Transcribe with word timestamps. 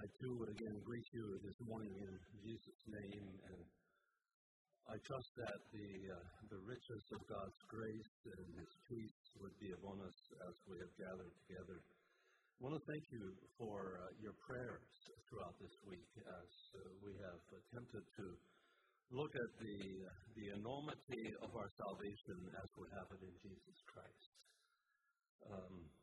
I 0.00 0.08
too 0.16 0.32
would 0.40 0.48
again 0.48 0.80
greet 0.80 1.04
you 1.12 1.36
this 1.44 1.60
morning 1.68 1.92
in 1.92 2.16
Jesus' 2.40 2.84
name, 2.88 3.20
and 3.52 3.62
I 4.88 4.96
trust 5.04 5.28
that 5.44 5.60
the 5.76 5.88
uh, 6.08 6.24
the 6.48 6.60
riches 6.64 7.04
of 7.12 7.20
God's 7.28 7.60
grace 7.68 8.14
and 8.32 8.48
His 8.56 8.72
peace 8.88 9.20
would 9.44 9.52
be 9.60 9.68
upon 9.76 10.00
us 10.00 10.18
as 10.48 10.56
we 10.72 10.80
have 10.80 10.94
gathered 10.96 11.36
together. 11.44 11.84
I 11.84 12.58
want 12.64 12.80
to 12.80 12.84
thank 12.88 13.04
you 13.12 13.28
for 13.60 14.00
uh, 14.00 14.08
your 14.24 14.32
prayers 14.40 14.88
throughout 15.28 15.52
this 15.60 15.76
week 15.84 16.08
as 16.16 16.50
uh, 16.80 16.88
we 17.04 17.12
have 17.20 17.42
attempted 17.60 18.00
to 18.00 18.26
look 19.12 19.36
at 19.36 19.52
the 19.60 19.76
the 20.32 20.48
enormity 20.56 21.24
of 21.44 21.52
our 21.52 21.68
salvation 21.76 22.40
as 22.56 22.68
we 22.80 22.88
have 22.96 23.08
it 23.12 23.20
in 23.20 23.36
Jesus 23.44 23.78
Christ. 23.84 24.32
Um, 25.44 25.99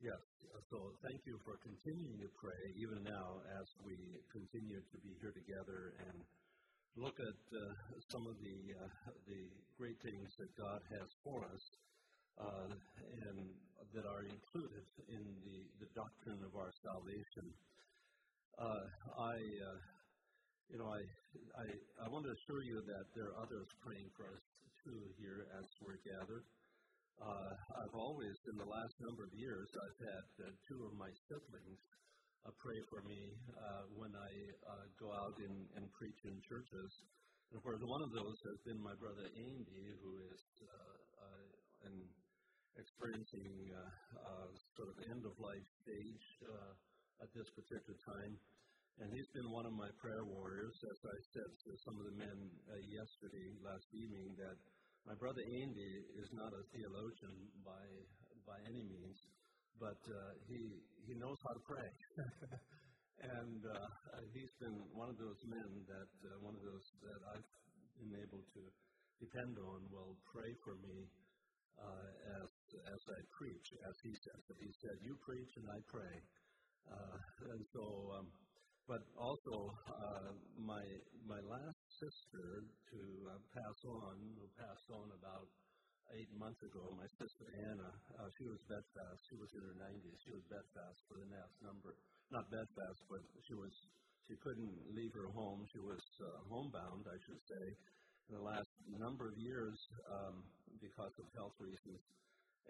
Yes. 0.00 0.20
So 0.68 0.92
thank 1.08 1.20
you 1.24 1.40
for 1.44 1.56
continuing 1.64 2.20
to 2.20 2.28
pray 2.36 2.62
even 2.76 3.00
now 3.02 3.40
as 3.60 3.66
we 3.84 3.96
continue 4.28 4.76
to 4.76 4.96
be 5.00 5.16
here 5.20 5.32
together 5.32 5.96
and 6.04 6.20
look 6.96 7.16
at 7.16 7.40
uh, 7.56 7.60
some 8.12 8.26
of 8.28 8.36
the 8.36 8.58
uh, 8.76 8.88
the 9.24 9.40
great 9.76 9.96
things 10.04 10.28
that 10.36 10.52
God 10.56 10.80
has 11.00 11.08
for 11.24 11.44
us 11.48 11.64
uh, 12.36 12.68
and 12.76 13.38
that 13.96 14.04
are 14.04 14.24
included 14.28 14.84
in 15.08 15.24
the, 15.40 15.58
the 15.80 15.88
doctrine 15.96 16.44
of 16.44 16.52
our 16.52 16.72
salvation. 16.84 17.46
Uh, 18.58 18.84
I 19.16 19.36
uh, 19.40 19.80
you 20.68 20.76
know 20.76 20.88
I, 20.92 21.00
I 21.56 21.66
I 22.04 22.06
want 22.12 22.24
to 22.28 22.32
assure 22.36 22.62
you 22.68 22.84
that 22.84 23.04
there 23.16 23.32
are 23.32 23.38
others 23.48 23.68
praying 23.80 24.10
for 24.16 24.28
us 24.28 24.44
too 24.84 25.00
here 25.16 25.48
as 25.56 25.64
we're 25.80 26.00
gathered. 26.04 26.44
Uh, 27.16 27.52
I've 27.80 27.96
always, 27.96 28.36
in 28.52 28.56
the 28.60 28.68
last 28.68 28.94
number 29.00 29.24
of 29.24 29.32
years, 29.32 29.68
I've 29.72 30.00
had 30.04 30.26
uh, 30.36 30.52
two 30.68 30.80
of 30.84 30.92
my 31.00 31.08
siblings 31.28 31.80
uh, 32.44 32.52
pray 32.60 32.76
for 32.92 33.00
me 33.08 33.20
uh, 33.56 33.84
when 33.96 34.12
I 34.12 34.30
uh, 34.68 34.84
go 35.00 35.08
out 35.16 35.36
and, 35.40 35.56
and 35.80 35.84
preach 35.96 36.20
in 36.28 36.36
churches. 36.44 36.90
And 37.50 37.56
of 37.56 37.62
course, 37.64 37.80
one 37.80 38.04
of 38.04 38.12
those 38.12 38.38
has 38.52 38.58
been 38.68 38.80
my 38.84 38.92
brother 39.00 39.26
Andy, 39.32 39.84
who 40.04 40.12
is 40.28 40.42
uh, 40.60 41.88
in 41.88 41.94
experiencing 42.76 43.72
sort 44.76 44.92
of 44.92 44.96
end 45.08 45.24
of 45.24 45.32
life 45.40 45.68
stage 45.80 46.26
at 47.24 47.30
this 47.32 47.48
particular 47.56 47.96
time. 48.04 48.32
And 49.00 49.08
he's 49.08 49.30
been 49.32 49.48
one 49.48 49.64
of 49.64 49.72
my 49.72 49.88
prayer 49.96 50.24
warriors, 50.28 50.76
as 50.84 51.00
I 51.00 51.18
said 51.32 51.50
to 51.64 51.70
some 51.88 51.96
of 51.96 52.04
the 52.12 52.16
men 52.20 52.38
yesterday, 52.92 53.48
last 53.64 53.88
evening, 53.96 54.36
that 54.36 54.58
my 55.06 55.14
brother 55.14 55.42
Andy 55.62 55.92
is 56.18 56.28
not 56.34 56.50
a 56.50 56.62
theologian 56.74 57.36
by 57.62 57.84
by 58.42 58.58
any 58.66 58.82
means, 58.82 59.18
but 59.78 60.02
uh, 60.10 60.18
he 60.50 60.82
he 61.06 61.14
knows 61.14 61.38
how 61.46 61.54
to 61.54 61.62
pray, 61.62 61.90
and 63.38 63.62
uh, 63.62 63.86
he's 64.34 64.50
been 64.58 64.74
one 64.90 65.06
of 65.06 65.18
those 65.18 65.38
men 65.46 65.70
that 65.86 66.10
uh, 66.26 66.34
one 66.42 66.58
of 66.58 66.62
those 66.66 66.86
that 67.06 67.20
I've 67.38 67.50
been 68.02 68.18
able 68.18 68.42
to 68.42 68.62
depend 69.22 69.54
on. 69.62 69.78
Will 69.94 70.18
pray 70.26 70.50
for 70.66 70.74
me 70.82 70.98
uh, 71.78 72.10
as 72.42 72.50
as 72.90 73.00
I 73.06 73.20
preach, 73.38 73.66
as 73.86 73.96
he 74.02 74.10
says. 74.10 74.40
But 74.50 74.58
he 74.58 74.70
said, 74.82 74.96
"You 75.06 75.14
preach 75.22 75.52
and 75.54 75.70
I 75.70 75.78
pray," 75.86 76.14
uh, 76.90 77.16
and 77.54 77.62
so. 77.70 77.84
Um, 78.18 78.26
but 78.86 79.02
also, 79.18 79.74
uh, 79.90 80.30
my 80.62 80.84
my 81.26 81.42
last 81.42 81.75
sister 82.00 82.64
to 82.92 83.00
uh, 83.28 83.38
pass 83.52 83.78
on, 83.84 84.14
who 84.36 84.46
passed 84.56 84.88
on 84.92 85.06
about 85.16 85.48
eight 86.14 86.30
months 86.38 86.62
ago, 86.62 86.94
my 86.94 87.08
sister 87.18 87.46
Anna, 87.66 87.90
uh, 88.20 88.28
she 88.38 88.44
was 88.46 88.60
bedfast. 88.70 89.20
She 89.26 89.36
was 89.36 89.50
in 89.58 89.62
her 89.64 89.76
90s. 89.80 90.18
She 90.22 90.32
was 90.34 90.44
bedfast 90.46 90.98
for 91.10 91.18
the 91.18 91.28
last 91.34 91.56
number, 91.64 91.98
not 92.30 92.46
bedfast, 92.52 93.00
but 93.10 93.22
she 93.48 93.54
was 93.54 93.72
she 94.26 94.34
couldn't 94.42 94.74
leave 94.90 95.14
her 95.14 95.30
home. 95.30 95.62
She 95.70 95.78
was 95.78 96.02
uh, 96.18 96.26
homebound, 96.50 97.06
I 97.06 97.18
should 97.26 97.42
say, 97.46 97.64
in 98.26 98.32
the 98.34 98.42
last 98.42 98.70
number 98.90 99.30
of 99.30 99.38
years 99.38 99.78
um, 100.10 100.42
because 100.82 101.14
of 101.22 101.26
health 101.38 101.54
reasons. 101.62 102.02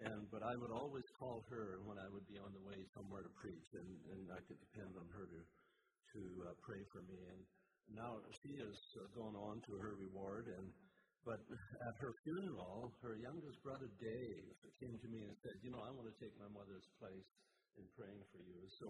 And 0.05 0.29
but 0.29 0.45
I 0.45 0.53
would 0.53 0.69
always 0.69 1.05
call 1.17 1.41
her 1.49 1.81
when 1.81 1.97
I 1.97 2.05
would 2.13 2.29
be 2.29 2.37
on 2.37 2.53
the 2.53 2.61
way 2.61 2.77
somewhere 2.93 3.25
to 3.25 3.33
preach, 3.41 3.65
and, 3.73 3.89
and 4.13 4.29
I 4.29 4.37
could 4.45 4.61
depend 4.69 4.93
on 4.93 5.09
her 5.09 5.25
to 5.25 5.41
to 6.13 6.21
uh, 6.45 6.53
pray 6.61 6.81
for 6.93 7.01
me. 7.09 7.17
And 7.17 7.41
now 7.95 8.19
she 8.43 8.51
has 8.59 8.75
uh, 8.99 9.07
gone 9.15 9.35
on 9.35 9.61
to 9.63 9.71
her 9.79 9.93
reward. 9.95 10.47
And 10.51 10.67
but 11.27 11.43
at 11.43 11.95
her 11.99 12.13
funeral, 12.23 12.87
her 13.03 13.19
youngest 13.19 13.59
brother 13.59 13.91
Dave 13.99 14.55
came 14.79 14.95
to 14.95 15.09
me 15.11 15.27
and 15.27 15.35
said, 15.43 15.55
"You 15.63 15.71
know, 15.75 15.83
I 15.83 15.91
want 15.91 16.07
to 16.07 16.17
take 16.23 16.31
my 16.39 16.47
mother's 16.51 16.87
place 16.99 17.29
in 17.75 17.85
praying 17.99 18.23
for 18.31 18.39
you." 18.43 18.59
So 18.79 18.87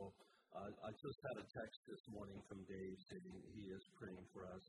uh, 0.53 0.69
I 0.69 0.89
just 0.93 1.19
had 1.33 1.37
a 1.41 1.47
text 1.49 1.79
this 1.89 2.03
morning 2.13 2.39
from 2.45 2.61
Dave 2.69 2.97
saying 3.09 3.33
he 3.57 3.63
is 3.73 3.83
praying 3.97 4.25
for 4.31 4.45
us. 4.47 4.63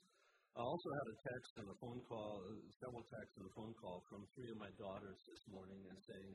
I 0.56 0.64
also 0.64 0.90
had 0.90 1.06
a 1.12 1.18
text 1.22 1.52
and 1.60 1.68
a 1.70 1.76
phone 1.78 2.02
call, 2.08 2.42
several 2.82 3.04
texts 3.06 3.36
and 3.38 3.46
a 3.46 3.54
phone 3.54 3.74
call 3.78 4.02
from 4.10 4.26
three 4.34 4.50
of 4.50 4.58
my 4.58 4.72
daughters 4.74 5.20
this 5.28 5.42
morning 5.54 5.78
and 5.86 5.98
saying 6.02 6.32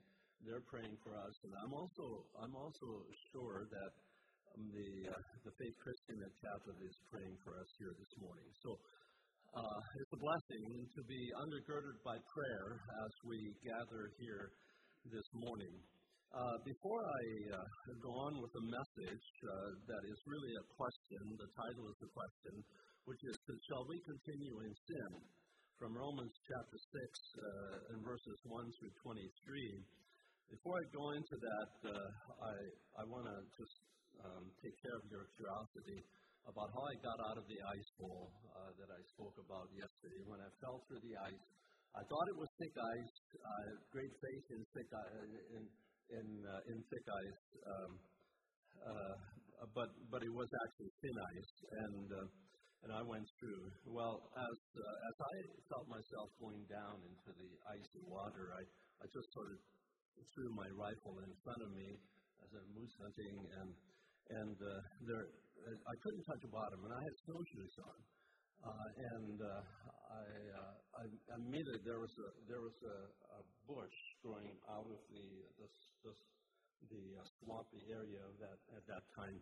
they're 0.48 0.64
praying 0.70 0.96
for 1.04 1.12
us. 1.18 1.36
And 1.44 1.52
I'm 1.60 1.74
also 1.74 2.06
I'm 2.40 2.56
also 2.56 2.90
sure 3.34 3.68
that 3.68 3.92
the, 4.54 4.90
uh, 5.10 5.18
the 5.46 5.54
Faith 5.58 5.78
Christian 5.82 6.18
at 6.22 6.34
Catholic 6.38 6.78
is 6.86 6.98
praying 7.10 7.38
for 7.42 7.58
us 7.58 7.70
here 7.82 7.94
this 7.98 8.14
morning. 8.22 8.50
So 8.62 8.78
uh, 9.54 9.80
it's 10.02 10.14
a 10.14 10.22
blessing 10.22 10.66
to 10.94 11.02
be 11.06 11.22
undergirded 11.42 11.98
by 12.06 12.18
prayer 12.18 12.68
as 12.78 13.14
we 13.26 13.38
gather 13.66 14.14
here 14.22 14.54
this 15.10 15.30
morning. 15.34 15.74
Uh, 16.34 16.58
before 16.66 17.02
I 17.06 17.24
uh, 17.54 17.62
go 18.02 18.10
on 18.10 18.42
with 18.42 18.50
the 18.58 18.66
message 18.66 19.28
uh, 19.46 19.70
that 19.86 20.04
is 20.10 20.18
really 20.26 20.54
a 20.58 20.66
question, 20.74 21.22
the 21.38 21.52
title 21.54 21.86
is 21.94 21.98
the 22.02 22.10
question, 22.10 22.54
which 23.06 23.22
is 23.30 23.38
Shall 23.70 23.86
we 23.86 24.02
continue 24.02 24.66
in 24.66 24.74
sin? 24.90 25.12
From 25.78 25.94
Romans 25.94 26.34
chapter 26.50 26.80
6 26.80 26.90
uh, 26.90 27.94
and 27.94 28.00
verses 28.02 28.38
1 28.50 28.66
through 28.82 28.94
23. 29.06 29.22
Before 30.54 30.78
I 30.78 30.86
go 30.94 31.18
into 31.18 31.34
that, 31.34 31.74
uh, 31.82 32.10
I, 32.46 32.54
I 33.02 33.04
want 33.10 33.26
to 33.26 33.38
just 33.58 33.78
um, 34.22 34.46
take 34.62 34.78
care 34.86 34.94
of 35.02 35.06
your 35.10 35.26
curiosity 35.34 36.06
about 36.46 36.70
how 36.78 36.84
I 36.86 36.96
got 37.02 37.18
out 37.26 37.42
of 37.42 37.46
the 37.50 37.58
ice 37.58 37.90
bowl 37.98 38.30
uh, 38.54 38.70
that 38.78 38.86
I 38.94 39.02
spoke 39.18 39.34
about 39.42 39.66
yesterday. 39.74 40.22
When 40.30 40.38
I 40.38 40.50
fell 40.62 40.78
through 40.86 41.02
the 41.02 41.18
ice, 41.26 41.42
I 41.98 42.06
thought 42.06 42.26
it 42.30 42.38
was 42.38 42.46
thick 42.62 42.76
ice. 42.78 43.16
Uh, 43.34 43.70
great 43.90 44.14
faith 44.14 44.46
in 44.54 44.62
thick 44.78 44.90
in 45.58 45.64
in, 46.22 46.28
uh, 46.46 46.70
in 46.70 46.78
thick 46.86 47.06
ice, 47.10 47.42
um, 47.66 47.92
uh, 48.78 49.14
but 49.74 49.90
but 50.14 50.22
it 50.22 50.34
was 50.38 50.50
actually 50.70 50.92
thin 51.02 51.18
ice, 51.34 51.54
and 51.82 52.08
uh, 52.14 52.28
and 52.86 52.90
I 52.94 53.02
went 53.02 53.26
through. 53.42 53.74
Well, 53.90 54.22
as 54.38 54.58
uh, 54.78 55.10
as 55.10 55.16
I 55.18 55.36
felt 55.66 55.90
myself 55.90 56.30
going 56.38 56.62
down 56.70 57.02
into 57.10 57.30
the 57.42 57.52
icy 57.74 58.06
water, 58.06 58.54
I 58.54 58.62
I 59.02 59.06
just 59.10 59.34
sort 59.34 59.50
of 59.50 59.60
threw 60.34 60.50
my 60.54 60.70
rifle 60.74 61.16
in 61.22 61.32
front 61.44 61.62
of 61.62 61.72
me 61.74 61.90
as 62.44 62.50
I'm 62.54 62.70
moose 62.74 62.96
hunting 63.00 63.38
and 63.62 63.70
and 64.32 64.56
uh, 64.56 64.80
there, 65.04 65.26
I 65.68 65.96
couldn't 66.00 66.24
touch 66.24 66.42
the 66.44 66.52
bottom, 66.52 66.80
and 66.80 66.94
I 66.96 67.02
had 67.04 67.16
snowshoes 67.28 67.76
on. 67.84 68.00
Uh, 68.64 68.88
and 68.96 69.38
uh, 69.44 69.62
I, 70.08 70.24
uh, 70.24 70.76
I, 70.96 71.04
I 71.04 71.36
admitted 71.36 71.84
there 71.84 72.00
was 72.00 72.16
a 72.16 72.30
there 72.48 72.64
was 72.64 72.78
a, 72.80 72.98
a 73.36 73.42
bush 73.68 73.98
growing 74.24 74.56
out 74.72 74.88
of 74.88 75.00
the 75.12 75.28
the, 75.60 75.68
the, 76.08 76.12
the 76.88 77.04
uh, 77.20 77.28
swampy 77.44 77.84
area 77.92 78.24
of 78.24 78.36
that 78.40 78.60
at 78.80 78.84
that 78.88 79.04
time 79.20 79.36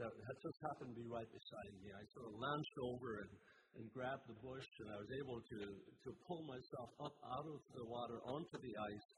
that 0.00 0.08
had 0.08 0.38
just 0.40 0.56
happened 0.72 0.96
to 0.96 0.98
be 1.04 1.04
right 1.04 1.28
beside 1.28 1.72
me. 1.84 1.92
I 1.92 2.00
sort 2.16 2.32
of 2.32 2.34
launched 2.40 2.76
over 2.80 3.08
and, 3.28 3.32
and 3.76 3.84
grabbed 3.92 4.24
the 4.24 4.40
bush, 4.40 4.64
and 4.80 4.88
I 4.88 4.96
was 4.96 5.10
able 5.20 5.36
to 5.44 5.60
to 5.76 6.10
pull 6.24 6.40
myself 6.48 6.90
up 7.04 7.16
out 7.28 7.46
of 7.52 7.60
the 7.76 7.84
water 7.84 8.24
onto 8.24 8.56
the 8.56 8.74
ice 8.88 9.08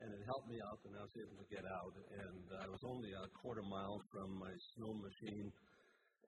and 0.00 0.08
it 0.16 0.22
helped 0.24 0.48
me 0.48 0.56
out, 0.64 0.80
and 0.88 0.96
I 0.96 1.02
was 1.04 1.16
able 1.20 1.36
to 1.36 1.48
get 1.52 1.64
out. 1.68 1.92
And 1.92 2.44
uh, 2.56 2.64
I 2.64 2.68
was 2.72 2.82
only 2.88 3.12
a 3.12 3.24
quarter 3.36 3.64
mile 3.64 4.00
from 4.08 4.28
my 4.40 4.52
snow 4.74 4.96
machine, 4.96 5.48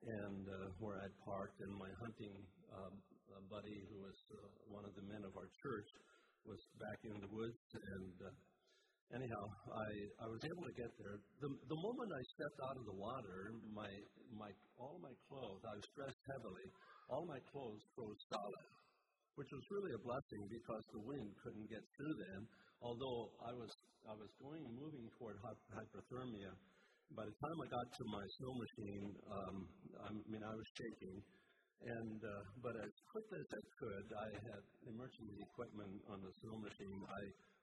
and 0.05 0.43
uh, 0.45 0.57
where 0.77 1.01
I'd 1.01 1.17
parked, 1.25 1.57
and 1.65 1.73
my 1.73 1.89
hunting 1.97 2.37
um, 2.69 2.93
buddy, 3.49 3.77
who 3.89 3.97
was 4.05 4.17
uh, 4.29 4.37
one 4.69 4.85
of 4.85 4.93
the 4.93 5.05
men 5.09 5.25
of 5.25 5.33
our 5.33 5.49
church, 5.65 5.89
was 6.45 6.61
back 6.77 6.99
in 7.09 7.17
the 7.17 7.31
woods. 7.33 7.65
And 7.73 8.13
uh, 8.21 9.17
anyhow, 9.17 9.45
I 9.73 9.89
I 10.21 10.27
was 10.29 10.41
able 10.45 10.65
to 10.69 10.75
get 10.77 10.91
there. 11.01 11.17
The 11.41 11.49
the 11.49 11.79
moment 11.81 12.09
I 12.13 12.23
stepped 12.37 12.59
out 12.69 12.77
of 12.77 12.85
the 12.85 12.97
water, 12.97 13.57
my 13.73 13.89
my 14.37 14.51
all 14.77 15.01
my 15.01 15.13
clothes, 15.25 15.63
I 15.65 15.73
was 15.81 15.87
dressed 15.97 16.23
heavily. 16.29 16.67
All 17.09 17.25
my 17.25 17.41
clothes 17.49 17.83
froze 17.97 18.21
solid 18.29 18.69
which 19.33 19.49
was 19.49 19.65
really 19.73 19.93
a 19.97 20.05
blessing 20.05 20.45
because 20.45 20.83
the 20.93 21.03
wind 21.09 21.29
couldn't 21.41 21.65
get 21.65 21.81
through 21.97 22.13
them. 22.21 22.41
Although 22.83 23.31
I 23.39 23.51
was 23.55 23.71
I 24.03 24.13
was 24.19 24.31
going 24.43 24.63
moving 24.75 25.07
toward 25.15 25.39
hypothermia. 25.39 26.51
By 27.15 27.23
the 27.23 27.35
time 27.39 27.57
I 27.63 27.67
got 27.71 27.87
to 27.87 28.03
my 28.11 28.25
snow 28.39 28.53
machine, 28.59 29.07
um, 29.31 29.55
I 30.03 30.09
mean 30.27 30.43
I 30.43 30.51
was 30.51 30.67
shaking, 30.75 31.17
and 31.87 32.19
uh, 32.19 32.43
but 32.59 32.75
as 32.83 32.93
quickly 33.07 33.39
as 33.39 33.49
I 33.55 33.63
could, 33.79 34.05
I 34.11 34.27
had 34.51 34.61
emergency 34.91 35.39
equipment 35.47 35.95
on 36.11 36.19
the 36.19 36.31
snow 36.43 36.57
machine. 36.59 36.99
I 37.07 37.21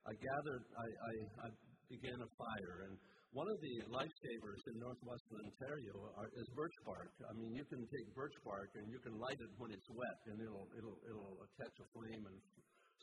I 0.08 0.12
gathered, 0.17 0.64
I, 0.81 0.88
I, 0.88 1.12
I 1.44 1.49
began 1.93 2.17
a 2.17 2.31
fire, 2.40 2.88
and 2.88 2.96
one 3.37 3.46
of 3.52 3.58
the 3.61 3.75
lifesavers 3.93 4.62
in 4.72 4.81
northwestern 4.81 5.44
Ontario 5.44 5.94
are, 6.17 6.31
is 6.40 6.49
birch 6.56 6.76
bark. 6.88 7.12
I 7.28 7.32
mean, 7.37 7.52
you 7.52 7.64
can 7.69 7.84
take 7.84 8.06
birch 8.17 8.34
bark 8.43 8.70
and 8.81 8.88
you 8.88 8.99
can 9.05 9.14
light 9.20 9.38
it 9.38 9.52
when 9.61 9.70
it's 9.70 9.90
wet, 9.93 10.19
and 10.32 10.37
it'll 10.40 10.67
it'll 10.75 10.99
it'll 11.05 11.37
catch 11.61 11.76
a 11.78 11.87
flame 11.93 12.25
and 12.26 12.38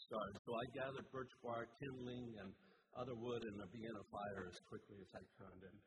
So 0.07 0.55
I 0.55 0.65
gathered 0.71 1.03
birch 1.11 1.35
bark, 1.43 1.67
kindling, 1.83 2.31
and 2.39 2.49
other 2.95 3.11
wood, 3.19 3.43
and 3.43 3.59
I 3.59 3.67
began 3.75 3.91
a 3.91 4.07
fire 4.07 4.47
as 4.47 4.55
quickly 4.71 4.95
as 5.03 5.11
I 5.11 5.23
could. 5.35 5.59
And 5.67 5.77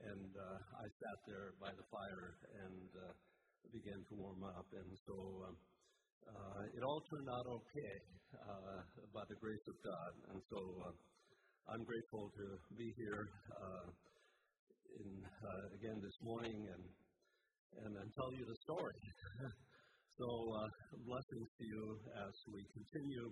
and 0.00 0.32
uh, 0.36 0.58
I 0.80 0.86
sat 1.00 1.18
there 1.28 1.52
by 1.60 1.72
the 1.72 1.84
fire 1.92 2.28
and 2.60 2.88
uh, 2.92 3.12
began 3.72 4.00
to 4.00 4.14
warm 4.16 4.40
up. 4.44 4.68
And 4.72 4.90
so 5.04 5.16
um, 5.44 5.56
uh, 6.28 6.62
it 6.76 6.82
all 6.84 7.00
turned 7.08 7.28
out 7.28 7.46
okay 7.48 7.94
uh, 8.36 8.80
by 9.12 9.24
the 9.28 9.36
grace 9.40 9.64
of 9.68 9.76
God. 9.80 10.12
And 10.32 10.40
so 10.48 10.60
uh, 10.60 10.94
I'm 11.72 11.84
grateful 11.84 12.32
to 12.36 12.46
be 12.76 12.88
here 13.00 13.24
uh, 13.56 13.88
in, 15.00 15.10
again 15.80 15.98
this 16.04 16.18
morning 16.20 16.68
and 16.68 16.84
and, 17.80 17.92
and 17.96 18.08
tell 18.12 18.32
you 18.36 18.44
the 18.44 18.58
story. 18.66 19.00
so 20.20 20.28
blessings 21.06 21.48
to 21.56 21.64
you 21.64 21.84
as 22.28 22.34
we 22.50 22.60
continue 22.76 23.30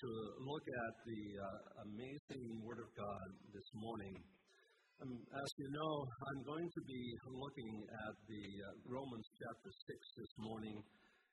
to 0.00 0.10
look 0.42 0.66
at 0.66 0.94
the 1.06 1.22
uh, 1.38 1.46
amazing 1.86 2.44
Word 2.66 2.82
of 2.82 2.90
God 2.98 3.28
this 3.54 3.68
morning. 3.78 4.16
Um, 4.98 5.14
as 5.14 5.50
you 5.58 5.68
know, 5.70 5.92
I'm 6.02 6.42
going 6.42 6.66
to 6.66 6.82
be 6.82 7.02
looking 7.30 7.72
at 7.86 8.14
the 8.26 8.44
uh, 8.58 8.66
Romans 8.90 9.28
chapter 9.38 9.70
6 9.70 10.18
this 10.18 10.32
morning, 10.42 10.78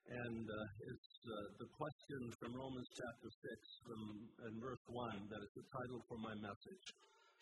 and 0.06 0.44
uh, 0.46 0.90
it's 0.94 1.12
uh, 1.26 1.34
the 1.58 1.68
question 1.74 2.20
from 2.38 2.54
Romans 2.54 2.90
chapter 2.94 3.30
6 3.30 3.86
from 3.86 4.00
in 4.46 4.54
verse 4.62 4.84
1 4.90 5.30
that 5.30 5.42
is 5.42 5.52
the 5.58 5.66
title 5.66 6.00
for 6.06 6.18
my 6.22 6.34
message. 6.38 6.86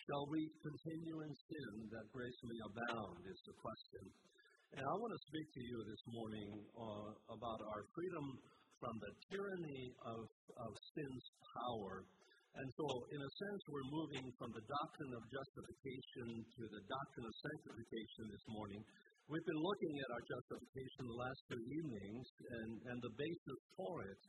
Shall 0.08 0.24
we 0.32 0.48
continue 0.64 1.16
in 1.20 1.32
sin 1.36 1.72
that 2.00 2.06
grace 2.16 2.40
may 2.48 2.60
abound? 2.64 3.20
Is 3.28 3.40
the 3.44 3.56
question. 3.60 4.04
And 4.72 4.84
I 4.86 4.94
want 4.96 5.12
to 5.12 5.22
speak 5.28 5.48
to 5.52 5.62
you 5.68 5.78
this 5.84 6.04
morning 6.14 6.50
uh, 6.78 7.10
about 7.34 7.60
our 7.74 7.82
freedom 7.92 8.26
from 8.80 8.96
the 8.96 9.12
tyranny 9.28 9.84
of, 10.08 10.24
of 10.56 10.70
sin's 10.96 11.26
power. 11.52 12.02
And 12.50 12.66
so, 12.74 12.86
in 13.14 13.20
a 13.20 13.30
sense, 13.46 13.60
we're 13.70 13.90
moving 13.94 14.26
from 14.34 14.50
the 14.50 14.64
doctrine 14.66 15.12
of 15.14 15.22
justification 15.30 16.28
to 16.42 16.62
the 16.66 16.82
doctrine 16.82 17.26
of 17.30 17.34
sanctification 17.46 18.24
this 18.26 18.46
morning. 18.50 18.82
We've 19.30 19.46
been 19.46 19.62
looking 19.62 19.94
at 20.02 20.08
our 20.10 20.24
justification 20.26 21.06
the 21.06 21.20
last 21.22 21.40
two 21.46 21.62
evenings 21.62 22.26
and, 22.50 22.70
and 22.90 22.98
the 22.98 23.14
basis 23.14 23.60
for 23.78 23.94
it. 24.02 24.20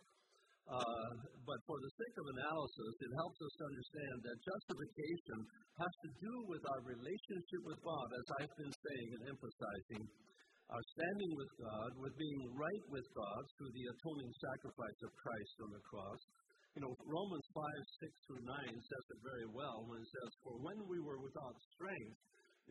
Uh, 0.70 1.10
but 1.42 1.60
for 1.66 1.78
the 1.82 1.92
sake 1.98 2.16
of 2.22 2.26
analysis, 2.38 2.94
it 3.02 3.12
helps 3.18 3.40
us 3.42 3.56
understand 3.66 4.16
that 4.30 4.36
justification 4.46 5.40
has 5.82 5.94
to 6.06 6.10
do 6.22 6.34
with 6.46 6.64
our 6.70 6.82
relationship 6.86 7.62
with 7.66 7.80
God, 7.82 8.08
as 8.14 8.26
I've 8.38 8.56
been 8.62 8.76
saying 8.78 9.08
and 9.18 9.24
emphasizing, 9.34 10.04
our 10.72 10.86
standing 10.96 11.36
with 11.36 11.52
God, 11.60 11.90
with 12.00 12.16
being 12.16 12.42
right 12.56 12.86
with 12.88 13.04
God 13.12 13.42
through 13.60 13.76
the 13.76 13.86
atoning 13.92 14.32
sacrifice 14.40 15.00
of 15.04 15.12
Christ 15.20 15.56
on 15.68 15.72
the 15.76 15.84
cross. 15.84 16.22
You 16.80 16.82
know, 16.88 16.94
Romans 17.04 17.48
5, 17.52 18.08
6 18.08 18.28
through 18.32 18.44
9 18.48 18.56
says 18.80 19.06
it 19.12 19.20
very 19.20 19.48
well 19.52 19.84
when 19.92 20.00
it 20.00 20.08
says, 20.08 20.32
For 20.48 20.56
when 20.64 20.80
we 20.88 21.04
were 21.04 21.20
without 21.20 21.60
strength, 21.76 22.16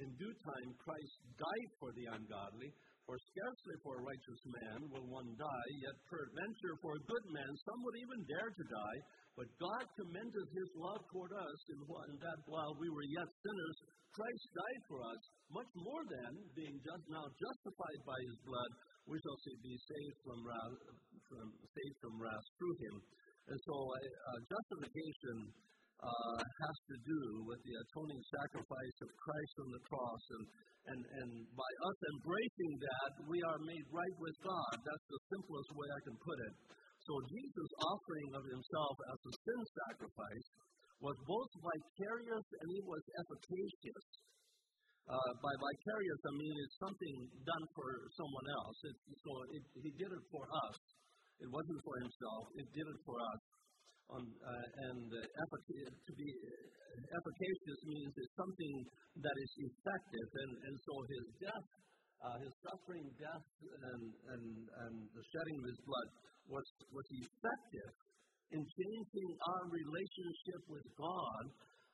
in 0.01 0.09
due 0.17 0.33
time 0.33 0.69
Christ 0.81 1.15
died 1.37 1.71
for 1.77 1.93
the 1.93 2.09
ungodly. 2.09 2.73
For 3.05 3.19
scarcely 3.35 3.77
for 3.83 3.99
a 3.99 4.07
righteous 4.07 4.43
man 4.49 4.79
will 4.87 5.09
one 5.11 5.35
die, 5.35 5.71
yet 5.83 5.99
peradventure 6.07 6.79
for 6.81 6.95
a 6.95 7.05
good 7.11 7.27
man 7.35 7.53
some 7.67 7.81
would 7.83 7.99
even 8.01 8.21
dare 8.25 8.53
to 8.55 8.65
die. 8.65 8.99
But 9.39 9.49
God 9.63 9.85
commended 9.97 10.47
his 10.53 10.71
love 10.77 11.03
toward 11.09 11.33
us 11.33 11.61
in 11.71 11.81
that 12.21 12.41
while 12.51 12.75
we 12.77 12.91
were 12.91 13.09
yet 13.15 13.31
sinners, 13.41 13.79
Christ 14.11 14.47
died 14.53 14.83
for 14.91 14.99
us. 15.07 15.23
Much 15.55 15.71
more 15.79 16.03
than, 16.03 16.33
being 16.59 16.77
just 16.83 17.05
now 17.09 17.25
justified 17.31 18.01
by 18.07 18.19
his 18.27 18.37
blood, 18.43 18.71
we 19.07 19.17
shall 19.23 19.39
be 19.63 19.75
saved 19.79 20.19
from 20.27 20.39
wrath, 20.43 20.77
from, 21.31 21.47
saved 21.63 21.99
from 22.03 22.15
wrath 22.19 22.47
through 22.59 22.77
him. 22.85 22.97
And 23.51 23.59
so 23.67 23.75
uh, 23.75 24.39
justification 24.47 25.37
uh, 26.01 26.39
has 26.39 26.77
to 26.91 26.97
do 27.03 27.21
with 27.45 27.61
the 27.67 27.75
atoning 27.77 28.23
sacrifice 28.35 28.97
of 29.05 29.11
Christ 29.15 29.55
on 29.63 29.69
the 29.75 29.83
cross. 29.91 30.25
And, 30.39 30.45
and, 30.91 31.01
and 31.23 31.31
by 31.55 31.71
us 31.87 31.99
embracing 32.19 32.73
that, 32.83 33.13
we 33.29 33.39
are 33.47 33.61
made 33.63 33.87
right 33.95 34.17
with 34.19 34.37
God. 34.43 34.75
That's 34.81 35.07
the 35.11 35.21
simplest 35.35 35.71
way 35.77 35.89
I 35.91 36.01
can 36.09 36.17
put 36.19 36.39
it. 36.51 36.55
So 37.11 37.19
Jesus' 37.27 37.75
offering 37.91 38.31
of 38.39 38.45
himself 38.47 38.95
as 39.11 39.19
a 39.19 39.35
sin 39.43 39.61
sacrifice 39.83 40.47
was 41.03 41.19
both 41.27 41.51
vicarious 41.59 42.47
and 42.63 42.69
it 42.71 42.85
was 42.87 43.03
efficacious. 43.19 44.05
Uh, 45.11 45.31
by 45.43 45.51
vicarious, 45.59 46.21
I 46.23 46.33
mean 46.39 46.55
it's 46.55 46.79
something 46.79 47.17
done 47.43 47.67
for 47.75 48.07
someone 48.15 48.49
else. 48.63 48.79
It, 48.87 48.97
so 49.27 49.31
it, 49.59 49.65
he 49.83 49.91
did 49.99 50.07
it 50.07 50.25
for 50.31 50.47
us. 50.71 50.79
It 51.43 51.51
wasn't 51.51 51.83
for 51.83 51.99
himself. 51.99 52.43
It 52.63 52.69
did 52.79 52.87
it 52.87 53.01
for 53.03 53.19
us 53.19 53.43
on, 54.15 54.23
uh, 54.31 54.67
and 54.87 55.11
uh, 55.11 55.43
effic- 55.51 55.91
to 55.91 56.13
be 56.15 56.31
efficacious 56.95 57.79
means 57.91 58.13
it's 58.23 58.37
something 58.39 58.75
that 59.19 59.35
is 59.35 59.53
effective, 59.67 60.29
and, 60.47 60.53
and 60.63 60.75
so 60.79 60.95
his 61.11 61.25
death, 61.43 61.67
uh, 62.23 62.37
his 62.39 62.55
suffering, 62.71 63.07
death, 63.19 63.47
and, 63.67 64.03
and, 64.31 64.45
and 64.63 64.95
the 65.11 65.25
shedding 65.35 65.59
of 65.59 65.67
his 65.75 65.81
blood 65.83 66.30
was, 66.51 66.67
was 66.91 67.07
effective 67.09 67.93
in 68.51 68.63
changing 68.67 69.31
our 69.47 69.65
relationship 69.71 70.61
with 70.67 70.87
God 70.99 71.45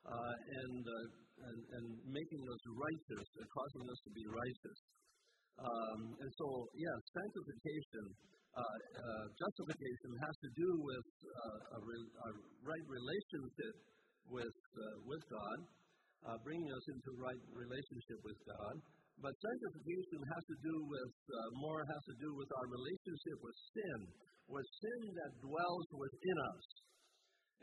uh, 0.09 0.35
and, 0.65 0.83
uh, 0.83 1.07
and, 1.47 1.59
and 1.77 1.87
making 2.09 2.43
us 2.49 2.63
righteous, 2.73 3.27
and 3.37 3.47
causing 3.53 3.85
us 3.93 4.01
to 4.09 4.11
be 4.17 4.25
righteous. 4.25 4.79
Um, 5.57 6.01
and 6.21 6.31
so, 6.37 6.47
yeah, 6.77 6.97
sanctification 7.13 8.07
uh, 8.57 8.65
uh, 8.65 9.25
justification 9.37 10.11
has 10.17 10.35
to 10.41 10.51
do 10.57 10.71
with 10.81 11.09
uh, 11.29 11.77
a, 11.77 11.81
re- 11.85 12.13
a, 12.25 12.29
right 12.65 12.87
relationship 12.89 13.75
with, 14.33 14.57
with 15.05 15.23
God, 15.29 15.59
bringing 16.41 16.73
us 16.73 16.85
into 16.89 17.11
right 17.21 17.43
relationship 17.53 18.19
with 18.25 18.41
God. 18.49 18.75
But 19.17 19.33
sanctification 19.41 20.21
has 20.37 20.45
to 20.45 20.57
do 20.61 20.77
with, 20.93 21.15
uh, 21.33 21.39
more 21.57 21.81
has 21.81 22.03
to 22.13 22.17
do 22.21 22.31
with 22.37 22.51
our 22.53 22.69
relationship 22.69 23.39
with 23.41 23.57
sin, 23.73 23.99
with 24.53 24.69
sin 24.77 25.01
that 25.17 25.33
dwells 25.41 25.89
within 25.97 26.39
us. 26.53 26.67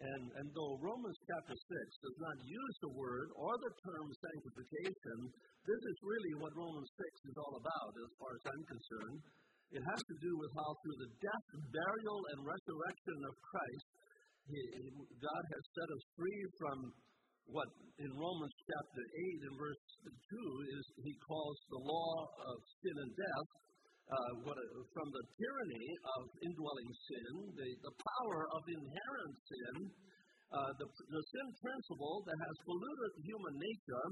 And, 0.01 0.23
and 0.41 0.47
though 0.57 0.73
Romans 0.81 1.19
chapter 1.29 1.53
6 1.53 1.61
does 1.61 2.17
not 2.17 2.37
use 2.41 2.75
the 2.81 2.95
word 2.97 3.29
or 3.37 3.53
the 3.61 3.73
term 3.85 4.07
sanctification, 4.09 5.17
this 5.63 5.81
is 5.85 5.97
really 6.01 6.33
what 6.41 6.57
Romans 6.57 6.89
6 6.89 7.29
is 7.29 7.37
all 7.37 7.55
about, 7.61 7.91
as 8.01 8.11
far 8.17 8.31
as 8.33 8.43
I'm 8.49 8.65
concerned. 8.73 9.19
It 9.77 9.83
has 9.85 10.01
to 10.01 10.15
do 10.25 10.31
with 10.33 10.51
how 10.57 10.69
through 10.81 10.99
the 11.05 11.11
death, 11.21 11.47
burial, 11.69 12.19
and 12.33 12.49
resurrection 12.49 13.17
of 13.29 13.33
Christ, 13.41 13.87
he, 14.49 14.61
God 15.21 15.43
has 15.55 15.63
set 15.77 15.87
us 15.87 16.03
free 16.17 16.41
from 16.57 16.77
what 17.49 17.69
in 17.99 18.11
Romans 18.15 18.55
chapter 18.63 19.03
8 19.03 19.47
and 19.47 19.55
verse 19.59 19.83
2 20.03 20.09
is 20.75 20.83
he 21.03 21.13
calls 21.23 21.57
the 21.69 21.81
law 21.83 22.13
of 22.49 22.57
sin 22.81 22.95
and 23.03 23.13
death, 23.13 23.49
uh, 24.03 24.31
what, 24.47 24.59
from 24.91 25.07
the 25.11 25.23
tyranny 25.39 25.87
of 26.19 26.21
indwelling 26.43 26.91
sin, 27.07 27.33
the, 27.55 27.69
the 27.83 27.95
power 27.95 28.39
of 28.51 28.61
inherent 28.67 29.35
sin, 29.47 29.75
uh, 30.53 30.71
the, 30.79 30.87
the 30.87 31.23
sin 31.33 31.47
principle 31.59 32.23
that 32.27 32.39
has 32.39 32.55
polluted 32.67 33.11
human 33.23 33.55
nature 33.57 34.07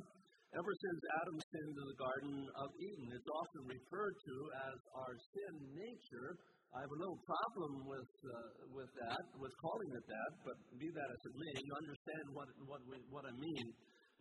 Ever 0.51 0.75
since 0.83 1.01
Adam 1.23 1.39
sinned 1.39 1.75
in 1.79 1.87
the 1.87 1.95
Garden 1.95 2.37
of 2.59 2.69
Eden, 2.75 3.07
it's 3.15 3.31
often 3.31 3.71
referred 3.71 4.15
to 4.19 4.35
as 4.67 4.77
our 4.99 5.15
sin 5.31 5.55
nature. 5.79 6.35
I 6.71 6.79
have 6.87 6.93
a 6.95 7.01
little 7.03 7.19
problem 7.27 7.83
with 7.83 8.11
uh, 8.23 8.35
with 8.71 8.91
that, 8.95 9.23
with 9.35 9.51
calling 9.59 9.91
it 9.91 10.05
that, 10.07 10.31
but 10.47 10.55
be 10.79 10.87
that 10.87 11.09
as 11.11 11.21
it 11.27 11.35
may, 11.35 11.55
you 11.67 11.73
understand 11.75 12.25
what 12.31 12.47
what 12.63 12.79
we, 12.87 12.95
what 13.11 13.27
I 13.27 13.33
mean 13.35 13.65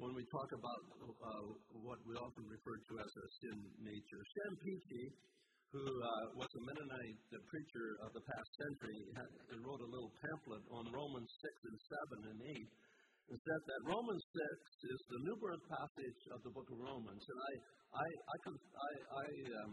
when 0.02 0.19
we 0.19 0.26
talk 0.35 0.50
about 0.59 0.83
uh, 0.99 1.47
what 1.78 2.02
we 2.02 2.19
often 2.19 2.45
refer 2.50 2.75
to 2.75 2.92
as 2.99 3.11
our 3.23 3.30
sin 3.38 3.59
nature. 3.87 4.23
Sam 4.35 4.52
Peachey, 4.66 5.07
who 5.78 5.85
uh, 5.87 6.42
was 6.42 6.50
a 6.50 6.62
Mennonite 6.66 7.23
preacher 7.38 7.87
of 8.02 8.11
the 8.19 8.25
past 8.26 8.50
century, 8.66 8.99
had, 9.14 9.30
wrote 9.62 9.83
a 9.87 9.90
little 9.95 10.11
pamphlet 10.19 10.64
on 10.75 10.85
Romans 10.90 11.30
six 11.30 11.54
and 11.71 11.78
seven 11.87 12.19
and 12.35 12.40
eight 12.50 12.71
is 13.30 13.38
that, 13.47 13.62
that 13.62 13.83
Romans 13.87 14.25
6 14.26 14.90
is 14.90 15.00
the 15.07 15.21
new 15.23 15.38
birth 15.38 15.62
passage 15.71 16.23
of 16.35 16.42
the 16.42 16.50
book 16.50 16.66
of 16.66 16.83
Romans. 16.83 17.23
And 17.23 17.38
I, 17.38 17.52
I, 17.95 18.07
I, 18.11 18.37
I, 18.50 18.90
I 19.07 19.26
um, 19.62 19.71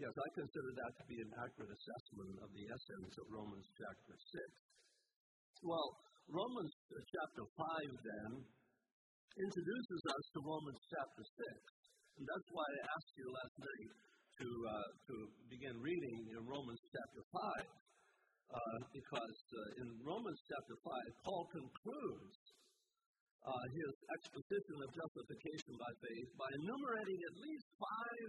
yes, 0.00 0.14
I 0.16 0.28
consider 0.32 0.70
that 0.80 0.92
to 0.96 1.04
be 1.04 1.18
an 1.20 1.32
accurate 1.36 1.72
assessment 1.76 2.34
of 2.40 2.48
the 2.56 2.64
essence 2.72 3.12
of 3.20 3.26
Romans 3.28 3.68
chapter 3.76 4.16
6. 4.16 5.68
Well, 5.68 5.88
Romans 6.32 6.72
uh, 6.72 7.04
chapter 7.04 7.44
5 7.44 8.08
then 8.08 8.30
introduces 9.44 10.00
us 10.08 10.24
to 10.32 10.38
Romans 10.40 10.80
chapter 10.88 11.24
6. 11.24 12.16
And 12.16 12.24
that's 12.24 12.48
why 12.48 12.64
I 12.64 12.80
asked 12.96 13.14
you 13.20 13.28
last 13.28 13.56
night 13.60 13.92
to, 14.40 14.48
uh, 14.48 14.88
to 15.04 15.14
begin 15.52 15.76
reading 15.84 16.18
in 16.32 16.40
Romans 16.48 16.80
chapter 16.88 17.22
5. 17.68 17.80
Uh, 18.50 18.78
because 18.90 19.38
uh, 19.52 19.82
in 19.84 19.88
Romans 20.02 20.40
chapter 20.48 20.76
5, 20.82 21.24
Paul 21.28 21.44
concludes 21.54 22.40
uh, 23.40 23.64
his 23.72 23.92
exposition 24.16 24.76
of 24.80 24.88
justification 24.90 25.72
by 25.78 25.92
faith 26.02 26.28
by 26.34 26.50
enumerating 26.60 27.20
at 27.30 27.36
least 27.40 27.66
five, 27.78 28.28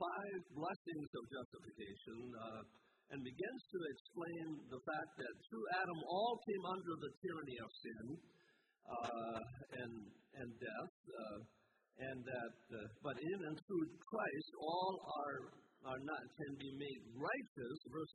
five 0.00 0.40
blessings 0.56 1.10
of 1.12 1.24
justification 1.28 2.18
uh, 2.32 2.62
and 3.12 3.20
begins 3.20 3.62
to 3.68 3.78
explain 3.92 4.44
the 4.72 4.80
fact 4.86 5.12
that 5.20 5.34
through 5.50 5.66
Adam 5.76 6.00
all 6.08 6.40
came 6.46 6.64
under 6.64 6.94
the 7.04 7.12
tyranny 7.20 7.58
of 7.60 7.70
sin 7.84 8.06
uh, 8.86 9.40
and, 9.82 9.94
and 10.40 10.48
death, 10.56 10.94
uh, 11.10 11.38
and 12.00 12.18
that, 12.24 12.56
uh, 12.72 12.78
but 13.04 13.16
in 13.20 13.38
and 13.44 13.56
through 13.66 13.86
Christ 14.08 14.50
all 14.56 14.94
are, 15.04 15.38
are 15.90 16.00
not, 16.00 16.22
can 16.38 16.52
be 16.56 16.70
made 16.80 17.02
righteous, 17.18 17.76
verse 17.92 18.12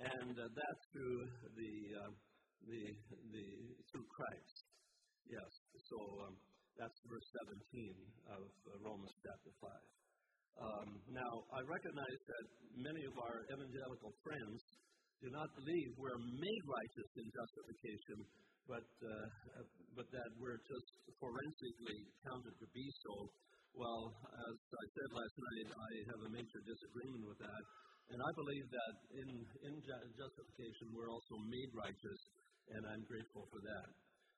19, 0.00 0.16
and 0.24 0.34
uh, 0.38 0.48
that 0.48 0.76
through 0.94 1.18
the, 1.58 1.74
uh, 1.98 2.12
the, 2.64 2.82
the, 3.34 3.46
through 3.92 4.06
Christ. 4.08 4.56
Yes, 5.28 5.50
so 5.92 5.98
um, 6.30 6.34
that's 6.78 6.98
verse 7.10 7.28
17 7.52 8.38
of 8.38 8.42
Romans 8.80 9.14
chapter 9.18 9.52
5. 9.60 10.03
Um, 10.54 10.88
now, 11.10 11.32
I 11.50 11.60
recognize 11.66 12.20
that 12.30 12.44
many 12.78 13.02
of 13.10 13.14
our 13.18 13.36
evangelical 13.50 14.12
friends 14.22 14.58
do 15.18 15.28
not 15.34 15.48
believe 15.58 15.88
we're 15.98 16.22
made 16.38 16.62
righteous 16.68 17.10
in 17.18 17.26
justification, 17.26 18.18
but, 18.70 18.88
uh, 19.02 19.26
but 19.98 20.06
that 20.14 20.30
we're 20.38 20.60
just 20.62 20.90
forensically 21.18 22.00
counted 22.22 22.54
to 22.60 22.68
be 22.70 22.86
so. 23.02 23.14
Well, 23.74 24.14
as 24.14 24.56
I 24.70 24.84
said 24.94 25.08
last 25.10 25.34
night, 25.34 25.68
I 25.74 25.90
have 26.14 26.20
a 26.22 26.30
major 26.30 26.60
disagreement 26.62 27.24
with 27.26 27.40
that. 27.42 27.62
And 28.12 28.20
I 28.20 28.30
believe 28.36 28.66
that 28.68 28.94
in, 29.16 29.28
in 29.64 29.74
justification, 29.80 30.92
we're 30.92 31.08
also 31.08 31.34
made 31.48 31.70
righteous, 31.72 32.20
and 32.70 32.82
I'm 32.94 33.04
grateful 33.08 33.48
for 33.48 33.60
that. 33.64 33.88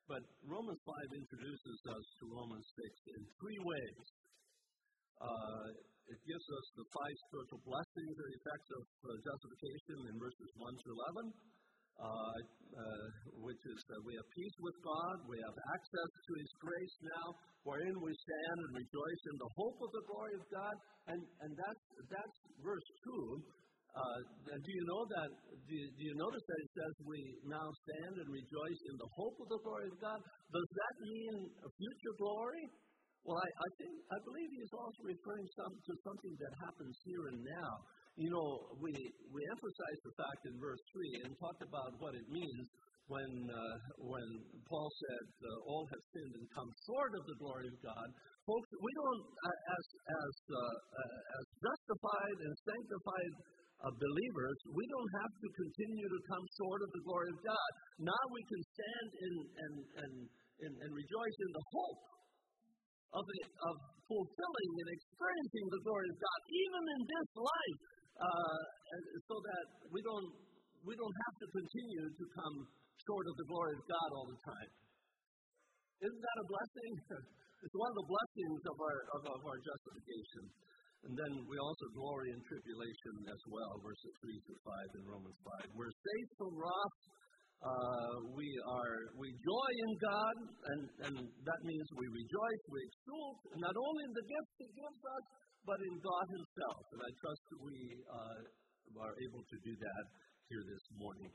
But 0.06 0.22
Romans 0.46 0.78
5 0.86 1.18
introduces 1.18 1.78
us 1.90 2.04
to 2.22 2.30
Romans 2.30 2.66
6 2.78 3.18
in 3.18 3.20
three 3.42 3.58
ways. 3.58 4.06
Uh, 5.18 5.66
it 6.06 6.20
gives 6.22 6.46
us 6.46 6.66
the 6.78 6.86
five 6.94 7.16
spiritual 7.26 7.62
blessings 7.66 8.14
or 8.14 8.28
effects 8.38 8.68
of 8.78 8.82
uh, 8.86 9.08
justification 9.26 9.96
in 10.06 10.14
verses 10.22 10.50
1 10.54 10.80
through 10.82 10.96
11, 11.18 11.34
uh, 11.96 12.04
uh, 12.06 13.06
which 13.42 13.62
is 13.66 13.80
that 13.90 14.00
we 14.06 14.14
have 14.14 14.28
peace 14.36 14.56
with 14.62 14.76
God, 14.86 15.16
we 15.26 15.38
have 15.42 15.56
access 15.74 16.10
to 16.14 16.32
His 16.38 16.50
grace 16.62 16.96
now, 17.10 17.26
wherein 17.66 17.96
we 17.98 18.12
stand 18.14 18.56
and 18.68 18.72
rejoice 18.78 19.22
in 19.34 19.36
the 19.42 19.50
hope 19.58 19.78
of 19.82 19.90
the 19.90 20.04
glory 20.06 20.34
of 20.38 20.44
God. 20.54 20.74
And, 21.10 21.20
and 21.42 21.52
that's, 21.58 21.84
that's 22.06 22.36
verse 22.62 22.88
2. 23.42 23.42
Uh, 23.96 24.20
and 24.52 24.60
do 24.60 24.70
you 24.76 24.84
know 24.92 25.02
that? 25.08 25.30
Do 25.64 25.72
you, 25.72 25.88
do 25.88 26.02
you 26.04 26.14
notice 26.20 26.44
that 26.44 26.58
it 26.60 26.70
says 26.76 26.92
we 27.08 27.16
now 27.48 27.64
stand 27.88 28.14
and 28.20 28.28
rejoice 28.28 28.80
in 28.92 28.96
the 29.00 29.10
hope 29.16 29.36
of 29.40 29.48
the 29.48 29.60
glory 29.64 29.88
of 29.88 29.96
God? 29.96 30.20
Does 30.52 30.68
that 30.68 30.94
mean 31.00 31.34
future 31.64 32.14
glory? 32.20 32.64
Well, 33.26 33.42
I, 33.42 33.50
I 33.50 33.68
think 33.82 33.94
I 34.06 34.18
believe 34.22 34.48
he's 34.54 34.70
also 34.70 35.02
referring 35.02 35.48
some, 35.58 35.74
to 35.74 35.92
something 36.06 36.34
that 36.38 36.52
happens 36.62 36.94
here 37.02 37.24
and 37.34 37.42
now. 37.42 37.72
You 38.14 38.30
know, 38.30 38.48
we 38.78 38.94
we 39.34 39.40
emphasize 39.50 39.98
the 40.06 40.14
fact 40.14 40.40
in 40.46 40.54
verse 40.62 40.78
three 40.94 41.12
and 41.26 41.34
talked 41.42 41.62
about 41.66 41.90
what 41.98 42.14
it 42.14 42.26
means 42.30 42.66
when 43.10 43.26
uh, 43.50 43.76
when 43.98 44.28
Paul 44.70 44.86
said 44.86 45.26
uh, 45.42 45.70
all 45.74 45.84
have 45.90 46.04
sinned 46.14 46.34
and 46.38 46.46
come 46.54 46.70
short 46.86 47.12
of 47.18 47.22
the 47.26 47.36
glory 47.42 47.66
of 47.66 47.76
God. 47.82 48.08
Folks, 48.46 48.70
we 48.78 48.92
don't 48.94 49.22
uh, 49.26 49.74
as 49.74 49.84
as 50.06 50.34
uh, 50.46 50.58
uh, 50.62 51.38
as 51.42 51.44
justified 51.66 52.38
and 52.46 52.54
sanctified 52.62 53.34
of 53.84 53.92
believers, 54.00 54.58
we 54.72 54.86
don't 54.88 55.12
have 55.20 55.32
to 55.36 55.48
continue 55.52 56.08
to 56.08 56.20
come 56.32 56.44
short 56.56 56.80
of 56.80 56.90
the 56.94 57.02
glory 57.04 57.28
of 57.28 57.38
God. 57.44 57.70
Now 58.08 58.22
we 58.32 58.42
can 58.48 58.62
stand 58.72 59.08
and, 59.20 59.36
and, 59.60 59.74
and, 60.64 60.72
and 60.80 60.90
rejoice 60.96 61.36
in 61.44 61.50
the 61.52 61.64
hope 61.76 62.15
of, 63.14 63.22
the, 63.22 63.38
of 63.46 63.74
fulfilling 64.06 64.72
and 64.82 64.88
experiencing 64.90 65.66
the 65.70 65.80
glory 65.86 66.08
of 66.10 66.16
God, 66.18 66.40
even 66.50 66.82
in 66.96 67.00
this 67.06 67.28
life, 67.38 67.80
uh, 68.16 68.60
so 69.28 69.36
that 69.38 69.64
we 69.92 70.00
don't, 70.02 70.30
we 70.82 70.94
don't 70.96 71.16
have 71.26 71.36
to 71.42 71.46
continue 71.52 72.06
to 72.16 72.24
come 72.32 72.56
short 73.06 73.24
of 73.28 73.34
the 73.38 73.46
glory 73.46 73.72
of 73.76 73.82
God 73.86 74.08
all 74.16 74.26
the 74.30 74.40
time. 74.42 74.70
Isn't 76.02 76.22
that 76.22 76.38
a 76.42 76.46
blessing? 76.46 76.92
it's 77.64 77.76
one 77.76 77.90
of 77.92 77.98
the 78.02 78.08
blessings 78.08 78.60
of 78.68 78.76
our, 78.76 78.98
of, 79.16 79.22
of 79.36 79.40
our 79.46 79.58
justification. 79.60 80.44
And 81.06 81.14
then 81.14 81.32
we 81.46 81.56
also 81.62 81.86
glory 81.94 82.34
in 82.34 82.40
tribulation 82.50 83.14
as 83.30 83.40
well, 83.46 83.78
verses 83.78 84.10
3 84.26 84.42
through 84.42 84.62
5 84.64 84.98
in 84.98 85.02
Romans 85.06 85.38
5. 85.70 85.78
We're 85.78 85.94
safe 85.94 86.30
from 86.34 86.50
wrath. 86.58 86.96
Uh, 87.56 88.14
we 88.36 88.48
are 88.68 88.96
we 89.16 89.32
joy 89.32 89.70
in 89.88 89.92
God, 89.96 90.36
and, 90.44 90.82
and 91.08 91.14
that 91.24 91.60
means 91.64 91.86
we 91.96 92.06
rejoice, 92.12 92.62
we 92.68 92.80
exult, 92.84 93.38
not 93.56 93.72
only 93.72 94.02
in 94.06 94.12
the 94.12 94.26
gifts 94.28 94.54
He 94.60 94.68
gives 94.76 95.02
us, 95.02 95.24
but 95.64 95.80
in 95.80 95.94
God 95.98 96.26
Himself. 96.36 96.84
And 96.92 97.00
I 97.00 97.10
trust 97.16 97.42
that 97.48 97.60
we 97.64 97.78
uh, 98.12 99.00
are 99.00 99.16
able 99.16 99.42
to 99.42 99.56
do 99.64 99.72
that 99.72 100.04
here 100.52 100.64
this 100.68 100.84
morning. 101.00 101.32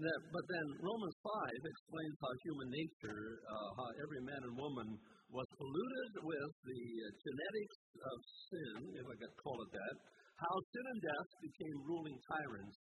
That, 0.00 0.20
but 0.32 0.44
then 0.48 0.66
Romans 0.80 1.16
5 1.22 1.50
explains 1.60 2.16
how 2.24 2.32
human 2.44 2.68
nature, 2.72 3.22
uh, 3.46 3.68
how 3.78 3.88
every 4.00 4.22
man 4.26 4.42
and 4.48 4.54
woman 4.56 4.88
was 5.30 5.46
polluted 5.54 6.12
with 6.24 6.52
the 6.66 6.82
genetics 7.14 7.80
of 8.00 8.18
sin, 8.48 8.74
if 8.96 9.06
I 9.06 9.16
could 9.22 9.34
call 9.38 9.58
it 9.60 9.70
that, 9.76 9.96
how 10.40 10.54
sin 10.72 10.86
and 10.88 11.00
death 11.04 11.30
became 11.44 11.78
ruling 11.84 12.18
tyrants 12.26 12.78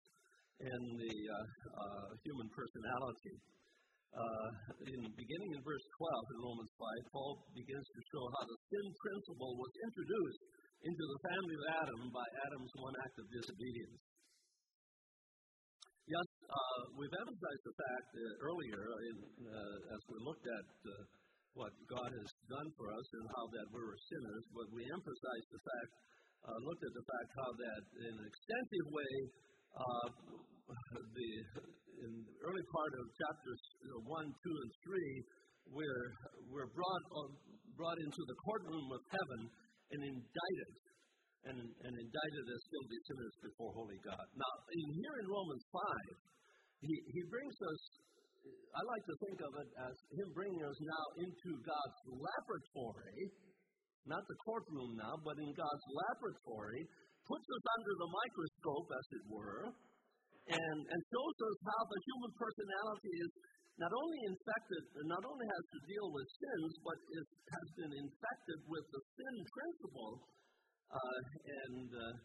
in 0.60 0.82
the 1.00 1.16
uh, 1.16 1.38
uh, 1.40 2.08
human 2.28 2.48
personality. 2.52 3.36
Uh, 4.10 4.50
in 4.90 5.00
beginning 5.16 5.52
in 5.56 5.62
verse 5.64 5.86
12 6.02 6.34
in 6.34 6.38
Romans 6.42 6.74
5, 6.76 7.14
Paul 7.14 7.34
begins 7.56 7.88
to 7.88 8.02
show 8.10 8.26
how 8.36 8.44
the 8.44 8.58
sin 8.68 8.88
principle 9.00 9.54
was 9.56 9.72
introduced 9.86 10.42
into 10.84 11.04
the 11.06 11.20
family 11.30 11.56
of 11.56 11.66
Adam 11.80 12.02
by 12.12 12.28
Adam's 12.50 12.74
one 12.82 12.96
act 13.06 13.16
of 13.22 13.26
disobedience. 13.30 14.02
Yes, 16.10 16.28
uh, 16.50 16.82
we've 16.98 17.14
emphasized 17.22 17.64
the 17.70 17.76
fact 17.78 18.10
uh, 18.18 18.48
earlier 18.50 18.82
in, 18.82 19.18
uh, 19.46 19.94
as 19.94 20.02
we 20.10 20.18
looked 20.26 20.48
at 20.50 20.66
what 21.54 21.70
God 21.86 22.10
has 22.10 22.30
done 22.50 22.70
for 22.74 22.90
us 22.90 23.08
and 23.14 23.26
how 23.30 23.46
that 23.54 23.68
we 23.70 23.78
were 23.78 24.00
sinners, 24.10 24.44
but 24.50 24.68
we 24.74 24.82
emphasized 24.90 25.50
the 25.54 25.62
fact, 25.62 25.92
looked 26.66 26.82
at 26.82 26.94
the 26.98 27.06
fact 27.06 27.30
how 27.46 27.52
that 27.54 27.82
in 28.10 28.14
an 28.18 28.26
extensive 28.26 28.88
way, 28.90 29.14
uh, 29.76 30.08
the 30.90 31.30
in 32.00 32.12
the 32.24 32.36
early 32.48 32.66
part 32.72 32.94
of 32.96 33.04
chapters 33.12 33.62
know, 33.92 34.02
one, 34.08 34.28
two, 34.32 34.56
and 34.56 34.72
three, 34.86 35.12
we're 35.70 36.08
we're 36.48 36.72
brought 36.72 37.06
uh, 37.12 37.30
brought 37.76 38.00
into 38.00 38.22
the 38.24 38.38
courtroom 38.44 38.88
of 38.92 39.02
heaven 39.12 39.42
and 39.90 40.02
indicted, 40.06 40.74
and, 41.50 41.60
and 41.60 41.94
indicted 41.98 42.46
as 42.46 42.62
guilty 42.70 43.00
sinners 43.10 43.36
before 43.42 43.74
holy 43.74 44.00
God. 44.06 44.26
Now, 44.38 44.54
in 44.70 44.88
here 44.96 45.16
in 45.24 45.28
Romans 45.28 45.66
five, 45.74 46.16
he 46.82 46.94
he 47.12 47.22
brings 47.28 47.58
us 47.60 47.82
I 48.70 48.82
like 48.86 49.04
to 49.04 49.16
think 49.20 49.38
of 49.44 49.52
it 49.60 49.70
as 49.84 49.96
Him 50.16 50.30
bringing 50.32 50.64
us 50.64 50.78
now 50.80 51.06
into 51.20 51.50
God's 51.60 52.00
laboratory, 52.08 53.20
not 54.08 54.24
the 54.30 54.38
courtroom 54.46 54.96
now, 54.96 55.20
but 55.26 55.36
in 55.42 55.52
God's 55.52 55.86
laboratory, 55.92 56.88
puts 57.30 57.46
us 57.46 57.66
under 57.78 57.94
the 58.02 58.10
microscope, 58.10 58.90
as 58.90 59.08
it 59.14 59.26
were, 59.30 59.64
and, 60.50 60.80
and 60.82 61.00
shows 61.14 61.38
us 61.46 61.58
how 61.62 61.82
the 61.86 62.00
human 62.10 62.34
personality 62.34 63.14
is 63.22 63.32
not 63.78 63.94
only 63.96 64.20
infected, 64.28 64.84
not 65.08 65.24
only 65.24 65.48
has 65.48 65.66
to 65.72 65.80
deal 65.88 66.08
with 66.12 66.28
sins, 66.36 66.72
but 66.84 66.98
is, 67.16 67.28
has 67.54 67.68
been 67.80 67.94
infected 67.96 68.60
with 68.68 68.86
the 68.92 69.02
sin 69.16 69.36
principle, 69.46 70.14
uh, 70.90 71.20
and, 71.70 71.88
uh, 71.94 72.16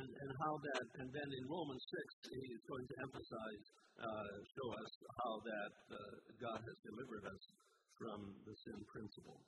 and, 0.00 0.06
and 0.08 0.30
how 0.42 0.54
that, 0.58 0.86
and 1.04 1.08
then 1.12 1.28
in 1.30 1.44
Romans 1.46 1.84
6, 2.26 2.34
he's 2.34 2.64
going 2.66 2.86
to 2.90 2.96
emphasize 3.06 3.64
uh, 4.02 4.34
show 4.56 4.68
us 4.76 4.90
how 5.22 5.32
that 5.46 5.74
uh, 5.88 5.96
God 6.42 6.58
has 6.58 6.76
delivered 6.84 7.24
us 7.28 7.42
from 7.96 8.18
the 8.44 8.54
sin 8.66 8.80
principle. 8.90 9.40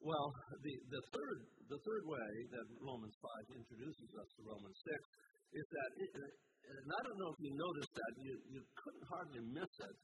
Well, 0.00 0.32
the, 0.64 0.74
the, 0.88 1.02
third, 1.12 1.38
the 1.68 1.80
third 1.84 2.04
way 2.08 2.30
that 2.56 2.64
Romans 2.80 3.12
5 3.20 3.52
introduces 3.52 4.10
us 4.16 4.28
to 4.32 4.40
Romans 4.48 4.78
6 4.80 5.60
is 5.60 5.66
that, 5.76 5.90
it, 6.00 6.10
and 6.16 6.88
I 6.88 7.00
don't 7.04 7.18
know 7.20 7.30
if 7.36 7.40
you 7.44 7.52
noticed 7.52 7.92
that, 7.92 8.12
you, 8.16 8.32
you 8.48 8.60
couldn't 8.80 9.06
hardly 9.12 9.42
miss 9.52 9.68
it 9.68 9.96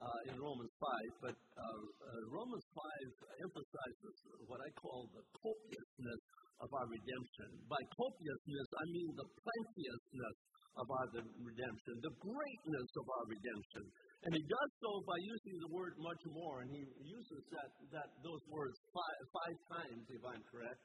uh, 0.00 0.20
in 0.32 0.40
Romans 0.40 0.72
5, 0.80 1.28
but 1.28 1.36
uh, 1.36 1.60
uh, 1.60 2.22
Romans 2.32 2.64
5 2.72 3.44
emphasizes 3.44 4.14
what 4.48 4.60
I 4.64 4.70
call 4.80 5.04
the 5.12 5.24
copiousness 5.36 6.22
of 6.60 6.68
our 6.72 6.88
redemption. 6.88 7.48
By 7.68 7.80
copiousness, 7.92 8.68
I 8.76 8.84
mean 8.88 9.10
the 9.16 9.28
plenteousness 9.28 10.36
of 10.76 10.86
our 10.92 11.08
redemption, 11.40 11.94
the 12.04 12.16
greatness 12.20 12.90
of 13.00 13.06
our 13.08 13.26
redemption. 13.32 13.84
And 14.28 14.32
he 14.36 14.44
does 14.44 14.70
so 14.84 14.90
by 15.08 15.16
using 15.24 15.56
the 15.64 15.70
word 15.72 15.96
much 15.96 16.22
more, 16.28 16.60
and 16.60 16.68
he 16.68 16.84
uses 17.00 17.42
that, 17.52 17.70
that 17.96 18.08
those 18.20 18.44
words 18.52 18.76
five, 18.92 19.20
five 19.32 19.56
times, 19.72 20.04
if 20.12 20.20
I'm 20.20 20.44
correct, 20.52 20.80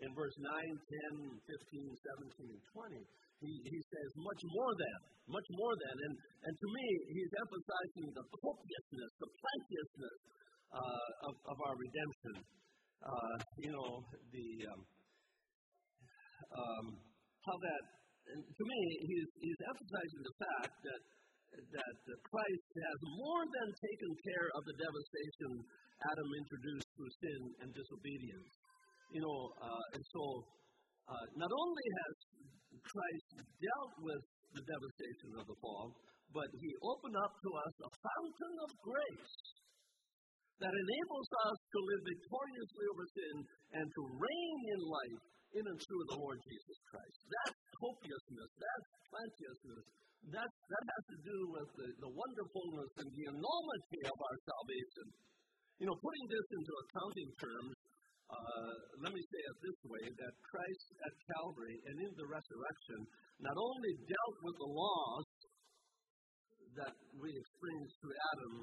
in 0.00 0.10
verse 0.16 0.34
9, 0.40 0.48
10, 0.48 1.38
15, 1.38 1.44
17, 1.44 2.56
and 2.56 2.64
20. 2.72 2.98
he, 3.44 3.52
he 3.62 3.78
says 3.78 4.10
much 4.18 4.42
more 4.42 4.72
than, 4.74 4.98
much 5.30 5.48
more 5.54 5.74
than. 5.76 5.96
And, 6.08 6.14
and 6.18 6.54
to 6.58 6.68
me, 6.72 6.86
he's 7.14 7.32
emphasizing 7.38 8.06
the 8.10 8.24
copiousness, 8.42 9.10
the 9.22 9.30
plenteousness 9.30 10.18
uh, 10.74 11.28
of, 11.30 11.34
of 11.52 11.56
our 11.68 11.76
redemption. 11.78 12.34
Uh, 13.04 13.36
you 13.60 13.70
know, 13.70 14.00
the 14.32 14.48
um, 14.72 14.80
um, 16.54 16.84
how 17.44 17.56
that, 17.60 17.82
to 18.30 18.64
me, 18.64 18.80
he's, 19.04 19.28
he's 19.40 19.60
emphasizing 19.68 20.22
the 20.24 20.36
fact 20.42 20.74
that 20.84 21.02
that 21.54 22.18
Christ 22.26 22.66
has 22.74 22.98
more 23.14 23.44
than 23.46 23.68
taken 23.78 24.10
care 24.26 24.48
of 24.58 24.62
the 24.66 24.74
devastation 24.74 25.50
Adam 26.02 26.30
introduced 26.34 26.88
through 26.98 27.12
sin 27.22 27.40
and 27.62 27.68
disobedience. 27.70 28.52
You 29.14 29.22
know, 29.22 29.38
uh, 29.62 29.84
and 29.94 30.02
so 30.10 30.24
uh, 31.06 31.26
not 31.38 31.52
only 31.54 31.86
has 32.02 32.14
Christ 32.82 33.30
dealt 33.38 33.94
with 34.02 34.22
the 34.58 34.64
devastation 34.66 35.30
of 35.38 35.44
the 35.46 35.58
fall, 35.62 35.94
but 36.34 36.50
he 36.58 36.70
opened 36.82 37.18
up 37.22 37.34
to 37.38 37.50
us 37.54 37.74
a 37.86 37.90
fountain 38.02 38.54
of 38.66 38.70
grace 38.82 39.34
that 40.58 40.74
enables 40.74 41.28
us 41.50 41.58
to 41.58 41.78
live 41.82 42.02
victoriously 42.02 42.86
over 42.90 43.06
sin 43.10 43.36
and 43.78 43.86
to 43.86 44.02
reign 44.18 44.58
in 44.74 44.80
life 44.86 45.22
in 45.54 45.64
and 45.70 45.78
through 45.78 46.04
the 46.10 46.18
Lord 46.18 46.38
Jesus 46.42 46.78
Christ. 46.90 47.18
That's 47.30 47.62
copiousness, 47.78 48.50
that's 48.58 48.90
plenteousness, 49.10 49.84
that, 50.34 50.50
that 50.50 50.84
has 50.88 51.04
to 51.14 51.18
do 51.20 51.38
with 51.52 51.68
the, 51.78 51.88
the 52.00 52.12
wonderfulness 52.12 52.90
and 53.04 53.08
the 53.12 53.26
enormity 53.28 54.00
of 54.08 54.16
our 54.18 54.36
salvation. 54.40 55.06
You 55.78 55.86
know, 55.90 55.96
putting 56.00 56.26
this 56.30 56.48
into 56.54 56.72
accounting 56.86 57.30
terms, 57.38 57.74
uh, 58.24 58.74
let 59.04 59.12
me 59.12 59.20
say 59.20 59.42
it 59.46 59.56
this 59.60 59.80
way 59.84 60.04
that 60.10 60.32
Christ 60.48 60.88
at 61.04 61.14
Calvary 61.28 61.76
and 61.92 61.96
in 62.08 62.12
the 62.16 62.26
resurrection 62.26 62.98
not 63.42 63.56
only 63.58 63.92
dealt 64.08 64.38
with 64.42 64.56
the 64.58 64.70
loss 64.70 65.28
that 66.82 66.94
we 67.20 67.30
experienced 67.30 67.96
through 68.00 68.16
Adam, 68.34 68.54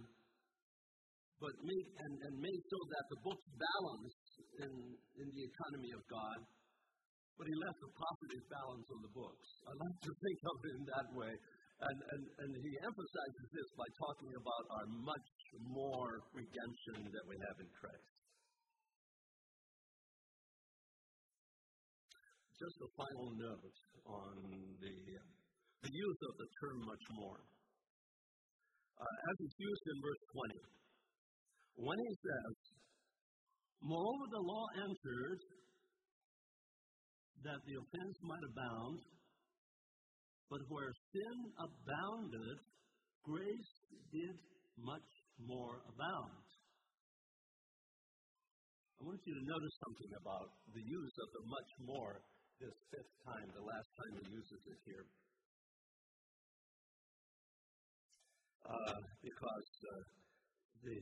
but 1.40 1.54
made, 1.66 1.88
and, 2.06 2.14
and 2.26 2.36
made 2.38 2.62
so 2.70 2.80
that 2.90 3.06
the 3.10 3.20
books 3.26 3.48
balanced 3.58 4.30
in, 4.62 4.74
in 4.94 5.28
the 5.34 5.44
economy 5.46 5.92
of 5.98 6.02
God, 6.06 6.38
but 7.42 7.50
he 7.50 7.58
left 7.58 7.82
a 7.82 7.90
positive 7.98 8.46
balance 8.54 8.86
on 8.94 9.02
the 9.02 9.14
books. 9.18 9.48
I 9.66 9.74
like 9.74 9.98
to 9.98 10.14
think 10.14 10.40
of 10.46 10.56
it 10.62 10.74
in 10.78 10.86
that 10.94 11.08
way. 11.18 11.34
And, 11.82 11.98
and, 12.14 12.24
and 12.38 12.52
he 12.54 12.72
emphasizes 12.86 13.46
this 13.50 13.70
by 13.74 13.90
talking 13.98 14.30
about 14.38 14.64
our 14.78 14.86
much 15.02 15.30
more 15.66 16.22
redemption 16.38 17.10
that 17.10 17.26
we 17.26 17.34
have 17.42 17.58
in 17.58 17.70
Christ. 17.82 18.14
Just 22.62 22.78
a 22.78 22.90
final 22.94 23.34
note 23.34 23.78
on 24.06 24.34
the, 24.78 24.94
the 25.82 25.92
use 25.98 26.20
of 26.22 26.34
the 26.38 26.50
term 26.62 26.78
much 26.86 27.06
more. 27.18 27.42
Uh, 29.02 29.16
as 29.34 29.36
it's 29.50 29.58
used 29.58 29.86
in 29.90 29.98
verse 29.98 30.24
20, 31.82 31.90
when 31.90 31.98
he 32.06 32.14
says, 32.22 32.54
Moreover, 33.82 34.26
the 34.30 34.46
law 34.46 34.66
entered 34.78 35.42
that 37.44 37.60
the 37.66 37.76
offense 37.80 38.18
might 38.22 38.46
abound, 38.46 39.00
but 40.50 40.62
where 40.68 40.92
sin 41.16 41.38
abounded, 41.58 42.58
grace 43.24 43.74
did 44.12 44.36
much 44.78 45.10
more 45.40 45.82
abound. 45.88 46.46
I 49.02 49.10
want 49.10 49.22
you 49.26 49.34
to 49.34 49.46
notice 49.50 49.76
something 49.82 50.12
about 50.22 50.50
the 50.78 50.84
use 50.86 51.16
of 51.18 51.28
the 51.34 51.44
much 51.50 51.72
more 51.82 52.22
this 52.62 52.78
fifth 52.94 53.16
time, 53.26 53.50
the 53.58 53.66
last 53.66 53.90
time 53.98 54.14
he 54.22 54.26
uses 54.30 54.62
it 54.70 54.80
here. 54.86 55.06
Uh, 58.62 59.00
because 59.26 59.70
uh, 59.90 60.02
the, 60.86 60.96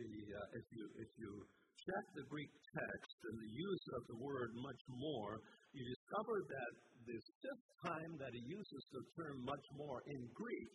the, 0.00 0.10
uh, 0.32 0.56
if, 0.56 0.64
you, 0.72 0.84
if 0.96 1.10
you 1.20 1.32
check 1.86 2.04
the 2.14 2.26
Greek 2.30 2.52
text 2.74 3.16
and 3.26 3.36
the 3.38 3.52
use 3.52 3.84
of 3.98 4.02
the 4.06 4.18
word 4.22 4.50
much 4.54 4.82
more, 4.88 5.42
you 5.74 5.82
discover 5.82 6.36
that 6.46 6.72
this 7.06 7.24
fifth 7.42 7.66
time 7.82 8.12
that 8.22 8.32
he 8.32 8.42
uses 8.46 8.82
the 8.94 9.02
term 9.18 9.42
much 9.42 9.66
more 9.74 9.98
in 10.06 10.20
Greek, 10.34 10.70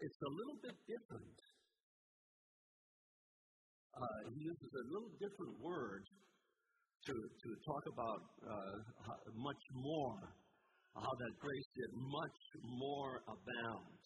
it's 0.00 0.20
a 0.20 0.32
little 0.36 0.58
bit 0.60 0.76
different. 0.84 1.38
Uh, 3.90 4.18
he 4.32 4.40
uses 4.44 4.70
a 4.70 4.84
little 4.92 5.12
different 5.16 5.56
word 5.60 6.04
to, 7.08 7.14
to 7.16 7.48
talk 7.64 7.84
about 7.88 8.22
uh, 8.44 8.76
much 9.34 9.64
more, 9.72 10.20
how 10.94 11.12
that 11.16 11.34
grace 11.40 11.68
did 11.76 11.90
much 11.96 12.38
more 12.64 13.24
abound. 13.24 14.00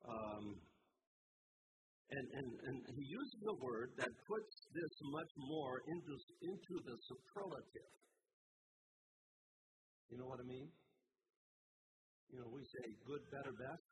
Um, 0.00 0.44
and, 2.10 2.26
and, 2.34 2.48
and 2.66 2.76
he 2.90 3.04
uses 3.06 3.42
a 3.46 3.56
word 3.62 3.94
that 3.98 4.10
puts 4.26 4.52
this 4.74 4.94
much 5.14 5.30
more 5.38 5.78
into, 5.86 6.14
into 6.42 6.74
the 6.82 6.96
superlative. 7.06 7.92
You 10.10 10.18
know 10.18 10.26
what 10.26 10.42
I 10.42 10.46
mean? 10.46 10.66
You 12.34 12.42
know, 12.42 12.50
we 12.50 12.66
say 12.66 12.86
good, 13.06 13.22
better, 13.30 13.54
best. 13.54 13.86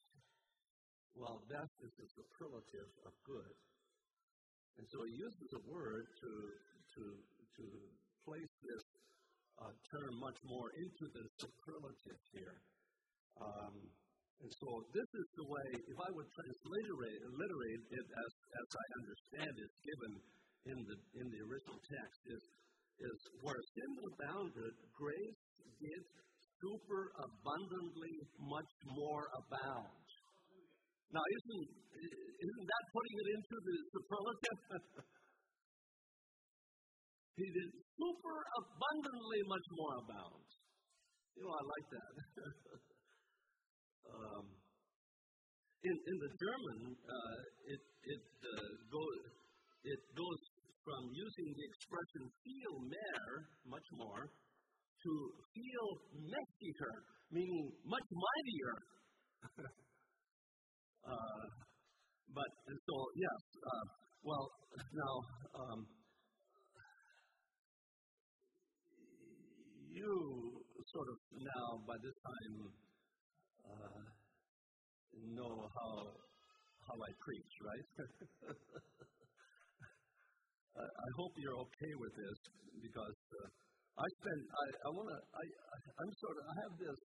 Well, 1.14 1.42
best 1.46 1.74
is 1.82 1.92
the 1.94 2.08
superlative 2.14 2.90
of 3.06 3.14
good. 3.22 3.54
And 4.78 4.86
so 4.90 5.02
he 5.06 5.14
uses 5.14 5.50
a 5.54 5.62
word 5.66 6.06
to, 6.06 6.30
to, 6.94 7.02
to 7.14 7.64
place 8.26 8.54
this 8.62 8.84
uh, 9.62 9.74
term 9.90 10.12
much 10.22 10.38
more 10.46 10.70
into 10.74 11.06
the 11.10 11.24
superlative 11.38 12.22
here. 12.34 12.58
Um, 13.38 13.74
and 14.38 14.52
so 14.54 14.70
this 14.94 15.10
is 15.18 15.26
the 15.34 15.46
way, 15.50 15.68
if 15.82 15.98
I 15.98 16.10
would 16.14 16.30
transliterate 16.30 17.82
it 17.90 18.06
as, 18.06 18.32
as 18.54 18.68
I 18.70 18.86
understand 19.02 19.50
it, 19.50 19.70
given 19.82 20.12
in 20.70 20.78
the, 20.78 20.96
in 21.18 21.26
the 21.26 21.40
original 21.42 21.80
text, 21.82 22.20
is, 22.30 22.44
is 23.02 23.18
where 23.42 23.58
sin 23.74 23.92
abounded, 24.14 24.74
grace 24.94 25.42
did 25.82 26.02
super 26.62 27.10
abundantly 27.18 28.14
much 28.38 28.72
more 28.94 29.26
abound. 29.42 30.06
Now, 31.10 31.24
isn't, 31.24 31.66
isn't 32.38 32.66
that 32.70 32.84
putting 32.94 33.16
it 33.18 33.28
into 33.42 33.56
the 33.58 33.76
superlative? 33.90 34.60
he 37.42 37.46
did 37.58 37.70
super 37.74 38.38
abundantly 38.54 39.40
much 39.50 39.66
more 39.74 39.94
abound. 39.98 40.46
You 41.34 41.42
know, 41.42 41.54
I 41.58 41.62
like 41.74 41.88
that. 41.90 42.14
um, 44.14 44.44
in, 45.84 45.94
in 45.94 46.16
the 46.18 46.30
German, 46.36 46.78
uh, 46.96 47.38
it, 47.70 47.82
it, 47.82 48.24
uh, 48.42 48.68
goes, 48.90 49.20
it 49.84 50.02
goes 50.16 50.40
from 50.84 51.02
using 51.12 51.48
the 51.52 51.64
expression 51.68 52.22
viel 52.42 52.76
mehr, 52.88 53.28
much 53.68 53.88
more, 53.92 54.24
to 54.28 55.12
viel 55.54 55.88
mächtiger, 56.26 56.94
meaning 57.30 57.66
much 57.84 58.08
mightier. 58.10 58.74
uh, 61.12 61.44
but 62.34 62.50
so 62.66 62.96
yes, 63.14 63.40
uh, 63.62 63.86
well 64.22 64.46
now 64.92 65.14
um, 65.60 65.80
you 69.92 70.12
sort 70.92 71.08
of 71.08 71.18
now 71.36 71.66
by 71.86 71.96
this 72.02 72.16
time 72.24 72.54
uh, 73.68 74.02
know 75.36 75.54
how 75.68 75.92
how 76.88 76.96
I 76.96 77.12
preach, 77.20 77.52
right? 77.60 77.86
I 80.78 81.10
hope 81.18 81.32
you're 81.36 81.58
okay 81.58 81.92
with 81.98 82.14
this 82.16 82.38
because 82.80 83.18
uh, 83.34 83.48
I 83.98 84.06
spend, 84.22 84.40
I, 84.46 84.66
I 84.86 84.90
want 84.94 85.08
to, 85.10 85.18
I, 85.18 85.44
I'm 86.00 86.12
sort 86.22 86.36
of, 86.38 86.44
I 86.46 86.54
have 86.64 86.74
this, 86.78 86.98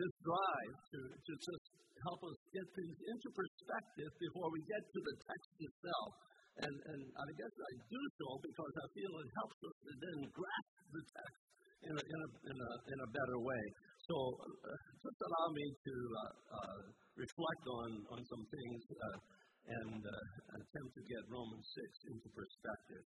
this 0.00 0.12
drive 0.24 0.74
to, 0.80 1.00
to 1.12 1.32
just 1.36 1.64
help 2.08 2.20
us 2.24 2.38
get 2.56 2.66
things 2.72 2.96
into 3.12 3.28
perspective 3.36 4.10
before 4.16 4.48
we 4.48 4.60
get 4.64 4.80
to 4.80 5.00
the 5.04 5.14
text 5.28 5.52
itself. 5.60 6.12
And, 6.52 6.72
and 6.72 7.02
I 7.04 7.28
guess 7.36 7.52
I 7.52 7.72
do 7.84 8.02
so 8.16 8.28
because 8.40 8.74
I 8.80 8.86
feel 8.96 9.12
it 9.12 9.30
helps 9.44 9.58
us 9.60 9.76
to 9.76 9.92
then 9.92 10.18
grasp 10.32 10.74
the 10.88 11.02
text 11.04 11.42
in 11.84 11.94
a, 11.96 12.02
in 12.02 12.18
a, 12.20 12.28
in 12.48 12.56
a, 12.56 12.70
in 12.96 12.98
a 13.06 13.08
better 13.12 13.38
way. 13.44 13.64
So 14.02 14.16
uh, 14.18 14.78
just 14.98 15.20
allow 15.22 15.46
me 15.54 15.66
to 15.70 15.94
uh, 15.94 16.22
uh, 16.58 16.80
reflect 17.14 17.64
on, 17.70 17.90
on 18.10 18.20
some 18.26 18.44
things 18.50 18.80
uh, 18.98 19.18
and 19.62 20.02
uh, 20.02 20.14
attempt 20.58 20.92
to 20.98 21.02
get 21.06 21.22
Romans 21.30 21.66
6 21.70 22.10
into 22.10 22.28
perspective. 22.34 23.04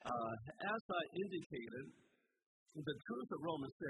As 0.00 0.82
I 0.88 1.02
indicated, 1.12 1.84
the 2.72 2.96
truth 3.04 3.30
of 3.36 3.40
Romans 3.44 3.76
6 3.76 3.84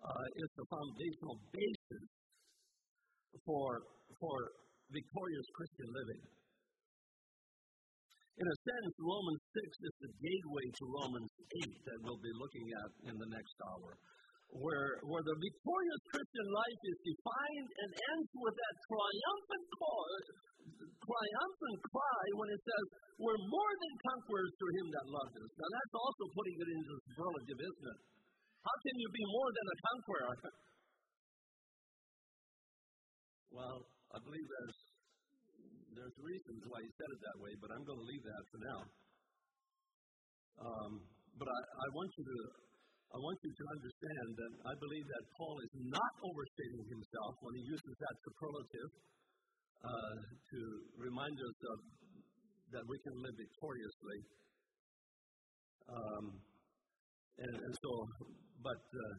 uh, 0.00 0.26
is 0.40 0.50
the 0.56 0.66
foundational 0.72 1.36
basis 1.52 2.04
for, 3.44 3.68
for 4.16 4.36
victorious 4.88 5.48
Christian 5.60 5.88
living. 5.92 6.22
In 8.36 8.46
a 8.48 8.56
sense, 8.64 8.92
Romans 8.96 9.42
6 9.60 9.92
is 9.92 9.94
the 10.08 10.12
gateway 10.24 10.66
to 10.72 10.84
Romans 10.88 11.32
8 11.68 11.84
that 11.84 11.98
we'll 12.00 12.20
be 12.24 12.34
looking 12.40 12.68
at 12.80 12.90
in 13.12 13.16
the 13.20 13.28
next 13.28 13.56
hour. 13.60 13.92
Where, 14.54 15.02
where 15.04 15.24
the 15.26 15.36
victorious 15.36 16.02
Christian 16.14 16.48
life 16.54 16.80
is 16.86 16.98
defined 17.02 17.70
and 17.82 17.90
ends 17.92 18.30
with 18.36 18.54
that 18.56 18.74
triumphant 18.86 19.66
call, 19.74 20.08
triumphant 21.02 21.78
cry 21.90 22.24
when 22.38 22.48
it 22.54 22.60
says, 22.62 22.84
We're 23.18 23.42
more 23.42 23.72
than 23.78 23.92
conquerors 24.06 24.52
through 24.58 24.74
him 24.78 24.88
that 24.94 25.06
loved 25.10 25.34
us. 25.34 25.50
Now 25.56 25.70
that's 25.70 25.94
also 25.98 26.24
putting 26.34 26.56
it 26.56 26.68
into 26.70 26.92
the 26.94 27.02
superlative, 27.10 27.60
isn't 27.62 27.86
it? 27.90 28.00
How 28.66 28.76
can 28.82 28.94
you 28.98 29.08
be 29.14 29.24
more 29.30 29.50
than 29.54 29.66
a 29.66 29.76
conqueror? 29.86 30.34
well, 33.56 33.78
I 34.14 34.18
believe 34.22 34.46
there's 34.46 34.80
there's 35.96 36.16
reasons 36.20 36.60
why 36.68 36.84
he 36.84 36.90
said 36.92 37.08
it 37.08 37.20
that 37.24 37.38
way, 37.40 37.52
but 37.56 37.72
I'm 37.72 37.84
going 37.88 37.96
to 37.96 38.04
leave 38.04 38.24
that 38.28 38.44
for 38.52 38.60
now. 38.68 38.80
Um, 40.60 40.92
but 41.40 41.48
I, 41.48 41.60
I 41.60 41.86
want 41.96 42.10
you 42.20 42.24
to 42.28 42.38
I 43.14 43.18
want 43.22 43.38
you 43.46 43.52
to 43.54 43.64
understand 43.70 44.28
that 44.34 44.52
I 44.66 44.74
believe 44.82 45.06
that 45.06 45.24
Paul 45.38 45.56
is 45.62 45.72
not 45.88 46.12
overstating 46.26 46.84
himself 46.90 47.32
when 47.40 47.54
he 47.54 47.62
uses 47.70 47.94
that 48.02 48.14
superlative 48.26 48.90
uh, 49.86 50.16
to 50.26 50.60
remind 50.98 51.36
us 51.38 51.58
of 51.70 51.78
that 52.74 52.84
we 52.90 52.98
can 53.06 53.16
live 53.22 53.36
victoriously. 53.38 54.18
Um, 55.86 56.24
and, 57.38 57.54
and, 57.62 57.74
so, 57.78 57.92
but 58.58 58.82
uh, 58.82 59.14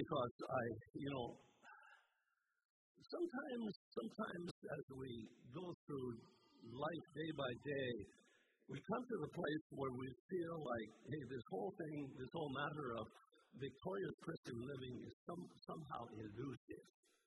because 0.00 0.34
I, 0.48 0.64
you 0.96 1.10
know, 1.12 1.26
sometimes, 3.04 3.70
sometimes 3.92 4.48
as 4.48 4.84
we 4.96 5.12
go 5.52 5.66
through 5.84 6.08
life 6.72 7.06
day 7.12 7.30
by 7.36 7.52
day, 7.68 7.92
we 8.72 8.80
come 8.80 9.04
to 9.06 9.16
the 9.22 9.30
place 9.30 9.64
where 9.76 9.94
we 9.94 10.08
feel 10.26 10.56
like, 10.58 10.90
hey, 11.04 11.22
this 11.30 11.44
whole 11.52 11.70
thing, 11.78 11.98
this 12.18 12.32
whole 12.34 12.50
matter 12.50 12.88
of 12.98 13.06
victorious 13.60 14.16
Christian 14.20 14.58
living 14.60 14.94
is 15.04 15.14
some, 15.24 15.42
somehow 15.64 16.04
elusive. 16.12 16.84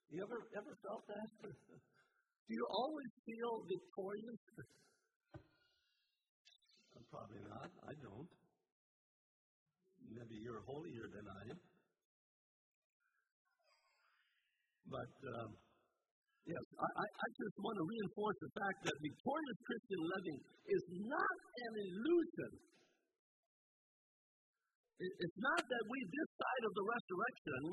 You 0.09 0.25
ever 0.25 0.39
ever 0.57 0.73
felt 0.81 1.05
that? 1.05 1.29
Do 2.49 2.51
you 2.57 2.65
always 2.73 3.11
feel 3.25 3.53
victorious? 3.69 4.41
Probably 7.09 7.41
not. 7.45 7.69
I 7.89 7.93
don't. 8.05 8.29
Maybe 10.13 10.37
you're 10.45 10.61
holier 10.65 11.09
than 11.09 11.25
I 11.25 11.41
am. 11.53 11.59
But 14.89 15.13
um, 15.37 15.49
yes, 16.45 16.65
I, 16.81 17.05
I 17.05 17.27
just 17.37 17.57
want 17.61 17.77
to 17.77 17.85
reinforce 17.85 18.37
the 18.41 18.51
fact 18.57 18.77
that 18.89 18.95
victorious 18.97 19.59
Christian 19.65 20.01
living 20.05 20.37
is 20.69 20.83
not 21.05 21.37
an 21.65 21.73
illusion. 21.85 22.51
It's 24.99 25.39
not 25.39 25.63
that 25.63 25.83
we, 25.87 25.99
this 26.11 26.29
side 26.35 26.63
of 26.67 26.73
the 26.75 26.85
resurrection, 26.91 27.63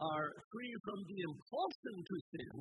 are 0.00 0.28
free 0.48 0.74
from 0.88 0.98
the 1.04 1.18
impulsion 1.28 1.96
to 2.00 2.16
sin, 2.32 2.56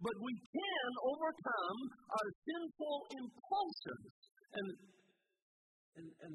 but 0.00 0.16
we 0.16 0.34
can 0.48 0.90
overcome 1.12 1.78
our 2.08 2.28
sinful 2.40 2.96
impulsions. 3.20 4.12
And, 4.52 4.68
and, 6.00 6.08
and 6.24 6.34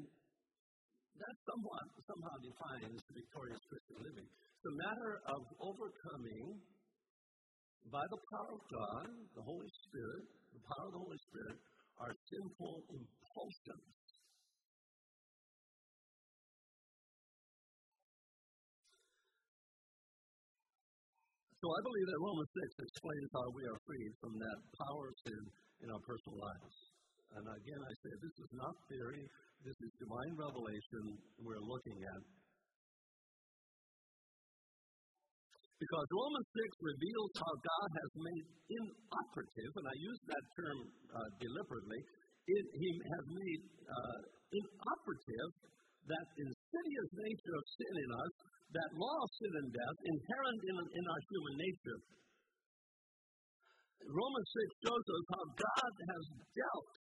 that 1.18 1.36
somewhat, 1.50 1.86
somehow 2.06 2.36
defines 2.38 3.00
victorious 3.10 3.62
Christian 3.66 3.98
living. 4.06 4.28
It's 4.30 4.68
a 4.70 4.76
matter 4.86 5.12
of 5.34 5.40
overcoming, 5.66 6.62
by 7.90 8.06
the 8.06 8.20
power 8.22 8.52
of 8.54 8.62
God, 8.70 9.06
the 9.34 9.42
Holy 9.42 9.70
Spirit, 9.88 10.24
the 10.54 10.62
power 10.62 10.86
of 10.86 10.94
the 10.94 11.02
Holy 11.02 11.20
Spirit, 11.26 11.58
our 11.98 12.14
sinful 12.14 12.74
impulsions. 12.86 13.27
So 21.58 21.66
I 21.70 21.80
believe 21.82 22.08
that 22.10 22.18
Romans 22.22 22.50
6 22.54 22.86
explains 22.86 23.28
how 23.34 23.46
we 23.54 23.62
are 23.66 23.78
freed 23.86 24.12
from 24.18 24.34
that 24.42 24.58
power 24.78 25.04
of 25.10 25.16
sin 25.26 25.42
in 25.82 25.88
our 25.90 26.02
personal 26.02 26.38
lives. 26.38 26.76
And 27.38 27.44
again, 27.44 27.82
I 27.82 27.92
say 28.02 28.10
this 28.18 28.36
is 28.42 28.50
not 28.58 28.74
theory, 28.90 29.22
this 29.62 29.78
is 29.78 29.90
divine 30.02 30.34
revelation 30.34 31.04
we're 31.38 31.62
looking 31.62 31.98
at. 31.98 32.22
Because 35.78 36.06
Romans 36.10 36.48
6 36.58 36.90
reveals 36.90 37.32
how 37.38 37.54
God 37.54 37.88
has 38.02 38.10
made 38.18 38.46
inoperative, 38.66 39.72
and 39.78 39.86
I 39.86 39.96
use 39.98 40.20
that 40.26 40.44
term 40.58 40.78
uh, 41.14 41.30
deliberately, 41.38 42.00
it, 42.48 42.64
He 42.72 42.90
has 42.96 43.24
made 43.28 43.62
uh, 43.84 44.18
inoperative 44.56 45.50
that 46.08 46.26
insidious 46.40 47.10
nature 47.12 47.54
of 47.60 47.64
sin 47.76 47.94
in 48.00 48.10
us, 48.16 48.32
that 48.72 48.90
law 48.96 49.16
of 49.20 49.30
sin 49.36 49.52
and 49.60 49.68
death 49.72 49.98
inherent 50.08 50.60
in, 50.64 50.76
in 50.96 51.04
our 51.04 51.22
human 51.28 51.54
nature. 51.60 51.98
Romans 54.08 54.48
6 54.80 54.88
shows 54.88 55.04
us 55.04 55.24
how 55.36 55.44
God 55.52 55.92
has 56.00 56.24
dealt 56.56 56.98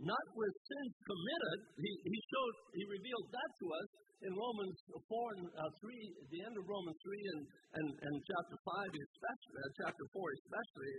not 0.00 0.26
with 0.32 0.54
sins 0.64 0.94
committed. 1.04 1.58
He, 1.76 1.92
he 2.08 2.18
showed, 2.32 2.54
he 2.72 2.84
revealed 2.88 3.28
that 3.36 3.50
to 3.60 3.66
us 3.68 3.88
in 4.24 4.32
Romans 4.32 4.76
4 4.96 5.36
and 5.36 5.48
uh, 5.60 5.84
3, 5.84 6.32
the 6.32 6.40
end 6.44 6.54
of 6.56 6.64
Romans 6.64 6.96
3 7.04 7.32
and, 7.36 7.40
and, 7.76 7.88
and 8.08 8.14
chapter 8.24 8.56
5, 8.64 8.88
especially, 8.88 9.60
uh, 9.60 9.70
chapter 9.84 10.04
4 10.12 10.40
especially, 10.40 10.94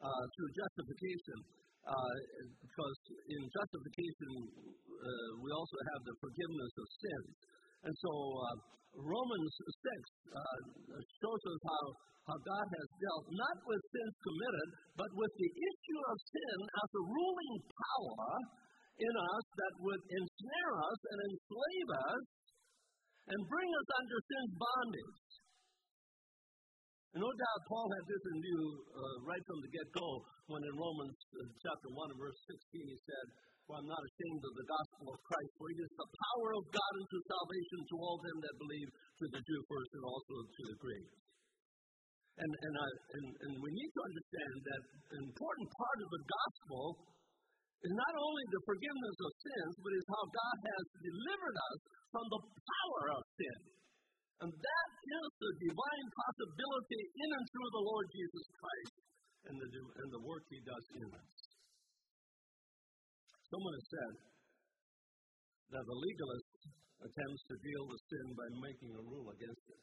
uh, 0.00 0.24
through 0.32 0.50
justification. 0.56 1.38
Uh, 1.86 2.14
because 2.58 2.98
in 3.30 3.42
justification, 3.46 4.30
uh, 4.42 5.30
we 5.38 5.50
also 5.54 5.78
have 5.94 6.02
the 6.02 6.16
forgiveness 6.18 6.72
of 6.82 6.86
sins. 6.98 7.30
And 7.86 7.94
so 8.02 8.10
uh, 8.10 8.56
Romans 9.06 9.54
6 9.54 9.70
shows 11.22 11.42
us 11.46 11.60
how, 11.62 11.84
how 12.26 12.38
God 12.42 12.66
has 12.66 12.88
dealt 12.98 13.26
not 13.30 13.56
with 13.70 13.78
sins 13.94 14.14
committed, 14.18 14.68
but 14.98 15.10
with 15.14 15.30
the 15.38 15.50
issue 15.54 16.00
of 16.10 16.16
sin 16.26 16.58
as 16.74 16.90
a 16.90 17.04
ruling 17.06 17.56
power 17.70 18.32
in 18.98 19.14
us 19.14 19.46
that 19.46 19.74
would 19.86 20.02
ensnare 20.10 20.74
us 20.90 21.00
and 21.06 21.18
enslave 21.22 21.88
us 22.02 22.24
and 23.30 23.38
bring 23.46 23.70
us 23.70 23.88
under 23.94 24.18
sin's 24.26 24.54
bondage. 24.58 25.25
No 27.16 27.32
doubt 27.32 27.60
Paul 27.64 27.88
had 27.96 28.04
this 28.04 28.24
in 28.28 28.36
view 28.44 28.62
uh, 28.92 29.16
right 29.24 29.44
from 29.48 29.58
the 29.64 29.72
get 29.72 29.88
go 29.96 30.08
when 30.52 30.60
in 30.60 30.74
Romans 30.76 31.16
uh, 31.16 31.48
chapter 31.64 31.88
1 31.88 32.12
and 32.12 32.20
verse 32.20 32.36
16 32.44 32.92
he 32.92 32.98
said, 33.08 33.26
For 33.64 33.80
I'm 33.80 33.88
not 33.88 34.04
ashamed 34.04 34.44
of 34.44 34.52
the 34.52 34.68
gospel 34.68 35.16
of 35.16 35.18
Christ, 35.24 35.52
for 35.56 35.66
it 35.72 35.80
is 35.80 35.92
the 35.96 36.10
power 36.12 36.50
of 36.60 36.64
God 36.76 36.92
unto 36.92 37.18
salvation 37.24 37.80
to 37.88 37.94
all 38.04 38.20
them 38.20 38.38
that 38.44 38.60
believe, 38.60 38.88
to 38.92 39.24
the 39.32 39.40
Jew 39.40 39.60
first 39.64 39.90
and 39.96 40.04
also 40.04 40.34
to 40.44 40.62
the 40.68 40.76
Greek. 40.76 41.08
And, 42.36 42.52
and, 42.52 42.74
I, 42.84 42.88
and, 43.16 43.26
and 43.48 43.52
we 43.64 43.70
need 43.72 43.92
to 43.96 44.02
understand 44.12 44.56
that 44.60 44.82
an 45.16 45.20
important 45.32 45.68
part 45.72 45.98
of 46.04 46.08
the 46.12 46.22
gospel 46.28 46.84
is 47.80 47.92
not 47.96 48.14
only 48.20 48.44
the 48.52 48.62
forgiveness 48.68 49.16
of 49.24 49.30
sins, 49.40 49.72
but 49.80 49.92
is 49.96 50.06
how 50.12 50.24
God 50.36 50.56
has 50.68 50.84
delivered 51.00 51.56
us 51.64 51.78
from 52.12 52.26
the 52.28 52.40
power 52.44 53.04
of 53.16 53.22
sin. 53.40 53.75
And 54.36 54.52
that 54.52 54.90
is 55.00 55.28
the 55.40 55.52
divine 55.64 56.08
possibility 56.12 57.02
in 57.08 57.28
and 57.40 57.46
through 57.48 57.70
the 57.72 57.84
Lord 57.88 58.06
Jesus 58.12 58.46
Christ 58.52 58.96
and 59.48 59.56
the, 59.56 59.68
and 59.72 60.08
the 60.12 60.22
work 60.28 60.44
he 60.52 60.60
does 60.60 60.86
in 61.00 61.08
us. 61.08 61.32
Someone 63.48 63.74
has 63.80 63.88
said 63.88 64.14
that 65.72 65.84
the 65.88 65.98
legalist 65.98 66.52
attempts 67.00 67.42
to 67.48 67.54
deal 67.64 67.84
with 67.88 68.00
sin 68.12 68.26
by 68.36 68.48
making 68.60 68.92
a 68.92 69.02
rule 69.08 69.28
against 69.32 69.66
it. 69.72 69.82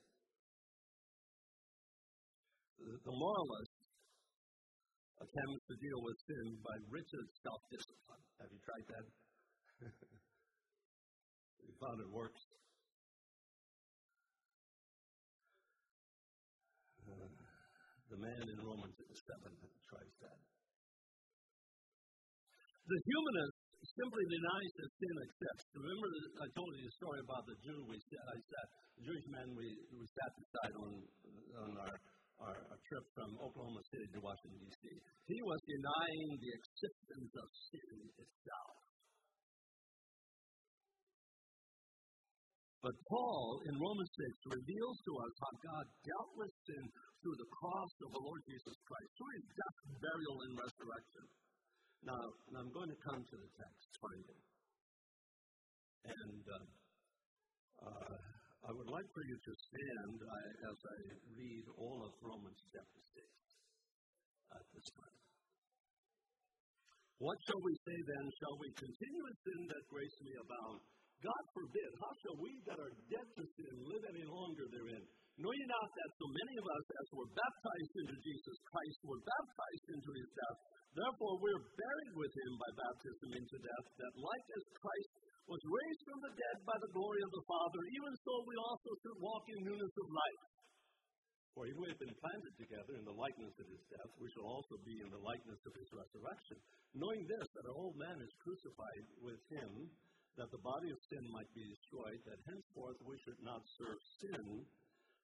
The 2.84 3.16
moralist 3.16 3.74
attempts 5.18 5.64
to 5.72 5.76
deal 5.80 6.00
with 6.04 6.18
sin 6.28 6.46
by 6.60 6.76
rigid 6.92 7.26
self 7.42 7.62
discipline. 7.72 8.24
Have 8.44 8.52
you 8.52 8.62
tried 8.62 8.86
that? 8.92 9.06
you 11.64 11.74
found 11.80 11.98
it 12.04 12.12
works. 12.12 12.44
The 18.14 18.22
man 18.22 18.46
in 18.46 18.58
Romans 18.62 18.94
7 18.94 19.10
tries 19.90 20.14
that. 20.22 20.40
The 22.86 23.00
humanist 23.10 23.58
simply 23.82 24.26
denies 24.30 24.72
that 24.78 24.90
sin 25.02 25.16
exists. 25.18 25.70
Remember, 25.74 26.10
I 26.46 26.48
told 26.54 26.70
you 26.78 26.86
the 26.86 26.94
story 26.94 27.20
about 27.26 27.44
the 27.50 27.58
Jew 27.66 27.80
we 27.90 27.98
I 27.98 28.38
sat, 28.38 28.68
the 29.02 29.04
Jewish 29.10 29.28
man 29.34 29.48
we, 29.58 29.66
we 29.98 30.06
sat 30.14 30.32
beside 30.38 30.74
on, 30.78 30.92
on 31.58 31.72
our 31.90 31.96
our, 32.42 32.60
our 32.60 32.80
trip 32.90 33.06
from 33.14 33.30
Oklahoma 33.40 33.80
City 33.94 34.10
to 34.10 34.20
Washington, 34.20 34.58
D.C. 34.68 34.84
He 35.30 35.40
was 35.46 35.60
denying 35.70 36.30
the 36.42 36.52
existence 36.52 37.32
of 37.40 37.48
sin 37.72 37.98
itself. 38.20 38.83
But 42.84 42.96
Paul 43.08 43.64
in 43.64 43.76
Romans 43.80 44.12
6 44.12 44.60
reveals 44.60 44.98
to 45.08 45.14
us 45.24 45.34
how 45.40 45.54
God 45.64 45.86
dealt 46.04 46.32
with 46.36 46.52
sin 46.68 46.84
through 47.24 47.38
the 47.40 47.52
cross 47.56 47.92
of 48.04 48.10
the 48.12 48.24
Lord 48.28 48.42
Jesus 48.44 48.76
Christ, 48.84 49.10
through 49.16 49.34
his 49.40 49.48
death, 49.56 49.78
burial, 50.04 50.38
and 50.44 50.54
resurrection. 50.60 51.26
Now, 52.04 52.24
now 52.52 52.60
I'm 52.60 52.74
going 52.76 52.92
to 52.92 53.00
come 53.08 53.22
to 53.24 53.38
the 53.40 53.52
text 53.56 53.88
finally. 54.04 54.42
And 56.04 56.44
uh, 56.44 56.68
Uh, 57.84 58.16
I 58.64 58.72
would 58.72 58.88
like 58.88 59.10
for 59.12 59.24
you 59.28 59.38
to 59.44 59.54
stand 59.60 60.16
I, 60.24 60.42
as 60.72 60.80
I 60.88 60.98
read 61.36 61.66
all 61.76 62.00
of 62.08 62.16
Romans 62.24 62.62
chapter 62.72 63.02
6 63.12 63.28
at 64.56 64.66
this 64.72 64.88
time. 64.96 65.20
What 67.20 67.38
shall 67.44 67.60
we 67.60 67.76
say 67.84 67.98
then? 68.08 68.26
Shall 68.40 68.58
we 68.60 68.70
continue 68.76 69.24
in 69.28 69.36
sin 69.44 69.62
that 69.68 69.84
grace 69.92 70.16
may 70.24 70.36
abound? 70.48 70.80
God 71.24 71.44
forbid. 71.56 71.92
How 72.04 72.12
shall 72.20 72.38
we 72.44 72.52
that 72.68 72.80
are 72.84 72.94
dead 73.08 73.28
to 73.40 73.44
sin 73.56 73.76
live 73.88 74.04
any 74.12 74.28
longer 74.28 74.68
therein? 74.68 75.04
Know 75.40 75.56
ye 75.56 75.66
not 75.72 75.88
that 75.88 76.12
so 76.20 76.28
many 76.30 76.56
of 76.60 76.68
us 76.68 76.86
as 77.00 77.08
were 77.16 77.32
baptized 77.32 77.96
into 78.04 78.16
Jesus 78.28 78.58
Christ 78.68 79.00
were 79.08 79.24
baptized 79.24 79.88
into 79.96 80.12
his 80.20 80.30
death? 80.36 80.60
Therefore 80.94 81.36
we're 81.40 81.66
buried 81.74 82.16
with 82.20 82.34
him 82.38 82.52
by 82.60 82.70
baptism 82.76 83.30
into 83.40 83.58
death, 83.58 83.88
that 84.04 84.14
like 84.20 84.48
as 84.52 84.66
Christ 84.78 85.14
was 85.48 85.64
raised 85.64 86.04
from 86.06 86.20
the 86.28 86.36
dead 86.38 86.58
by 86.68 86.78
the 86.78 86.94
glory 86.94 87.22
of 87.24 87.32
the 87.34 87.48
Father, 87.50 87.82
even 87.98 88.14
so 88.20 88.34
we 88.44 88.58
also 88.60 88.92
should 89.02 89.18
walk 89.24 89.44
in 89.48 89.60
newness 89.64 89.96
of 89.96 90.08
life. 90.12 90.44
For 91.54 91.70
if 91.70 91.78
we 91.78 91.86
have 91.86 92.02
been 92.02 92.18
planted 92.18 92.54
together 92.58 92.94
in 92.98 93.06
the 93.06 93.14
likeness 93.14 93.56
of 93.62 93.68
his 93.70 93.84
death, 93.86 94.12
we 94.18 94.30
shall 94.34 94.50
also 94.50 94.76
be 94.82 94.96
in 95.02 95.10
the 95.14 95.22
likeness 95.22 95.62
of 95.70 95.74
his 95.78 95.90
resurrection. 95.94 96.58
Knowing 96.98 97.22
this, 97.30 97.48
that 97.54 97.68
our 97.70 97.78
old 97.78 97.94
man 97.98 98.18
is 98.22 98.42
crucified 98.42 99.06
with 99.22 99.42
him, 99.54 99.70
that 100.38 100.50
the 100.50 100.64
body 100.66 100.90
of 100.90 101.00
sin 101.14 101.24
might 101.30 101.52
be 101.54 101.62
destroyed, 101.62 102.20
that 102.26 102.40
henceforth 102.50 103.00
we 103.06 103.18
should 103.22 103.42
not 103.46 103.62
serve 103.78 104.00
sin. 104.18 104.66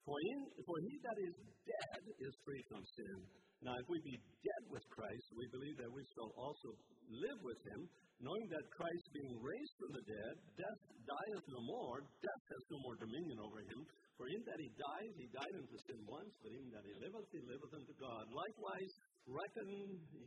For, 0.05 0.17
in, 0.17 0.39
for 0.65 0.77
he 0.85 0.93
that 1.01 1.17
is 1.21 1.35
dead 1.65 2.01
is 2.21 2.33
free 2.45 2.63
from 2.69 2.81
sin. 2.93 3.17
Now, 3.65 3.75
if 3.75 3.87
we 3.91 3.99
be 4.05 4.15
dead 4.15 4.63
with 4.71 4.85
Christ, 4.87 5.25
we 5.35 5.45
believe 5.51 5.75
that 5.81 5.91
we 5.91 6.05
shall 6.15 6.31
also 6.39 6.69
live 7.11 7.39
with 7.43 7.59
him, 7.73 7.81
knowing 8.23 8.47
that 8.55 8.63
Christ, 8.71 9.05
being 9.11 9.35
raised 9.35 9.75
from 9.81 9.91
the 9.99 10.05
dead, 10.07 10.33
death 10.55 10.81
dieth 11.03 11.45
no 11.51 11.61
more, 11.67 12.05
death 12.23 12.43
has 12.55 12.63
no 12.71 12.79
more 12.85 12.95
dominion 12.95 13.37
over 13.43 13.59
him. 13.65 13.79
For 14.15 14.31
in 14.31 14.41
that 14.47 14.59
he 14.59 14.69
died, 14.75 15.13
he 15.15 15.27
died 15.31 15.55
unto 15.59 15.77
sin 15.89 15.99
once, 16.07 16.33
but 16.39 16.51
in 16.55 16.67
that 16.71 16.85
he 16.87 16.93
liveth, 17.03 17.29
he 17.31 17.41
liveth 17.49 17.73
unto 17.75 17.93
God. 17.99 18.23
Likewise, 18.31 18.91
reckon 19.27 19.67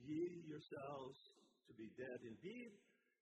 ye 0.09 0.25
yourselves 0.49 1.17
to 1.69 1.73
be 1.77 1.89
dead 1.97 2.21
indeed 2.25 2.73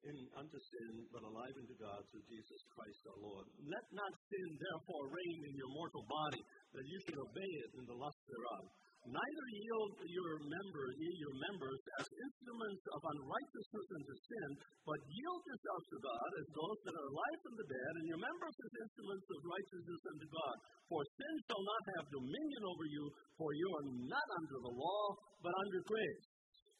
in, 0.05 0.17
unto 0.33 0.59
sin, 0.59 0.93
but 1.13 1.23
alive 1.25 1.55
unto 1.61 1.77
God 1.77 2.01
through 2.09 2.25
Jesus 2.25 2.61
Christ 2.73 3.01
our 3.11 3.21
Lord. 3.21 3.47
Let 3.61 3.87
not 3.93 4.13
sin 4.29 4.49
therefore 4.57 5.13
reign 5.13 5.41
in 5.45 5.55
your 5.61 5.73
mortal 5.77 6.05
body, 6.09 6.43
that 6.73 6.87
you 6.89 6.99
should 7.05 7.21
obey 7.21 7.53
it 7.67 7.71
in 7.77 7.85
the 7.85 7.99
lust 8.01 8.21
thereof. 8.25 8.65
Neither 9.01 9.47
yield 9.57 9.93
your 10.13 10.33
members, 10.45 10.93
your 11.01 11.37
members, 11.49 11.81
as 12.05 12.09
instruments 12.21 12.85
of 12.93 13.01
unrighteousness 13.01 13.89
unto 13.97 14.15
sin, 14.29 14.51
but 14.85 15.01
yield 15.09 15.43
yourselves 15.49 15.87
to 15.89 15.99
God 16.05 16.31
as 16.37 16.47
those 16.53 16.79
that 16.85 16.97
are 17.01 17.09
alive 17.09 17.39
from 17.41 17.55
the 17.57 17.69
dead, 17.73 17.93
and 17.97 18.07
your 18.13 18.21
members 18.21 18.57
as 18.61 18.73
instruments 18.77 19.29
of 19.33 19.41
righteousness 19.41 20.03
unto 20.05 20.29
God. 20.29 20.57
For 20.93 21.01
sin 21.17 21.35
shall 21.49 21.65
not 21.65 21.83
have 21.97 22.13
dominion 22.13 22.63
over 22.69 22.87
you, 22.93 23.05
for 23.41 23.49
you 23.57 23.69
are 23.73 23.89
not 24.05 24.29
under 24.37 24.59
the 24.69 24.75
law, 24.77 25.05
but 25.41 25.55
under 25.65 25.81
grace. 25.89 26.30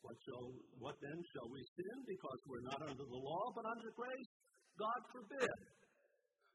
What, 0.01 0.17
shall, 0.25 0.47
what 0.81 0.97
then 1.01 1.19
shall 1.37 1.49
we 1.53 1.61
sin 1.77 1.97
because 2.09 2.41
we're 2.49 2.67
not 2.67 2.81
under 2.89 3.07
the 3.07 3.21
law 3.21 3.45
but 3.53 3.65
under 3.69 3.91
grace? 3.93 4.31
God 4.81 5.01
forbid. 5.13 5.57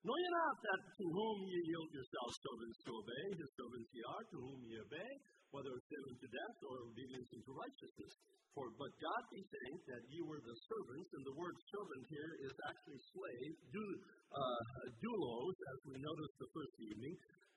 Know 0.05 0.17
ye 0.21 0.29
not 0.37 0.57
that 0.61 0.81
to 0.85 1.05
whom 1.09 1.37
ye 1.49 1.59
yield 1.65 1.89
yourselves 1.89 2.37
servants 2.37 2.77
to 2.85 2.91
obey, 2.93 3.25
his 3.41 3.51
servants 3.57 3.89
ye 3.89 4.01
are, 4.05 4.25
to 4.29 4.37
whom 4.37 4.61
ye 4.69 4.77
obey, 4.77 5.11
whether 5.49 5.73
of 5.73 5.81
sin 5.81 6.03
unto 6.13 6.27
death 6.29 6.57
or 6.61 6.75
obedience 6.89 7.29
unto 7.33 7.51
righteousness. 7.57 8.13
For 8.53 8.69
but 8.77 8.93
God 9.01 9.23
be 9.33 9.41
thanked 9.41 9.85
that 9.89 10.03
ye 10.13 10.21
were 10.23 10.39
the 10.45 10.57
servants, 10.69 11.09
and 11.09 11.23
the 11.25 11.35
word 11.35 11.57
servant 11.73 12.03
here 12.05 12.33
is 12.45 12.55
actually 12.69 13.01
slave, 13.11 13.51
du, 13.73 13.85
uh, 14.29 14.63
doulos, 15.01 15.57
as 15.73 15.79
we 15.89 15.95
noticed 15.97 16.37
the 16.37 16.49
first 16.53 16.75
evening, 16.85 17.15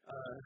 uh, 0.09 0.37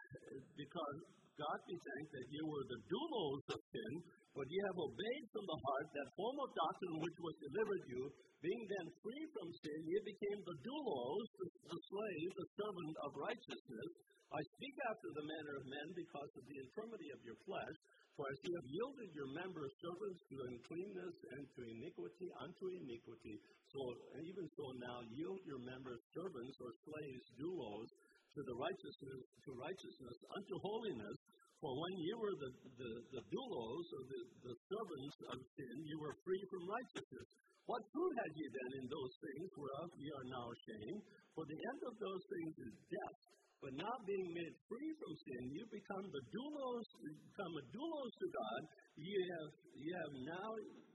because 0.59 0.99
God 1.33 1.59
be 1.65 1.77
thanked 1.81 2.13
that 2.13 2.29
ye 2.29 2.41
were 2.45 2.67
the 2.69 2.81
doulos 2.93 3.45
of 3.57 3.61
sin, 3.73 3.93
but 4.37 4.45
ye 4.53 4.59
have 4.69 4.85
obeyed 4.85 5.27
from 5.33 5.45
the 5.49 5.61
heart 5.65 5.89
that 5.97 6.17
form 6.17 6.37
of 6.45 6.53
doctrine 6.53 6.99
which 7.01 7.19
was 7.25 7.37
delivered 7.41 7.85
you, 7.89 8.03
being 8.45 8.65
then 8.69 8.89
free 9.01 9.25
from 9.33 9.49
sin, 9.65 9.81
ye 9.89 9.99
became 10.05 10.41
the 10.45 10.59
doulos, 10.61 11.27
the, 11.41 11.47
the 11.73 11.81
slave, 11.89 12.31
the 12.37 12.53
servant 12.53 12.95
of 13.01 13.11
righteousness. 13.17 13.91
I 14.29 14.41
speak 14.57 14.77
after 14.93 15.09
the 15.13 15.29
manner 15.29 15.55
of 15.57 15.73
men 15.73 15.89
because 15.97 16.33
of 16.37 16.45
the 16.45 16.59
infirmity 16.69 17.09
of 17.17 17.21
your 17.25 17.39
flesh. 17.49 17.77
For 18.13 18.29
as 18.29 18.41
ye 18.45 18.53
have 18.53 18.69
yielded 18.69 19.11
your 19.17 19.31
members 19.33 19.73
servants 19.81 20.21
to 20.29 20.37
uncleanness 20.37 21.17
and 21.33 21.45
to 21.49 21.61
iniquity 21.65 22.29
unto 22.45 22.65
iniquity, 22.77 23.37
so 23.73 23.81
even 24.21 24.47
so 24.53 24.67
now 24.85 25.01
yield 25.17 25.41
your 25.49 25.65
members 25.65 26.01
servants 26.13 26.57
or 26.61 26.77
slaves, 26.85 27.25
doulos, 27.41 27.89
to 28.37 28.41
the 28.49 28.57
righteousness 28.57 29.21
to 29.45 29.51
righteousness 29.61 30.19
unto 30.33 30.55
holiness. 30.65 31.17
For 31.63 31.71
when 31.71 31.95
you 31.95 32.19
were 32.19 32.35
the, 32.43 32.51
the, 32.75 32.93
the 33.15 33.23
doulos, 33.23 33.87
or 33.95 34.03
the, 34.11 34.23
the 34.51 34.55
servants 34.67 35.17
of 35.31 35.39
sin, 35.55 35.75
you 35.87 35.95
were 36.03 36.19
free 36.27 36.43
from 36.51 36.67
righteousness. 36.67 37.29
What 37.71 37.87
fruit 37.95 38.15
had 38.19 38.35
ye 38.35 38.47
then 38.51 38.71
in 38.83 38.87
those 38.91 39.15
things 39.23 39.47
whereof 39.55 39.95
ye 39.95 40.11
are 40.11 40.27
now 40.27 40.51
ashamed? 40.51 41.03
For 41.39 41.47
the 41.47 41.55
end 41.55 41.81
of 41.87 41.95
those 42.03 42.23
things 42.27 42.53
is 42.67 42.75
death. 42.91 43.21
But 43.63 43.79
not 43.79 43.95
being 44.11 44.35
made 44.35 44.55
free 44.67 44.91
from 44.99 45.15
sin, 45.23 45.43
you 45.55 45.63
become 45.71 46.03
the 46.11 46.25
doulos, 46.35 46.87
become 47.31 47.55
a 47.55 47.65
doulos 47.71 48.11
to 48.11 48.29
God. 48.35 48.61
You 48.99 49.19
have, 49.23 49.51
you 49.79 49.93
have 50.03 50.13
now 50.19 50.49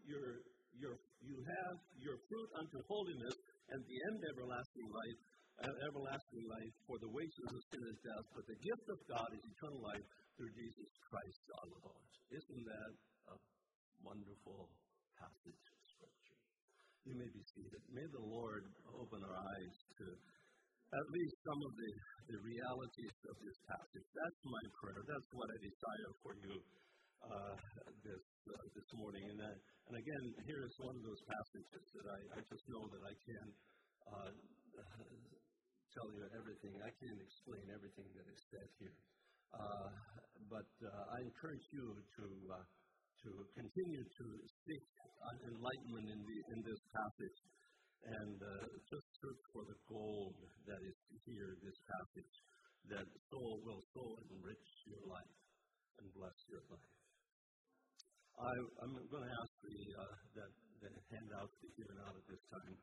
your, 0.04 0.44
your, 0.76 0.96
you 1.24 1.38
have 1.48 1.76
your 1.96 2.20
fruit 2.28 2.50
unto 2.60 2.78
holiness, 2.92 3.36
and 3.72 3.80
the 3.88 3.98
end 4.12 4.20
everlasting 4.36 4.88
life 4.92 5.20
uh, 5.58 5.74
everlasting 5.90 6.44
life, 6.46 6.74
for 6.86 7.02
the 7.02 7.10
wages 7.10 7.50
of 7.50 7.62
sin 7.74 7.82
is 7.82 7.98
death, 8.06 8.26
but 8.36 8.46
the 8.46 8.60
gift 8.62 8.86
of 8.94 9.00
God 9.10 9.30
is 9.34 9.42
eternal 9.42 9.82
life 9.90 10.06
through 10.38 10.54
Jesus 10.54 10.92
Christ 11.10 11.44
our 11.50 11.70
Lord. 11.82 12.06
Isn't 12.30 12.64
that 12.70 12.94
a 13.34 13.36
wonderful 14.06 14.70
passage 15.18 15.66
of 15.66 15.82
Scripture? 15.90 16.40
You 17.10 17.18
may 17.18 17.30
be 17.34 17.42
seated. 17.58 17.82
May 17.90 18.06
the 18.14 18.22
Lord 18.22 18.70
open 19.02 19.18
our 19.26 19.38
eyes 19.42 19.76
to 19.98 20.06
at 20.94 21.08
least 21.10 21.36
some 21.42 21.58
of 21.66 21.74
the, 21.74 21.92
the 22.38 22.40
realities 22.46 23.18
of 23.28 23.36
this 23.42 23.58
passage. 23.66 24.08
That's 24.14 24.42
my 24.46 24.64
prayer. 24.78 25.02
That's 25.10 25.30
what 25.34 25.50
I 25.50 25.58
desire 25.58 26.12
for 26.22 26.34
you 26.38 26.56
uh, 27.26 27.56
this 28.06 28.24
uh, 28.54 28.66
this 28.78 28.90
morning. 28.94 29.26
And, 29.26 29.40
uh, 29.42 29.58
and 29.90 29.96
again, 29.98 30.26
here 30.46 30.62
is 30.62 30.76
one 30.78 30.96
of 31.02 31.04
those 31.04 31.24
passages 31.26 31.84
that 31.98 32.08
I, 32.14 32.20
I 32.38 32.40
just 32.46 32.66
know 32.70 32.84
that 32.94 33.04
I 33.10 33.16
can 33.26 33.46
uh, 34.06 34.32
tell 35.98 36.10
you 36.14 36.24
everything. 36.30 36.74
I 36.86 36.94
can't 36.94 37.22
explain 37.26 37.66
everything 37.74 38.08
that 38.14 38.28
is 38.30 38.42
said 38.54 38.70
here. 38.78 39.02
Uh, 39.54 39.90
but 40.50 40.72
uh, 40.84 41.16
I 41.16 41.18
encourage 41.24 41.68
you 41.72 41.86
to 41.96 42.26
uh, 42.52 42.66
to 43.26 43.30
continue 43.58 44.04
to 44.04 44.26
seek 44.68 44.84
enlightenment 45.50 46.08
in, 46.08 46.22
the, 46.22 46.38
in 46.54 46.60
this 46.64 46.82
passage 46.94 47.40
and 48.06 48.38
just 48.88 49.08
search 49.20 49.42
for 49.52 49.66
the 49.66 49.76
gold 49.90 50.38
that 50.70 50.80
is 50.86 50.96
here, 51.26 51.58
this 51.66 51.76
passage, 51.90 52.36
that 52.94 53.08
soul 53.28 53.60
will 53.66 53.84
so 53.92 54.04
enrich 54.32 54.68
your 54.86 55.04
life 55.10 55.36
and 56.00 56.08
bless 56.14 56.38
your 56.48 56.64
life. 56.72 56.94
I, 58.38 58.54
am 58.86 58.94
going 58.94 59.26
to 59.26 59.34
ask 59.34 59.54
the, 59.66 59.76
that 60.38 60.52
the 60.78 60.92
handout 61.10 61.50
to 61.50 61.60
be 61.66 61.74
given 61.74 61.98
out 62.06 62.14
at 62.14 62.26
this 62.30 62.44
time 62.54 62.76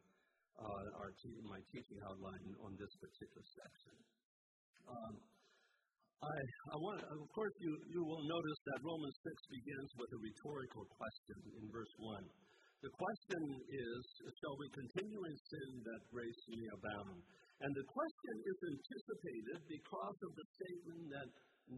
uh, 0.58 0.98
our 0.98 1.10
te- 1.22 1.46
my 1.46 1.62
teaching 1.70 2.02
outline 2.02 2.42
on 2.62 2.74
this 2.74 2.90
particular 2.98 3.46
section. 3.54 3.94
Um, 4.86 5.14
I, 6.24 6.40
I 6.72 6.76
want, 6.80 7.00
of 7.04 7.28
course, 7.36 7.54
you, 7.60 7.72
you 7.92 8.02
will 8.04 8.24
notice 8.24 8.60
that 8.72 8.80
Romans 8.80 9.16
6 9.20 9.56
begins 9.60 9.90
with 10.00 10.10
a 10.16 10.20
rhetorical 10.24 10.84
question 10.96 11.38
in 11.60 11.64
verse 11.68 11.94
1. 12.00 12.24
The 12.84 12.92
question 12.92 13.42
is, 13.64 14.00
shall 14.40 14.56
we 14.60 14.68
continue 14.76 15.22
in 15.24 15.36
sin 15.36 15.68
that 15.84 16.02
grace 16.12 16.42
may 16.52 16.64
abound? 16.68 17.16
And 17.64 17.72
the 17.72 17.88
question 17.88 18.34
is 18.44 18.58
anticipated 18.76 19.58
because 19.68 20.18
of 20.20 20.32
the 20.36 20.46
statement 20.52 21.02
that, 21.16 21.28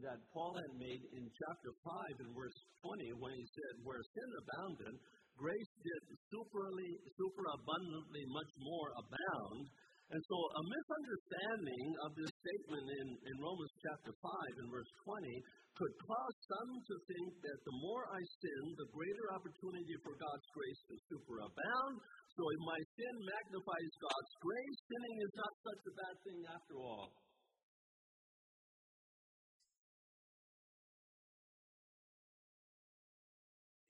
that 0.03 0.19
Paul 0.35 0.55
had 0.59 0.73
made 0.83 1.03
in 1.15 1.25
chapter 1.31 1.71
5 2.19 2.27
and 2.27 2.33
verse 2.35 2.59
20 2.83 3.23
when 3.23 3.35
he 3.39 3.47
said, 3.55 3.87
Where 3.87 4.03
sin 4.03 4.31
abounded, 4.35 4.95
grace 5.39 5.73
did 5.79 6.03
superly, 6.33 6.91
superabundantly 7.15 8.25
much 8.35 8.53
more 8.59 8.89
abound. 8.99 9.63
And 10.07 10.23
so 10.23 10.37
a 10.39 10.63
misunderstanding 10.63 11.87
of 12.07 12.11
this 12.15 12.31
statement 12.31 12.86
in, 13.27 13.37
Romans 13.43 13.75
chapter 13.83 14.13
5 14.15 14.63
and 14.63 14.69
verse 14.71 14.93
20 15.03 15.27
could 15.75 15.95
cause 16.09 16.37
some 16.47 16.73
to 16.79 16.95
think 17.11 17.31
that 17.43 17.59
the 17.67 17.77
more 17.83 18.07
I 18.09 18.23
sin, 18.23 18.63
the 18.79 18.89
greater 18.95 19.27
opportunity 19.35 19.97
for 20.01 20.15
God's 20.15 20.49
grace 20.55 20.81
to 20.89 20.95
superabound. 21.11 21.95
So 22.33 22.43
if 22.49 22.61
my 22.65 22.81
sin 22.97 23.15
magnifies 23.27 23.93
God's 23.99 24.35
grace, 24.41 24.79
sinning 24.89 25.17
is 25.27 25.35
not 25.37 25.53
such 25.67 25.83
a 25.85 25.95
bad 25.99 26.17
thing 26.23 26.41
after 26.49 26.77
all. 26.81 27.09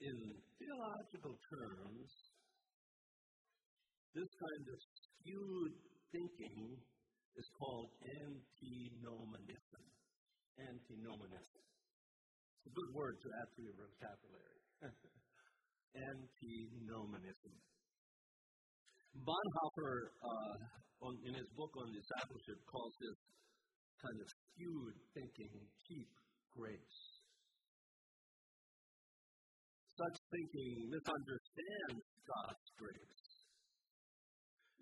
In 0.01 0.19
theological 0.59 1.35
terms, 1.51 2.09
this 4.15 4.31
kind 4.33 4.65
of 4.71 4.79
skewed 4.81 5.75
thinking 6.15 6.79
is 7.37 7.49
called 7.61 7.93
antinomianism. 8.03 9.85
Antinomianism. 10.57 11.63
It's 12.57 12.69
a 12.73 12.75
good 12.75 12.91
word 12.97 13.21
to 13.21 13.29
add 13.29 13.49
to 13.53 13.61
your 13.61 13.77
vocabulary. 13.77 14.61
antinomianism. 15.97 17.55
Bonhoeffer, 19.17 20.13
uh, 20.21 20.57
on, 21.09 21.15
in 21.25 21.33
his 21.37 21.49
book 21.57 21.73
on 21.77 21.89
discipleship, 21.93 22.59
calls 22.69 22.93
this 23.01 23.19
kind 24.01 24.19
of 24.21 24.29
skewed 24.29 24.97
thinking 25.17 25.55
cheap 25.89 26.11
grace. 26.53 27.01
Such 29.97 30.17
thinking 30.29 30.93
misunderstands 30.93 32.05
God's 32.29 32.69
grace. 32.77 33.26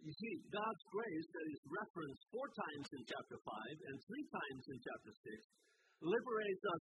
You 0.05 0.13
see, 0.13 0.35
God's 0.53 0.85
grace 0.93 1.29
that 1.33 1.47
is 1.49 1.61
referenced 1.65 2.23
four 2.29 2.45
times 2.53 2.87
in 2.93 3.03
chapter 3.09 3.41
5 3.41 3.89
and 3.89 3.97
three 4.05 4.27
times 4.29 4.63
in 4.69 4.77
chapter 4.85 5.13
6 5.17 6.05
liberates 6.05 6.65
us 6.77 6.85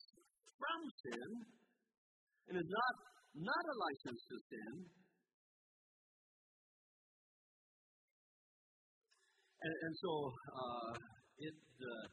from 0.53 0.79
sin 1.01 1.29
and 2.45 2.61
is 2.61 2.69
not, 2.69 2.93
not 3.41 3.63
a 3.73 3.75
license 3.81 4.21
to 4.21 4.37
sin. 4.53 4.73
And, 9.65 9.75
and 9.81 9.93
so 9.97 10.11
uh, 10.53 10.93
it, 11.41 11.57
uh, 11.57 12.05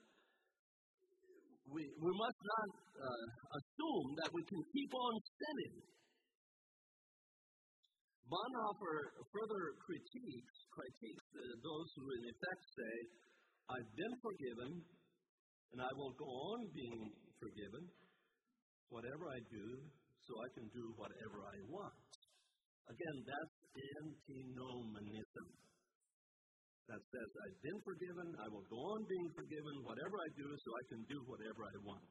we, 1.68 1.84
we 2.00 2.12
must 2.16 2.40
not 2.40 2.68
uh, 2.80 3.26
assume 3.60 4.08
that 4.24 4.32
we 4.32 4.40
can 4.48 4.60
keep 4.72 4.92
on 4.96 5.12
sinning. 5.20 5.76
Bonhoeffer 8.24 8.96
further 9.28 9.62
critiques, 9.84 10.56
critiques 10.72 11.28
uh, 11.37 11.44
those 11.60 11.88
who, 11.92 12.04
in 12.08 12.22
effect, 12.32 12.62
say, 12.72 12.94
I've 13.68 13.92
been 13.96 14.14
forgiven 14.24 14.70
and 15.72 15.80
I 15.82 15.92
will 15.98 16.14
go 16.16 16.28
on 16.54 16.70
being 16.72 17.02
forgiven, 17.37 17.84
whatever 18.88 19.26
I 19.28 19.40
do, 19.50 19.66
so 20.24 20.32
I 20.40 20.48
can 20.56 20.66
do 20.70 20.84
whatever 20.96 21.38
I 21.44 21.58
want. 21.68 21.98
Again, 22.88 23.16
that's 23.26 23.56
antinomianism 23.74 25.46
that 26.88 27.00
says, 27.00 27.28
I've 27.42 27.60
been 27.64 27.80
forgiven, 27.80 28.28
I 28.38 28.48
will 28.52 28.66
go 28.68 28.80
on 28.92 29.00
being 29.08 29.30
forgiven, 29.32 29.74
whatever 29.82 30.16
I 30.20 30.30
do, 30.37 30.46
so 30.46 30.68
I 30.68 30.84
can 30.92 31.02
do 31.08 31.18
whatever 31.24 31.64
I 31.64 31.76
want. 31.80 32.06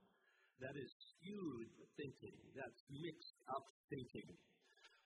That 0.60 0.76
is 0.78 0.92
skewed 0.98 1.70
thinking. 1.94 2.38
That's 2.58 2.82
mixed 2.90 3.38
up 3.54 3.66
thinking. 3.90 4.30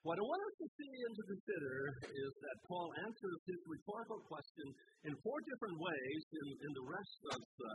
What 0.07 0.15
I 0.15 0.23
want 0.23 0.39
us 0.39 0.55
to 0.63 0.67
see 0.79 0.93
and 1.03 1.13
to 1.19 1.23
consider 1.35 1.75
is 2.07 2.31
that 2.39 2.55
Paul 2.63 2.87
answers 3.03 3.39
his 3.43 3.59
rhetorical 3.67 4.23
question 4.31 4.67
in 5.03 5.11
four 5.19 5.35
different 5.43 5.75
ways 5.83 6.21
in, 6.31 6.47
in 6.63 6.71
the 6.79 6.85
rest 6.87 7.19
of, 7.35 7.43
uh, 7.43 7.67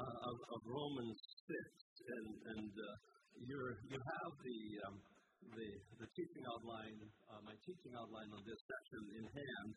uh, 0.00 0.28
of, 0.32 0.36
of, 0.48 0.60
Romans 0.64 1.20
6. 1.44 2.08
And, 2.08 2.28
and 2.56 2.72
uh, 2.72 2.88
you 3.44 4.00
have 4.00 4.32
the, 4.40 4.60
um, 4.88 4.96
the, 5.60 5.68
the 6.00 6.08
teaching 6.16 6.44
outline, 6.56 7.04
uh, 7.36 7.40
my 7.44 7.52
teaching 7.60 7.92
outline 8.00 8.32
on 8.32 8.42
this 8.48 8.60
section 8.64 9.02
in 9.20 9.24
hand. 9.28 9.70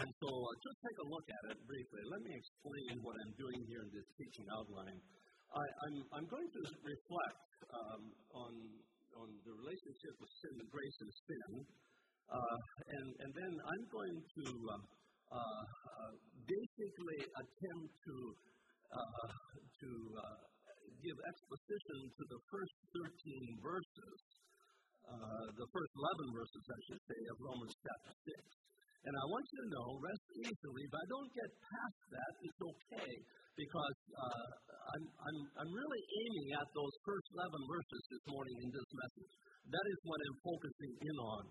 And 0.00 0.08
so 0.08 0.28
uh, 0.32 0.48
just 0.64 0.78
take 0.88 0.98
a 1.04 1.08
look 1.12 1.26
at 1.28 1.44
it 1.52 1.58
briefly. 1.68 2.00
Let 2.16 2.24
me 2.24 2.32
explain 2.32 3.04
what 3.04 3.12
I'm 3.12 3.34
doing 3.36 3.60
here 3.68 3.84
in 3.84 3.92
this 3.92 4.08
teaching 4.16 4.48
outline. 4.56 4.98
I, 5.52 5.60
am 5.60 5.68
I'm, 5.84 5.96
I'm 6.16 6.28
going 6.32 6.48
to 6.48 6.62
reflect 6.80 7.44
um, 7.76 8.02
on, 8.40 8.52
on 9.16 9.28
the 9.44 9.54
relationship 9.56 10.14
of 10.20 10.28
sin 10.44 10.54
and 10.60 10.68
grace 10.68 10.98
and 11.00 11.12
sin. 11.24 11.50
Uh, 12.26 12.58
and, 12.90 13.08
and 13.22 13.30
then 13.38 13.52
I'm 13.54 13.84
going 13.86 14.18
to 14.18 14.46
uh, 15.26 15.34
uh, 15.34 16.12
basically 16.46 17.20
attempt 17.22 17.90
to, 17.90 18.16
uh, 18.94 19.28
to 19.82 19.90
uh, 20.22 20.38
give 21.02 21.16
exposition 21.18 21.98
to 22.14 22.22
the 22.30 22.40
first 22.46 22.76
13 22.94 23.10
verses, 23.62 24.18
the 25.54 25.68
first 25.70 25.92
11 25.94 26.34
verses, 26.34 26.64
I 26.66 26.80
should 26.90 27.02
say, 27.06 27.20
of 27.30 27.36
Romans 27.42 27.74
chapter 27.78 28.14
6. 28.26 28.66
And 29.06 29.14
I 29.14 29.24
want 29.30 29.46
you 29.54 29.58
to 29.62 29.70
know, 29.70 29.88
rest 30.02 30.26
easily, 30.46 30.82
if 30.82 30.94
I 30.98 31.04
don't 31.06 31.30
get 31.30 31.50
past 31.62 32.00
that, 32.10 32.32
it's 32.42 32.58
okay. 32.58 33.12
Because 33.56 33.98
uh, 34.12 34.48
I'm, 34.92 35.04
I'm, 35.08 35.38
I'm 35.64 35.72
really 35.72 36.02
aiming 36.04 36.48
at 36.60 36.68
those 36.76 36.94
first 37.08 37.26
11 37.40 37.56
verses 37.72 38.02
this 38.12 38.24
morning 38.28 38.56
in 38.60 38.68
this 38.68 38.88
message. 38.92 39.32
That 39.72 39.86
is 39.88 39.98
what 40.04 40.18
I'm 40.20 40.38
focusing 40.44 40.92
in 41.00 41.16
on. 41.16 41.44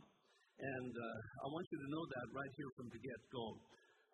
And 0.55 0.93
uh, 0.93 1.19
I 1.43 1.47
want 1.49 1.65
you 1.67 1.79
to 1.81 1.89
know 1.89 2.03
that 2.15 2.25
right 2.31 2.53
here 2.55 2.71
from 2.77 2.87
the 2.93 2.99
get 3.01 3.21
go. 3.33 3.57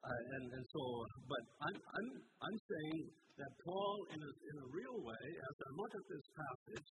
Uh, 0.02 0.22
and, 0.40 0.46
and 0.58 0.66
so, 0.72 0.82
but 1.30 1.44
I'm, 1.68 1.78
I'm, 1.78 2.08
I'm 2.42 2.58
saying 2.66 2.98
that 3.38 3.52
Paul, 3.62 3.96
in 4.10 4.20
a, 4.24 4.32
in 4.34 4.56
a 4.58 4.68
real 4.74 4.98
way, 5.06 5.26
as 5.28 5.56
I 5.62 5.70
look 5.78 5.94
at 5.94 6.06
this 6.10 6.26
passage, 6.34 6.90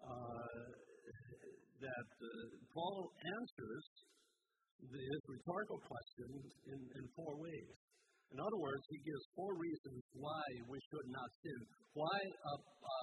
uh, 0.00 0.64
that 1.82 2.10
uh, 2.14 2.28
Paul 2.72 3.10
answers 3.12 3.84
this 4.86 5.22
rhetorical 5.26 5.78
question 5.82 6.30
in, 6.70 6.80
in 6.94 7.04
four 7.18 7.34
ways. 7.42 7.74
In 8.28 8.38
other 8.38 8.60
words, 8.60 8.84
he 8.92 9.00
gives 9.08 9.24
four 9.32 9.52
reasons 9.56 10.00
why 10.12 10.44
we 10.68 10.78
should 10.92 11.08
not 11.08 11.30
sin. 11.40 11.60
Why 11.96 12.18
a, 12.20 12.54
a, 12.60 12.98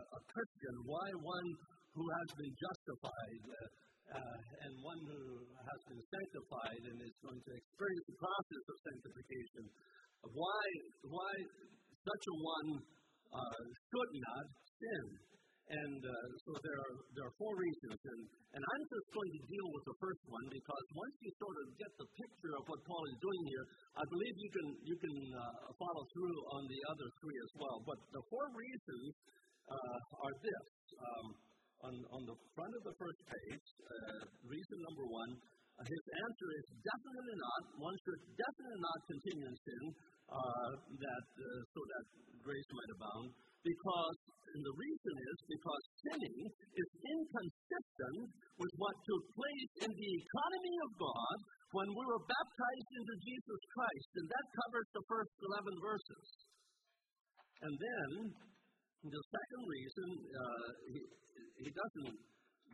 a 0.00 0.20
Christian, 0.24 0.74
why 0.88 1.06
one 1.20 1.48
who 1.92 2.04
has 2.08 2.28
been 2.40 2.54
justified, 2.56 3.42
uh, 3.44 3.68
uh, 4.10 4.38
and 4.66 4.72
one 4.82 5.00
who 5.06 5.22
has 5.54 5.80
been 5.86 6.02
sanctified 6.02 6.82
and 6.82 6.96
is 6.98 7.16
going 7.22 7.38
to 7.38 7.52
experience 7.54 8.06
the 8.10 8.18
process 8.18 8.64
of 8.66 8.76
sanctification, 8.88 9.64
why, 10.34 10.64
why 11.06 11.32
such 12.02 12.24
a 12.26 12.36
one 12.40 12.70
uh, 13.30 13.62
should 13.70 14.12
not 14.16 14.46
sin. 14.80 15.04
And 15.70 16.02
uh, 16.02 16.12
so 16.42 16.50
there 16.66 16.78
are, 16.82 16.94
there 17.14 17.26
are 17.30 17.36
four 17.38 17.54
reasons. 17.54 17.94
And, 17.94 18.20
and 18.58 18.62
I'm 18.62 18.84
just 18.90 19.06
going 19.14 19.30
to 19.38 19.42
deal 19.46 19.68
with 19.70 19.84
the 19.86 19.96
first 20.02 20.22
one 20.26 20.46
because 20.50 20.84
once 20.98 21.14
you 21.22 21.30
sort 21.38 21.56
of 21.62 21.66
get 21.78 21.92
the 21.94 22.08
picture 22.10 22.54
of 22.58 22.62
what 22.66 22.80
Paul 22.82 23.04
is 23.06 23.18
doing 23.22 23.42
here, 23.46 23.64
I 23.94 24.04
believe 24.10 24.34
you 24.34 24.50
can, 24.50 24.68
you 24.82 24.96
can 24.98 25.16
uh, 25.30 25.70
follow 25.78 26.04
through 26.10 26.38
on 26.58 26.62
the 26.66 26.80
other 26.90 27.08
three 27.22 27.38
as 27.38 27.52
well. 27.54 27.78
But 27.86 27.98
the 28.10 28.22
four 28.26 28.46
reasons 28.50 29.14
uh, 29.70 30.26
are 30.26 30.34
this. 30.42 30.66
Um, 30.98 31.26
on, 31.80 31.94
on 31.96 32.22
the 32.28 32.36
front 32.52 32.72
of 32.76 32.82
the 32.84 32.94
first 33.00 33.20
page, 33.24 33.66
uh, 33.88 34.20
reason 34.44 34.76
number 34.84 35.06
one, 35.06 35.32
uh, 35.32 35.86
his 35.86 36.04
answer 36.12 36.48
is 36.60 36.66
definitely 36.84 37.36
not. 37.40 37.60
One 37.80 37.96
should 38.04 38.20
definitely 38.36 38.80
not 38.84 38.98
continue 39.08 39.46
in 39.48 39.56
sin, 39.56 39.84
uh, 40.28 40.70
that 40.76 41.24
so 41.72 41.80
that 41.80 42.04
grace 42.44 42.68
might 42.76 42.92
abound 43.00 43.32
because 43.64 44.16
and 44.50 44.62
the 44.66 44.76
reason 44.76 45.14
is 45.14 45.38
because 45.46 45.84
sinning 46.02 46.40
is 46.50 46.90
inconsistent 47.06 48.20
with 48.58 48.72
what 48.76 48.94
took 49.06 49.24
place 49.38 49.72
in 49.86 49.90
the 49.94 50.12
economy 50.18 50.76
of 50.86 50.90
God 50.98 51.36
when 51.70 51.88
we 51.94 52.02
were 52.02 52.22
baptized 52.26 52.90
into 52.98 53.14
Jesus 53.22 53.60
Christ, 53.70 54.10
and 54.18 54.26
that 54.26 54.46
covers 54.58 54.88
the 54.90 55.04
first 55.06 55.34
11 55.54 55.70
verses. 55.78 56.26
And 57.62 57.74
then 57.78 58.10
the 59.06 59.22
second 59.30 59.62
reason, 59.70 60.08
uh, 60.34 60.68
he, 60.90 61.00
he 61.62 61.68
doesn't 61.70 62.14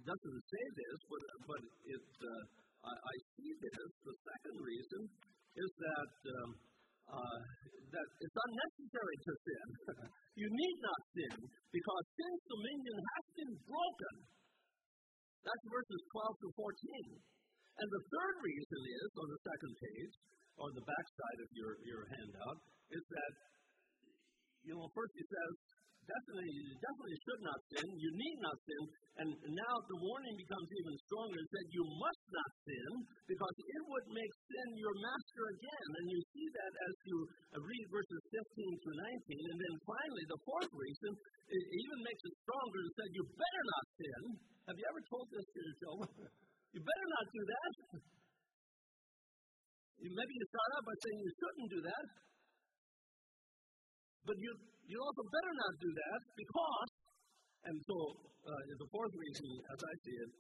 doesn't 0.07 0.41
say 0.47 0.65
this, 0.77 0.99
but 1.11 1.23
but 1.51 1.63
it 1.89 2.07
uh, 2.23 2.43
I, 2.87 2.95
I, 2.95 3.15
see 3.35 3.51
this. 3.59 3.91
The 4.07 4.17
second 4.23 4.57
reason 4.63 5.03
is 5.59 5.71
that. 5.83 6.13
Um, 6.31 6.51
uh, 7.07 7.39
that 7.93 8.07
it's 8.19 8.39
unnecessary 8.39 9.17
to 9.23 9.33
sin. 9.47 9.67
you 10.43 10.49
need 10.51 10.77
not 10.83 11.01
sin 11.15 11.35
because 11.71 12.05
sin's 12.19 12.43
dominion 12.51 12.97
has 12.99 13.25
been 13.39 13.55
broken. 13.67 14.15
That's 15.47 15.65
verses 15.71 16.03
12 16.11 16.43
to 16.43 16.49
14. 16.59 17.37
And 17.77 17.89
the 17.93 18.03
third 18.09 18.37
reason 18.43 18.81
is, 18.89 19.09
on 19.21 19.29
the 19.31 19.41
second 19.47 19.73
page, 19.79 20.15
on 20.59 20.71
the 20.75 20.85
back 20.89 21.07
side 21.13 21.41
of 21.45 21.49
your, 21.53 21.73
your 21.85 22.03
handout, 22.09 22.59
is 22.91 23.05
that, 23.05 23.33
you 24.65 24.75
know, 24.75 24.89
first 24.97 25.13
he 25.15 25.25
says, 25.29 25.53
definitely, 26.07 26.51
definitely 26.79 27.19
should 27.21 27.43
not 27.43 27.59
sin. 27.69 27.87
You 27.99 28.11
need 28.15 28.39
not 28.41 28.57
sin. 28.63 28.83
And 29.23 29.29
now 29.35 29.75
the 29.91 29.99
warning 30.01 30.37
becomes 30.39 30.69
even 30.71 30.95
stronger. 31.07 31.37
It 31.37 31.51
said 31.51 31.67
you 31.75 31.85
must 31.85 32.25
not 32.31 32.51
sin 32.63 32.91
because 33.27 33.57
it 33.59 33.83
would 33.87 34.07
make 34.15 34.33
sin 34.47 34.69
your 34.79 34.97
master 35.03 35.45
again. 35.59 35.89
And 36.01 36.07
you 36.11 36.21
see 36.33 36.46
that 36.57 36.73
as 36.73 36.95
you 37.05 37.17
read 37.53 37.85
verses 37.93 38.21
15 38.33 38.83
through 38.83 38.99
19. 39.29 39.53
And 39.53 39.59
then 39.61 39.75
finally, 39.85 40.25
the 40.29 40.41
fourth 40.45 40.73
reason, 40.73 41.11
it 41.53 41.65
even 41.69 41.99
makes 42.01 42.23
it 42.25 42.35
stronger. 42.43 42.81
It 42.81 42.93
said 42.97 43.11
you 43.13 43.25
better 43.37 43.65
not 43.77 43.85
sin. 43.97 44.23
Have 44.67 44.77
you 44.77 44.87
ever 44.89 45.03
told 45.07 45.27
this 45.31 45.47
to 45.47 45.59
yourself? 45.61 45.99
you 46.75 46.81
better 46.81 47.09
not 47.13 47.27
do 47.31 47.43
that. 47.45 47.73
Maybe 49.97 50.33
you 50.37 50.47
start 50.53 50.71
out 50.77 50.85
by 50.87 50.97
saying 51.03 51.19
you 51.19 51.33
shouldn't 51.35 51.71
do 51.73 51.81
that. 51.83 52.05
But 54.27 54.37
you, 54.43 54.51
you 54.91 54.99
also 54.99 55.23
better 55.31 55.53
not 55.55 55.73
do 55.79 55.91
that 55.91 56.21
because, 56.35 56.91
and 57.71 57.77
so 57.87 57.97
uh, 58.43 58.61
the 58.75 58.89
fourth 58.91 59.15
reason, 59.15 59.47
as 59.71 59.81
I 59.81 59.95
see 60.03 60.17
it, 60.19 60.31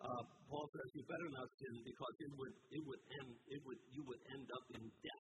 uh, 0.00 0.22
Paul 0.48 0.66
says 0.68 0.88
you 0.96 1.04
better 1.06 1.30
not 1.32 1.48
sin 1.60 1.74
because 1.84 2.14
it 2.24 2.32
would, 2.36 2.54
it 2.72 2.82
would 2.84 3.02
end, 3.20 3.30
it 3.48 3.60
would, 3.64 3.80
you 3.92 4.02
would 4.04 4.22
end 4.32 4.48
up 4.48 4.64
in 4.76 4.82
death 4.82 5.33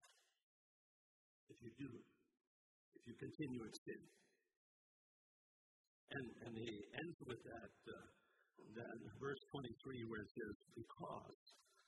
if 1.48 1.58
you 1.64 1.72
do 1.80 1.90
if 2.98 3.02
you 3.06 3.14
continue 3.14 3.62
in 3.62 3.74
sin. 3.86 4.02
And, 6.08 6.26
and 6.48 6.52
he 6.56 6.72
ends 6.98 7.18
with 7.28 7.40
that, 7.44 7.74
uh, 7.84 8.08
that 8.80 8.96
verse 9.20 9.42
23 9.52 10.08
where 10.08 10.24
it 10.24 10.32
says, 10.32 10.54
Because 10.72 11.40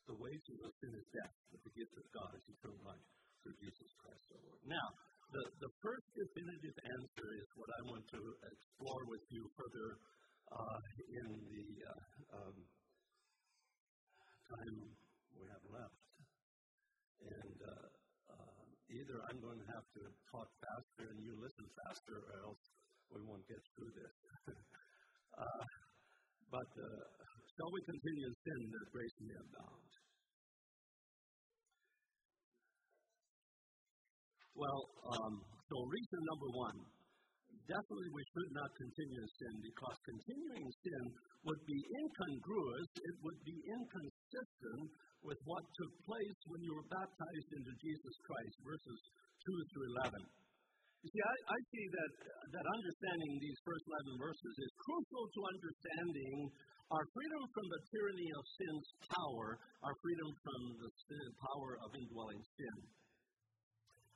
the 0.07 0.17
wages 0.21 0.59
of 0.61 0.71
sin 0.77 0.93
is 0.93 1.07
death, 1.09 1.37
but 1.51 1.61
the 1.65 1.73
gift 1.73 1.95
of 1.97 2.07
God 2.13 2.31
is 2.37 2.45
eternal 2.53 2.85
life 2.85 3.09
through 3.41 3.57
Jesus 3.65 3.91
Christ 3.97 4.25
our 4.37 4.43
Lord. 4.45 4.63
Now, 4.69 4.87
the, 5.33 5.45
the 5.65 5.73
first 5.81 6.07
definitive 6.13 6.77
answer 6.85 7.29
is 7.41 7.49
what 7.57 7.71
I 7.73 7.81
want 7.89 8.05
to 8.13 8.21
explore 8.45 9.03
with 9.09 9.25
you 9.33 9.43
further 9.57 9.89
uh, 10.53 10.81
in 11.07 11.29
the 11.49 11.67
uh, 11.87 12.37
um, 12.37 12.57
time 14.53 14.77
we 15.33 15.45
have 15.49 15.65
left. 15.71 16.01
And 17.21 17.59
uh, 17.63 17.90
either 18.91 19.17
I'm 19.31 19.39
going 19.39 19.61
to 19.63 19.69
have 19.71 19.87
to 19.99 20.03
talk 20.35 20.49
faster 20.59 21.05
and 21.11 21.19
you 21.23 21.33
listen 21.39 21.67
faster, 21.87 22.17
or 22.19 22.35
else 22.51 22.63
we 23.15 23.23
won't 23.23 23.47
get 23.47 23.63
through 23.75 23.93
this. 23.95 24.15
Uh, 25.31 25.65
but 26.53 26.69
uh, 26.77 27.07
shall 27.57 27.71
we 27.73 27.81
continue 27.87 28.29
in 28.29 28.35
sin 28.45 28.61
that 28.77 28.87
grace 28.93 29.17
may 29.25 29.39
abound? 29.41 29.89
Well, 34.53 34.83
um, 35.17 35.35
so 35.41 35.77
reason 35.87 36.21
number 36.29 36.51
one 36.53 36.79
definitely 37.71 38.11
we 38.11 38.25
should 38.35 38.53
not 38.53 38.71
continue 38.75 39.21
in 39.23 39.31
sin 39.39 39.55
because 39.63 39.97
continuing 40.03 40.67
sin 40.83 41.05
would 41.47 41.63
be 41.65 41.79
incongruous, 41.79 42.89
it 42.99 43.17
would 43.23 43.41
be 43.47 43.57
inconsistent 43.65 44.20
with 45.31 45.41
what 45.45 45.65
took 45.77 45.93
place 46.07 46.39
when 46.49 46.61
you 46.65 46.73
were 46.73 46.89
baptized 46.91 47.51
into 47.53 47.73
Jesus 47.83 48.15
Christ, 48.25 48.57
verses 48.65 49.01
2 49.47 49.71
through 49.71 49.87
11. 50.01 50.27
You 51.01 51.09
see, 51.09 51.23
I, 51.25 51.37
I 51.49 51.59
see 51.73 51.87
that, 51.97 52.13
that 52.61 52.67
understanding 52.77 53.33
these 53.41 53.59
first 53.65 53.85
11 54.11 54.21
verses 54.21 54.55
is 54.61 54.73
crucial 54.85 55.25
to 55.33 55.41
understanding 55.49 56.37
our 56.93 57.07
freedom 57.15 57.43
from 57.57 57.67
the 57.73 57.81
tyranny 57.89 58.31
of 58.37 58.45
sin's 58.59 58.89
power, 59.09 59.47
our 59.87 59.97
freedom 60.03 60.29
from 60.45 60.61
the 60.77 60.91
sin, 61.09 61.27
power 61.41 61.71
of 61.87 61.89
indwelling 61.95 62.43
sin. 62.59 62.77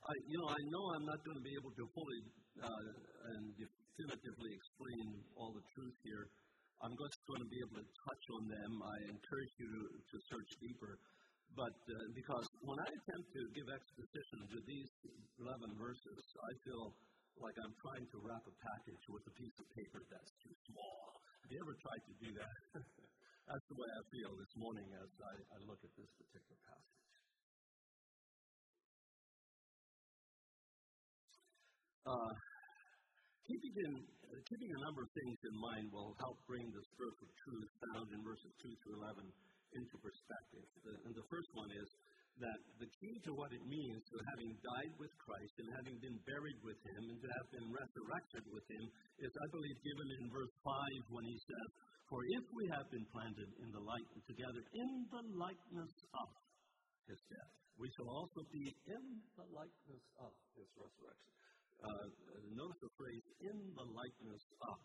I, 0.05 0.12
you 0.29 0.37
know, 0.37 0.51
I 0.53 0.61
know 0.69 0.85
I'm 0.93 1.07
not 1.09 1.21
going 1.25 1.39
to 1.41 1.47
be 1.47 1.55
able 1.57 1.73
to 1.73 1.85
fully 1.97 2.21
uh, 2.61 2.89
and 3.33 3.43
definitively 3.57 4.53
explain 4.53 5.07
all 5.41 5.57
the 5.57 5.65
truth 5.73 5.97
here. 6.05 6.29
I'm 6.85 6.93
just 7.01 7.16
going 7.24 7.41
to 7.41 7.49
be 7.49 7.57
able 7.64 7.80
to 7.80 7.87
touch 8.05 8.24
on 8.37 8.45
them. 8.45 8.72
I 8.85 8.97
encourage 9.09 9.55
you 9.57 9.72
to, 9.72 9.80
to 10.05 10.16
search 10.28 10.51
deeper. 10.61 11.01
But 11.57 11.72
uh, 11.72 11.97
because 12.12 12.45
when 12.61 12.76
I 12.76 12.85
attempt 12.85 13.24
to 13.24 13.43
give 13.57 13.72
exposition 13.72 14.39
to 14.53 14.59
these 14.68 14.93
11 15.41 15.80
verses, 15.80 16.20
I 16.45 16.53
feel 16.61 16.93
like 17.41 17.57
I'm 17.57 17.72
trying 17.80 18.05
to 18.05 18.16
wrap 18.20 18.45
a 18.45 18.55
package 18.61 19.05
with 19.09 19.24
a 19.24 19.32
piece 19.32 19.57
of 19.57 19.66
paper 19.72 20.05
that's 20.12 20.32
too 20.45 20.53
small. 20.68 21.24
Have 21.41 21.51
you 21.57 21.61
ever 21.64 21.72
tried 21.72 22.05
to 22.05 22.14
do 22.20 22.30
that? 22.37 22.57
that's 23.49 23.66
the 23.72 23.78
way 23.80 23.89
I 23.89 24.03
feel 24.12 24.30
this 24.37 24.53
morning 24.61 24.89
as 25.01 25.09
I, 25.24 25.35
I 25.41 25.59
look 25.64 25.80
at 25.80 25.93
this 25.97 26.11
particular 26.20 26.61
passage. 26.68 27.01
Uh, 32.05 32.32
in, 33.74 33.93
uh, 33.97 34.14
keeping 34.51 34.72
a 34.72 34.80
number 34.89 35.03
of 35.07 35.11
things 35.14 35.39
in 35.47 35.57
mind 35.61 35.87
will 35.95 36.12
help 36.18 36.39
bring 36.49 36.66
this 36.74 36.89
the 36.99 37.11
of 37.22 37.30
truth 37.47 37.70
found 37.93 38.07
in 38.11 38.20
verses 38.24 38.53
2 38.62 38.72
through 38.82 38.97
11 39.05 39.20
into 39.74 39.97
perspective. 40.01 40.66
The, 40.82 40.95
and 41.07 41.14
the 41.14 41.26
first 41.30 41.51
one 41.55 41.70
is 41.70 41.89
that 42.43 42.61
the 42.82 42.91
key 42.99 43.14
to 43.30 43.32
what 43.39 43.55
it 43.55 43.62
means 43.62 44.03
to 44.11 44.18
having 44.35 44.51
died 44.59 44.93
with 44.99 45.12
Christ 45.22 45.55
and 45.62 45.70
having 45.78 45.97
been 46.03 46.18
buried 46.26 46.61
with 46.66 46.78
Him 46.82 47.03
and 47.14 47.18
to 47.22 47.30
have 47.30 47.49
been 47.55 47.68
resurrected 47.70 48.45
with 48.51 48.66
Him 48.66 48.85
is, 49.22 49.30
I 49.30 49.47
believe, 49.55 49.78
given 49.87 50.09
in 50.18 50.24
verse 50.35 50.55
5 50.66 51.14
when 51.14 51.26
He 51.30 51.39
says, 51.39 51.68
For 52.11 52.18
if 52.43 52.45
we 52.51 52.64
have 52.74 52.91
been 52.91 53.07
planted 53.14 53.51
in 53.62 53.70
the 53.70 53.85
light 53.87 54.09
together 54.26 54.62
in 54.66 54.91
the 55.14 55.22
likeness 55.39 55.95
of 56.11 56.28
His 57.07 57.20
death, 57.30 57.53
we 57.78 57.87
shall 57.95 58.11
also 58.11 58.43
be 58.51 58.66
in 58.91 59.05
the 59.39 59.47
likeness 59.55 60.05
of 60.18 60.32
His 60.59 60.66
resurrection 60.74 61.35
uh, 61.83 62.07
notice 62.55 62.81
the 62.83 62.93
phrase 62.95 63.27
in 63.43 63.57
the 63.75 63.87
likeness 63.91 64.45
of. 64.62 64.79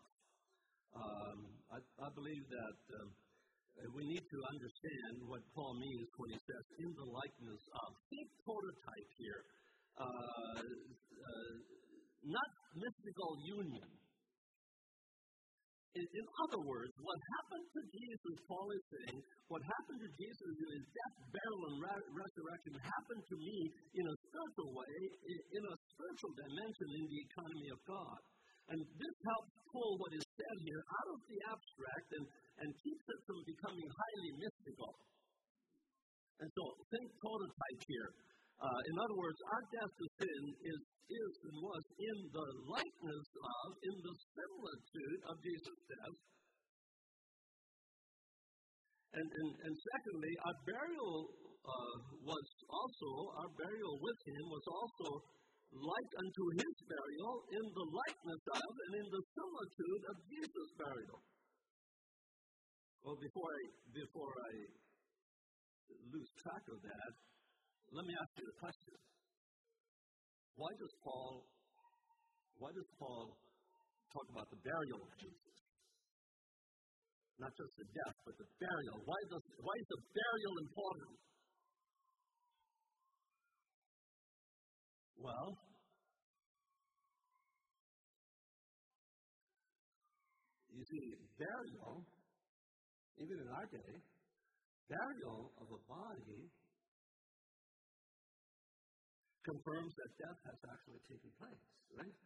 Um, 0.90 1.38
I, 1.70 1.78
I, 2.02 2.08
believe 2.18 2.44
that 2.50 2.78
um, 2.98 3.08
we 3.94 4.02
need 4.10 4.26
to 4.26 4.38
understand 4.42 5.14
what 5.30 5.38
Paul 5.54 5.78
means 5.78 6.10
when 6.18 6.34
he 6.34 6.40
says 6.42 6.64
in 6.82 6.90
the 6.90 7.08
likeness 7.14 7.62
of. 7.78 7.88
Think 8.10 8.26
prototype 8.42 9.10
here. 9.22 9.42
Uh, 9.94 10.62
uh, 10.66 11.52
not 12.26 12.50
mystical 12.74 13.30
union, 13.46 13.90
in, 15.90 16.24
other 16.46 16.62
words, 16.62 16.94
what 17.02 17.18
happened 17.34 17.66
to 17.66 17.82
Jesus, 17.90 18.36
Paul 18.46 18.68
is 18.70 18.84
saying, 18.94 19.18
what 19.50 19.62
happened 19.66 20.00
to 20.06 20.10
Jesus 20.14 20.52
in 20.54 20.68
his 20.78 20.86
death, 20.86 21.16
burial, 21.34 21.62
and 21.66 21.76
ra- 21.82 22.08
resurrection 22.14 22.74
happened 22.78 23.24
to 23.26 23.36
me 23.42 23.58
in 23.98 24.04
a 24.06 24.16
spiritual 24.30 24.70
way, 24.70 24.94
in, 25.26 25.38
in 25.58 25.62
a 25.66 25.74
spiritual 25.90 26.32
dimension 26.38 26.88
in 26.94 27.04
the 27.10 27.20
economy 27.26 27.68
of 27.74 27.80
God. 27.90 28.20
And 28.70 28.78
this 28.86 29.16
helps 29.26 29.50
pull 29.74 29.98
what 29.98 30.14
is 30.14 30.22
said 30.22 30.56
here 30.62 30.82
out 30.86 31.08
of 31.10 31.20
the 31.26 31.38
abstract 31.50 32.08
and, 32.14 32.24
and 32.62 32.68
keeps 32.86 33.04
it 33.10 33.20
from 33.26 33.38
becoming 33.42 33.88
highly 33.90 34.30
mystical. 34.38 34.94
And 36.38 36.48
so, 36.54 36.62
think 36.94 37.06
prototype 37.18 37.82
here. 37.82 38.10
Uh, 38.60 38.80
in 38.92 38.94
other 39.00 39.16
words, 39.16 39.40
our 39.56 39.64
death 39.72 39.92
to 39.96 40.06
sin 40.20 40.42
is, 40.68 40.80
is 41.08 41.32
and 41.48 41.56
was 41.64 41.84
in 41.96 42.18
the 42.28 42.48
likeness 42.68 43.28
of, 43.40 43.66
in 43.88 43.96
the 44.04 44.14
similitude 44.36 45.20
of 45.32 45.34
Jesus' 45.40 45.82
death. 45.88 46.16
And, 49.16 49.26
and, 49.32 49.50
and 49.64 49.74
secondly, 49.74 50.32
our 50.44 50.58
burial 50.68 51.16
uh, 51.64 51.96
was 52.20 52.46
also, 52.68 53.08
our 53.40 53.50
burial 53.56 53.94
with 53.96 54.20
him 54.28 54.44
was 54.44 54.66
also 54.68 55.08
like 55.72 56.10
unto 56.20 56.44
his 56.60 56.74
burial 56.84 57.34
in 57.56 57.64
the 57.64 57.86
likeness 57.96 58.42
of 58.60 58.70
and 58.76 58.92
in 59.00 59.06
the 59.08 59.22
similitude 59.24 60.02
of 60.04 60.16
Jesus' 60.28 60.72
burial. 60.76 61.18
Well, 63.00 63.16
before 63.16 63.48
I, 63.48 63.62
before 63.88 64.32
I 64.36 64.52
lose 66.12 66.30
track 66.44 66.64
of 66.68 66.78
that, 66.84 67.12
let 67.90 68.04
me 68.06 68.14
ask 68.14 68.32
you 68.38 68.46
a 68.46 68.56
question. 68.58 68.96
Why 70.54 70.70
does 70.78 70.94
Paul 71.02 71.46
why 72.60 72.68
does 72.76 72.90
Paul 73.00 73.40
talk 74.12 74.26
about 74.28 74.44
the 74.52 74.60
burial 74.60 75.00
of 75.00 75.12
Jesus? 75.16 75.56
Not 77.40 77.56
just 77.56 77.72
the 77.72 77.88
death, 77.88 78.16
but 78.28 78.36
the 78.36 78.44
burial. 78.60 79.00
Why, 79.08 79.16
does, 79.32 79.44
why 79.64 79.72
is 79.80 79.88
the 79.88 80.00
burial 80.12 80.54
important? 80.60 81.16
Well, 85.16 85.48
you 90.68 90.84
see, 90.84 91.04
burial, 91.40 92.04
even 93.24 93.36
in 93.40 93.48
our 93.56 93.68
day, 93.72 93.92
burial 94.84 95.40
of 95.64 95.66
a 95.72 95.80
body 95.88 96.44
confirms 99.50 99.92
that 99.98 100.10
death 100.14 100.40
has 100.46 100.58
actually 100.70 101.02
taken 101.10 101.30
place, 101.34 101.64
right? 101.98 102.16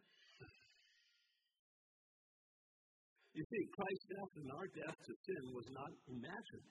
You 3.35 3.43
see, 3.43 3.63
Christ's 3.67 4.07
death 4.15 4.33
and 4.39 4.49
our 4.55 4.67
death 4.71 4.95
to 4.95 5.13
sin 5.27 5.43
was 5.51 5.67
not 5.75 5.91
imagined. 6.07 6.69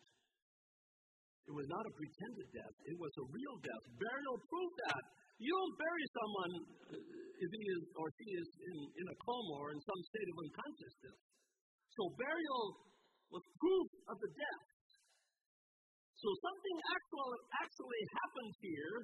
It 1.45 1.53
was 1.53 1.69
not 1.69 1.85
a 1.85 1.93
pretended 1.93 2.49
death. 2.57 2.77
It 2.89 2.97
was 2.97 3.13
a 3.21 3.27
real 3.29 3.57
death. 3.61 3.85
Burial 4.01 4.37
proved 4.49 4.77
that. 4.89 5.05
You 5.45 5.53
don't 5.53 5.77
bury 5.77 6.07
someone 6.09 6.53
uh, 6.89 7.45
if 7.45 7.51
he 7.53 7.63
is 7.69 7.83
or 8.01 8.09
she 8.17 8.29
is 8.33 8.49
in, 8.65 8.77
in 8.97 9.07
a 9.13 9.17
coma 9.29 9.55
or 9.61 9.77
in 9.77 9.81
some 9.85 10.01
state 10.09 10.29
of 10.33 10.37
unconsciousness. 10.41 11.19
So 12.01 12.03
burial 12.17 12.65
was 13.29 13.45
proof 13.61 13.89
of 14.09 14.17
the 14.25 14.31
death. 14.33 14.65
So 16.17 16.29
something 16.33 16.77
actual, 16.97 17.31
actually 17.61 18.03
happened 18.25 18.53
here 18.65 18.97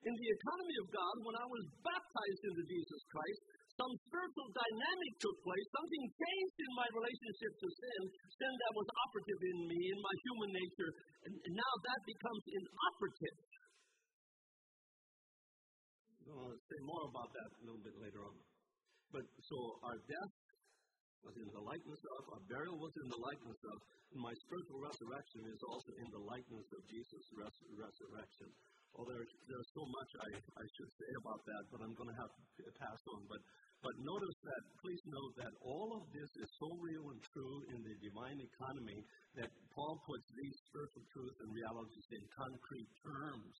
in 0.00 0.14
the 0.16 0.28
economy 0.32 0.76
of 0.80 0.86
God, 0.96 1.14
when 1.28 1.36
I 1.36 1.46
was 1.46 1.64
baptized 1.84 2.42
into 2.48 2.62
Jesus 2.64 3.00
Christ, 3.12 3.40
some 3.76 3.92
spiritual 4.08 4.48
dynamic 4.52 5.12
took 5.20 5.36
place. 5.40 5.66
Something 5.72 6.04
changed 6.12 6.58
in 6.60 6.72
my 6.76 6.88
relationship 6.92 7.52
to 7.60 7.68
sin, 7.68 8.00
sin 8.36 8.52
that 8.52 8.72
was 8.76 8.88
operative 9.08 9.40
in 9.40 9.58
me, 9.68 9.80
in 9.92 9.98
my 10.00 10.14
human 10.24 10.50
nature, 10.52 10.90
and 11.24 11.32
now 11.56 11.72
that 11.84 12.00
becomes 12.04 12.44
inoperative. 12.48 13.36
I'll 16.30 16.60
say 16.60 16.80
more 16.86 17.04
about 17.10 17.30
that 17.34 17.48
a 17.56 17.62
little 17.66 17.82
bit 17.82 17.96
later 17.98 18.20
on. 18.22 18.36
But 19.10 19.24
so 19.26 19.56
our 19.82 19.98
death 20.06 20.32
was 21.26 21.34
in 21.36 21.48
the 21.50 21.64
likeness 21.64 22.00
of, 22.16 22.20
our 22.36 22.42
burial 22.48 22.76
was 22.78 22.94
in 23.00 23.08
the 23.10 23.20
likeness 23.20 23.60
of, 23.64 23.76
my 24.18 24.34
spiritual 24.42 24.80
resurrection 24.82 25.42
is 25.46 25.62
also 25.62 25.90
in 26.02 26.08
the 26.10 26.22
likeness 26.26 26.66
of 26.74 26.80
Jesus' 26.90 27.28
res- 27.30 27.64
resurrection. 27.78 28.48
Well, 28.94 29.06
there's, 29.06 29.32
there's 29.46 29.70
so 29.72 29.84
much 29.86 30.10
I, 30.18 30.30
I 30.34 30.66
should 30.76 30.92
say 30.98 31.10
about 31.22 31.40
that, 31.46 31.62
but 31.70 31.78
I'm 31.80 31.94
going 31.94 32.10
to 32.10 32.20
have 32.20 32.32
to 32.34 32.64
pass 32.76 33.00
on. 33.16 33.22
But, 33.30 33.40
but 33.80 33.94
notice 34.02 34.38
that, 34.44 34.62
please 34.82 35.02
note 35.06 35.34
that 35.40 35.54
all 35.62 35.88
of 35.96 36.04
this 36.10 36.30
is 36.42 36.50
so 36.58 36.68
real 36.82 37.06
and 37.14 37.22
true 37.32 37.56
in 37.70 37.80
the 37.80 37.94
divine 38.02 38.38
economy 38.42 39.00
that 39.40 39.50
Paul 39.72 39.96
puts 40.04 40.26
these 40.34 40.56
spiritual 40.68 41.06
truths 41.14 41.38
and 41.40 41.50
realities 41.54 42.06
in 42.12 42.22
concrete 42.34 42.90
terms. 43.00 43.54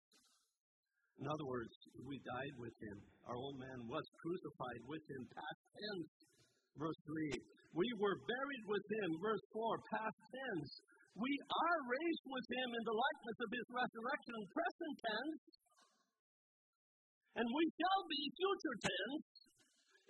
In 1.21 1.29
other 1.29 1.47
words, 1.47 1.75
we 2.09 2.17
died 2.25 2.57
with 2.57 2.73
him. 2.81 2.99
Our 3.29 3.37
old 3.37 3.61
man 3.61 3.81
was 3.87 4.05
crucified 4.25 4.83
with 4.89 5.05
him, 5.05 5.23
past 5.37 5.61
tense. 5.77 6.13
Verse 6.81 7.01
3. 7.07 7.77
We 7.77 7.89
were 8.01 8.19
buried 8.25 8.65
with 8.67 8.87
him, 8.99 9.09
verse 9.21 9.45
4, 9.53 9.95
past 9.95 10.19
tense. 10.33 10.71
We 11.21 11.33
are 11.37 11.79
raised 11.85 12.27
with 12.33 12.47
him 12.49 12.69
in 12.73 12.85
the 12.89 12.97
likeness 12.97 13.39
of 13.45 13.51
his 13.53 13.67
resurrection, 13.69 14.37
present 14.57 14.95
tense. 15.05 15.45
And 17.37 17.45
we 17.45 17.65
shall 17.77 18.03
be 18.09 18.21
future 18.41 18.77
tense. 18.81 19.29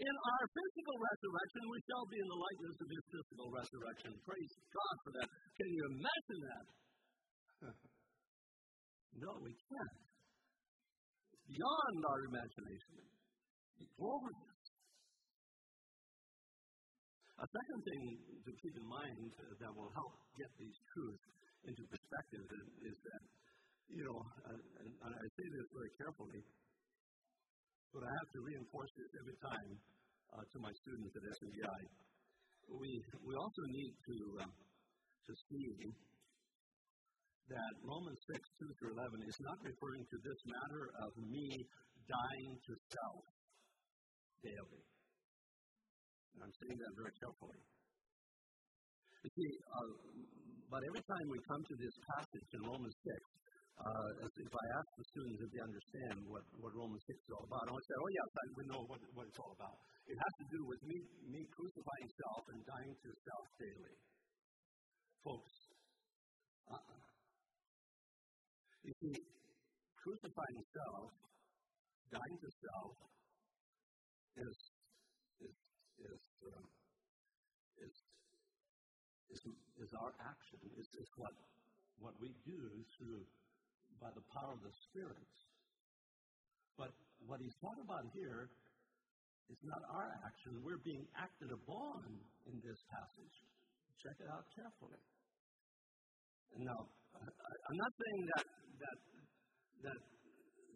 In 0.00 0.14
our 0.16 0.44
physical 0.48 0.96
resurrection, 0.96 1.62
we 1.68 1.80
shall 1.84 2.06
be 2.08 2.16
in 2.16 2.28
the 2.30 2.40
likeness 2.40 2.76
of 2.80 2.88
his 2.88 3.04
physical 3.11 3.48
resurrection. 3.52 4.11
Praise 4.24 4.52
God 4.72 4.96
for 5.04 5.12
that. 5.20 5.28
Can 5.61 5.68
you 5.68 5.82
imagine 5.92 6.40
that? 6.46 6.64
no, 9.20 9.30
we 9.44 9.52
can't. 9.52 9.98
It's 11.36 11.44
beyond 11.52 11.96
our 12.06 12.20
imagination. 12.32 12.94
It's. 13.04 14.49
A 17.41 17.49
second 17.49 17.80
thing 17.88 18.05
to 18.45 18.53
keep 18.53 18.74
in 18.76 18.84
mind 18.84 19.32
uh, 19.41 19.57
that 19.64 19.72
will 19.72 19.88
help 19.97 20.12
get 20.36 20.53
these 20.61 20.76
truths 20.93 21.24
into 21.64 21.88
perspective 21.88 22.45
is, 22.84 22.97
that, 23.01 23.22
you 23.97 24.05
know, 24.05 24.20
uh, 24.45 24.61
and, 24.84 25.12
I 25.16 25.24
say 25.24 25.47
this 25.49 25.68
very 25.72 25.93
carefully, 25.97 26.45
but 27.97 28.05
I 28.05 28.12
have 28.12 28.28
to 28.36 28.41
reinforce 28.45 28.93
this 28.93 29.09
every 29.24 29.38
time 29.41 29.70
uh, 30.36 30.45
to 30.53 30.57
my 30.61 30.72
students 30.84 31.16
at 31.16 31.24
SNBI. 31.41 31.80
We, 32.76 32.91
we 33.24 33.32
also 33.32 33.64
need 33.72 33.93
to, 33.97 34.16
um, 34.45 34.53
to 34.53 35.32
see 35.49 35.97
that 37.57 37.72
Romans 37.80 38.20
6, 38.36 38.36
2 38.36 38.68
through 38.84 38.93
11 39.01 39.16
is 39.24 39.38
not 39.49 39.57
referring 39.64 40.05
to 40.12 40.16
this 40.20 40.41
matter 40.45 40.84
of 41.09 41.11
me 41.24 41.49
dying 42.05 42.53
to 42.68 42.72
self 42.93 43.24
daily. 44.45 44.89
And 46.41 46.49
I'm 46.49 46.57
saying 46.57 46.78
that 46.80 46.93
very 46.97 47.12
carefully. 47.20 47.61
You 49.20 49.28
see, 49.28 49.51
uh, 49.61 49.93
but 50.72 50.80
every 50.88 51.05
time 51.05 51.26
we 51.28 51.36
come 51.45 51.61
to 51.61 51.76
this 51.76 51.93
passage 52.16 52.49
in 52.57 52.61
Romans 52.64 52.97
6, 52.97 53.12
uh, 53.76 54.09
if 54.24 54.49
I 54.49 54.64
ask 54.72 54.88
the 54.97 55.07
students 55.12 55.41
if 55.45 55.51
they 55.53 55.61
understand 55.61 56.16
what, 56.24 56.41
what 56.64 56.72
Romans 56.72 57.05
6 57.05 57.12
is 57.12 57.32
all 57.36 57.45
about, 57.45 57.68
I 57.68 57.72
would 57.76 57.84
say, 57.84 57.93
oh, 57.93 58.11
yes, 58.16 58.28
I, 58.32 58.45
we 58.57 58.64
know 58.72 58.82
what, 58.88 59.01
what 59.12 59.28
it's 59.28 59.36
all 59.36 59.53
about. 59.53 59.76
It 60.09 60.16
has 60.16 60.32
to 60.41 60.47
do 60.49 60.61
with 60.64 60.80
me, 60.88 60.97
me 61.28 61.45
crucifying 61.53 62.09
self 62.09 62.43
and 62.57 62.61
dying 62.64 62.95
to 63.05 63.09
self 63.20 63.47
daily. 63.61 63.97
Folks, 65.20 65.55
uh, 66.72 66.97
you 68.80 68.93
see, 68.97 69.16
crucifying 69.93 70.64
self, 70.72 71.12
dying 72.09 72.38
to 72.41 72.49
self, 72.64 72.97
is, 74.41 74.57
is 75.45 75.57
is, 76.01 76.29
is, 76.49 77.95
is, 79.30 79.41
is 79.80 79.91
our 79.97 80.12
action, 80.24 80.59
is, 80.76 80.88
is 80.97 81.11
what, 81.16 81.34
what 82.01 82.14
we 82.20 82.32
do 82.45 82.61
through 82.97 83.24
by 84.01 84.09
the 84.16 84.24
power 84.32 84.57
of 84.57 84.62
the 84.64 84.74
Spirit. 84.88 85.32
But 86.80 86.93
what 87.28 87.38
he's 87.45 87.57
talking 87.61 87.84
about 87.84 88.05
here 88.16 88.49
is 89.53 89.61
not 89.66 89.82
our 89.93 90.09
action. 90.24 90.57
We're 90.64 90.80
being 90.80 91.05
acted 91.18 91.51
upon 91.53 92.09
in 92.49 92.57
this 92.64 92.80
passage. 92.88 93.36
Check 94.01 94.16
it 94.16 94.28
out 94.32 94.47
carefully. 94.57 95.03
And 96.57 96.62
now, 96.64 96.80
I'm 97.20 97.78
not 97.78 97.93
saying 97.93 98.22
that, 98.32 98.47
that, 98.80 98.99
that 99.84 99.99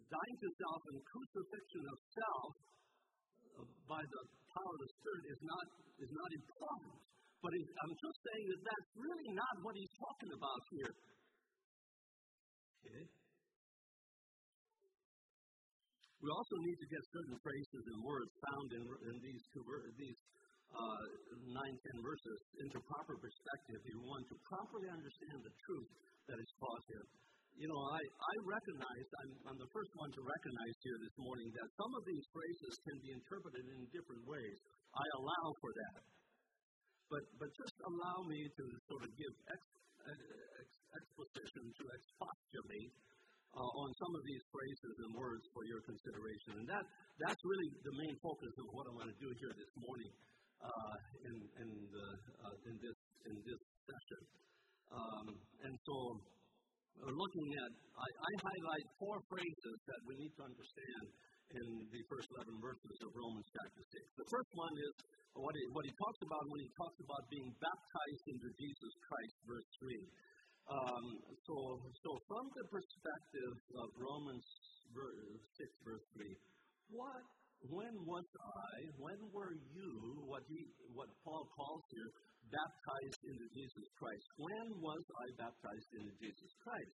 dying 0.05 0.37
to 0.37 0.49
self 0.61 0.81
and 0.93 0.97
crucifixion 1.09 1.83
of 1.89 1.97
self 2.13 2.53
by 3.87 4.01
the 4.01 4.21
power 4.51 4.71
of 4.71 4.79
the 4.81 4.91
Spirit 4.99 5.23
is 5.31 5.41
not, 5.45 5.65
is 6.01 6.11
not 6.11 6.29
important. 6.33 6.95
But 7.43 7.51
I'm 7.53 7.93
just 7.93 8.19
saying 8.25 8.45
that 8.49 8.61
that's 8.65 8.89
really 8.97 9.29
not 9.37 9.53
what 9.61 9.73
he's 9.77 9.93
talking 10.01 10.31
about 10.33 10.61
here. 10.73 10.93
Okay? 12.81 13.05
We 16.25 16.29
also 16.33 16.57
need 16.57 16.79
to 16.81 16.87
get 16.89 17.01
certain 17.13 17.37
phrases 17.37 17.83
and 17.85 17.97
words 18.01 18.33
found 18.49 18.67
in, 18.73 18.83
in 19.13 19.15
these 19.21 19.43
two 19.53 19.61
these 19.93 20.19
uh, 20.73 21.05
nine 21.53 21.75
ten 21.85 21.97
verses 22.01 22.39
into 22.65 22.81
proper 22.89 23.13
perspective. 23.21 23.77
If 23.77 23.85
you 23.93 24.01
want 24.01 24.25
to 24.33 24.35
properly 24.49 24.89
understand 24.89 25.37
the 25.45 25.53
truth 25.53 25.89
that 26.25 26.37
is 26.41 26.49
taught 26.57 26.83
here 26.89 27.05
you 27.55 27.67
know, 27.71 27.81
I, 27.87 28.01
I 28.03 28.33
recognize, 28.43 29.07
I'm, 29.23 29.31
I'm 29.47 29.59
the 29.59 29.71
first 29.71 29.91
one 29.95 30.11
to 30.11 30.21
recognize 30.27 30.75
here 30.83 30.99
this 30.99 31.15
morning 31.15 31.47
that 31.55 31.67
some 31.79 31.91
of 31.95 32.03
these 32.03 32.25
phrases 32.35 32.73
can 32.83 32.97
be 32.99 33.11
interpreted 33.15 33.63
in 33.63 33.79
different 33.95 34.23
ways. 34.27 34.57
I 34.91 35.05
allow 35.15 35.45
for 35.63 35.71
that. 35.71 35.99
But, 37.07 37.23
but 37.39 37.49
just 37.55 37.75
allow 37.85 38.17
me 38.27 38.39
to 38.43 38.63
sort 38.91 39.03
of 39.07 39.11
give 39.15 39.33
ex, 39.47 39.61
ex, 40.03 40.67
exposition, 40.99 41.63
to 41.79 41.83
expostulate 41.95 42.91
uh, 43.55 43.71
on 43.71 43.89
some 44.03 44.13
of 44.19 44.23
these 44.27 44.43
phrases 44.51 44.95
and 45.07 45.11
words 45.15 45.45
for 45.55 45.63
your 45.63 45.79
consideration. 45.87 46.59
And 46.59 46.67
that, 46.75 46.83
that's 47.23 47.43
really 47.45 47.69
the 47.87 47.95
main 48.03 48.15
focus 48.19 48.51
of 48.59 48.67
what 48.75 48.83
I 48.89 48.93
want 48.99 49.09
to 49.15 49.19
do 49.21 49.29
here 49.31 49.53
this 49.55 49.73
morning 49.79 50.11
uh, 50.59 50.95
in, 51.23 51.35
in, 51.39 51.69
the, 51.87 52.07
uh, 52.35 52.55
in, 52.67 52.75
this, 52.83 52.97
in 53.31 53.35
this 53.47 53.61
session. 53.87 54.21
Um, 54.91 55.27
and 55.65 55.73
so 55.87 55.95
we're 57.01 57.17
looking 57.17 57.49
at, 57.59 57.71
I, 57.99 58.07
I 58.07 58.31
highlight 58.39 58.85
four 58.99 59.17
phrases 59.27 59.77
that 59.87 60.01
we 60.07 60.13
need 60.19 60.33
to 60.39 60.43
understand 60.47 61.05
in 61.53 61.67
the 61.91 62.01
first 62.09 62.27
11 62.41 62.57
verses 62.57 62.97
of 63.05 63.09
Romans 63.13 63.47
chapter 63.51 63.83
6. 63.85 64.21
The 64.25 64.29
first 64.31 64.51
one 64.57 64.75
is 64.75 64.93
what 65.35 65.53
he, 65.53 65.63
what 65.75 65.85
he 65.85 65.93
talks 65.99 66.21
about 66.25 66.43
when 66.49 66.61
he 66.63 66.71
talks 66.73 66.99
about 67.03 67.23
being 67.29 67.49
baptized 67.61 68.25
into 68.31 68.49
Jesus 68.57 68.93
Christ, 69.05 69.35
verse 69.45 69.69
3. 69.83 69.99
Um, 70.65 71.05
so, 71.45 71.55
so, 72.01 72.11
from 72.25 72.45
the 72.57 72.65
perspective 72.73 73.53
of 73.77 73.87
Romans 74.01 74.45
6, 74.89 75.85
verse 75.85 76.05
3, 76.17 76.25
what, 76.89 77.21
when 77.69 77.93
was 78.01 78.25
I, 78.41 78.73
when 78.97 79.19
were 79.29 79.53
you, 79.53 79.91
what, 80.25 80.41
he, 80.49 80.65
what 80.97 81.09
Paul 81.21 81.45
calls 81.53 81.85
here, 81.93 82.09
baptized 82.55 83.21
into 83.27 83.45
Jesus 83.51 83.87
Christ. 83.99 84.25
When 84.39 84.67
was 84.79 85.03
I 85.19 85.25
baptized 85.35 85.91
into 85.99 86.13
Jesus 86.23 86.51
Christ? 86.63 86.95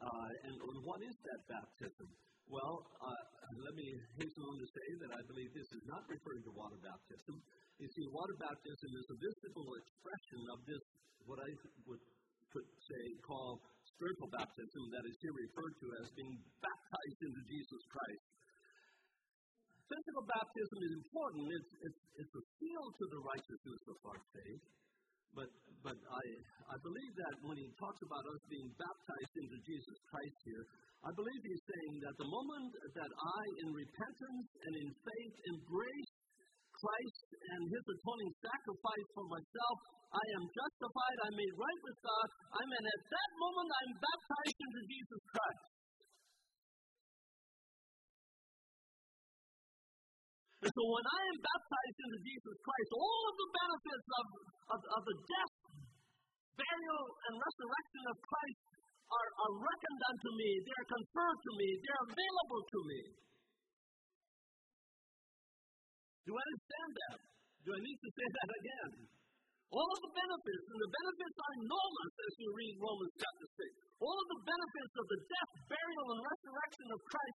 Uh, 0.00 0.28
and 0.48 0.54
what 0.84 1.00
is 1.04 1.16
that 1.28 1.40
baptism? 1.48 2.08
Well, 2.48 2.76
uh, 3.02 3.24
let 3.58 3.74
me 3.74 3.88
hasten 4.16 4.42
on 4.44 4.56
to 4.56 4.68
say 4.70 4.88
that 5.02 5.10
I 5.18 5.20
believe 5.26 5.50
this 5.52 5.70
is 5.76 5.84
not 5.90 6.06
referring 6.06 6.42
to 6.46 6.52
water 6.54 6.78
baptism. 6.78 7.34
You 7.82 7.88
see, 7.90 8.04
water 8.14 8.36
baptism 8.38 8.90
is 8.96 9.06
a 9.12 9.18
visible 9.18 9.70
expression 9.82 10.40
of 10.54 10.58
this, 10.64 10.82
what 11.26 11.40
I 11.42 11.50
would 11.90 12.02
could 12.54 12.68
say 12.88 13.04
call 13.26 13.60
spiritual 13.84 14.30
baptism, 14.32 14.82
that 14.94 15.04
is 15.04 15.16
here 15.20 15.34
referred 15.34 15.74
to 15.76 15.86
as 16.00 16.06
being 16.14 16.36
baptized 16.62 17.20
into 17.20 17.42
Jesus 17.50 17.82
Christ. 17.90 18.24
Physical 19.86 20.24
baptism 20.24 20.78
is 20.82 20.92
important. 20.98 21.42
It's, 21.46 21.72
it's, 21.84 22.00
it's 22.22 22.34
a 22.34 22.44
seal 22.58 22.84
to 22.96 23.04
the 23.12 23.20
righteousness 23.22 23.82
of 23.86 23.98
our 24.08 24.20
faith. 24.34 24.64
But, 25.36 25.52
but 25.84 25.96
I, 26.00 26.24
I 26.72 26.76
believe 26.80 27.12
that 27.20 27.34
when 27.44 27.60
he 27.60 27.68
talks 27.76 28.00
about 28.00 28.24
us 28.24 28.40
being 28.48 28.72
baptized 28.80 29.34
into 29.36 29.56
Jesus 29.68 29.98
Christ 30.08 30.38
here, 30.48 30.64
I 31.04 31.12
believe 31.12 31.40
he's 31.44 31.64
saying 31.68 31.94
that 32.08 32.16
the 32.16 32.26
moment 32.32 32.72
that 32.96 33.12
I, 33.12 33.42
in 33.62 33.68
repentance 33.76 34.48
and 34.64 34.74
in 34.80 34.88
faith, 34.96 35.34
embrace 35.52 36.12
Christ 36.72 37.28
and 37.52 37.62
his 37.68 37.84
atoning 37.84 38.32
sacrifice 38.40 39.08
for 39.12 39.26
myself, 39.28 39.76
I 40.16 40.24
am 40.40 40.44
justified, 40.48 41.16
I'm 41.28 41.36
made 41.36 41.56
right 41.60 41.80
with 41.84 41.98
God, 42.00 42.28
I'm, 42.56 42.70
and 42.72 42.86
at 42.88 43.02
that 43.12 43.30
moment 43.36 43.68
I'm 43.68 43.92
baptized 44.00 44.60
into 44.64 44.82
Jesus 44.88 45.22
Christ. 45.28 45.75
And 50.66 50.74
so 50.74 50.82
when 50.82 51.06
I 51.06 51.20
am 51.30 51.38
baptized 51.46 51.98
into 52.02 52.18
Jesus 52.26 52.56
Christ, 52.58 52.90
all 52.98 53.22
of 53.30 53.34
the 53.38 53.50
benefits 53.54 54.06
of, 54.18 54.26
of, 54.74 54.80
of 54.98 55.02
the 55.06 55.16
death, 55.22 55.54
burial, 56.58 57.04
and 57.22 57.32
resurrection 57.38 58.02
of 58.10 58.16
Christ 58.18 58.60
are, 59.06 59.30
are 59.46 59.54
reckoned 59.62 60.02
unto 60.10 60.30
me. 60.34 60.50
They 60.66 60.74
are 60.74 60.90
conferred 60.90 61.38
to 61.38 61.52
me. 61.54 61.68
They 61.70 61.92
are 61.94 62.04
available 62.10 62.62
to 62.66 62.78
me. 62.82 63.00
Do 66.26 66.34
I 66.34 66.42
understand 66.42 66.90
that? 66.98 67.18
Do 67.62 67.68
I 67.70 67.80
need 67.86 67.98
to 68.02 68.10
say 68.10 68.26
that 68.26 68.50
again? 68.50 68.90
All 69.70 69.86
of 69.86 70.00
the 70.02 70.12
benefits, 70.18 70.66
and 70.66 70.78
the 70.82 70.90
benefits 70.90 71.36
are 71.46 71.54
enormous 71.62 72.12
as 72.26 72.32
you 72.42 72.48
read 72.50 72.74
Romans 72.82 73.14
chapter 73.14 73.46
6. 73.54 74.02
All 74.02 74.18
of 74.18 74.28
the 74.34 74.40
benefits 74.42 74.94
of 74.98 75.06
the 75.14 75.20
death, 75.30 75.50
burial, 75.70 76.06
and 76.10 76.20
resurrection 76.26 76.46
resurrection 76.66 76.88
of 76.90 77.00
Christ 77.06 77.38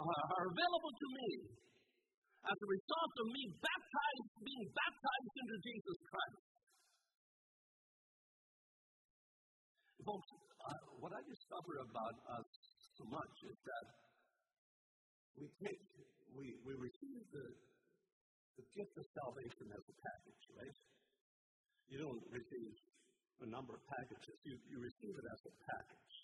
are 0.00 0.46
available 0.48 0.94
to 0.96 1.08
me 1.12 1.30
as 2.40 2.56
a 2.56 2.68
result 2.72 3.12
of 3.20 3.26
me 3.36 3.42
baptized, 3.60 4.28
being 4.40 4.64
baptized 4.72 5.34
into 5.44 5.56
Jesus 5.60 5.98
Christ. 6.08 6.40
Folks, 10.00 10.28
uh, 10.32 10.82
what 11.04 11.12
I 11.12 11.20
discover 11.28 11.84
about 11.84 12.16
us 12.40 12.48
so 12.96 13.04
much 13.12 13.34
is 13.44 13.58
that 13.60 13.86
we 15.36 15.46
take, 15.60 15.82
we, 16.32 16.56
we 16.64 16.72
receive 16.80 17.20
the, 17.36 17.46
the 18.56 18.64
gift 18.72 18.94
of 18.96 19.04
salvation 19.04 19.66
as 19.76 19.84
a 19.84 19.96
package, 20.00 20.44
right? 20.56 20.78
You 21.92 21.98
don't 22.00 22.24
receive 22.32 22.72
a 23.44 23.48
number 23.52 23.76
of 23.76 23.82
packages, 23.84 24.36
you, 24.48 24.56
you 24.72 24.78
receive 24.80 25.14
it 25.16 25.26
as 25.28 25.40
a 25.44 25.54
package. 25.68 26.14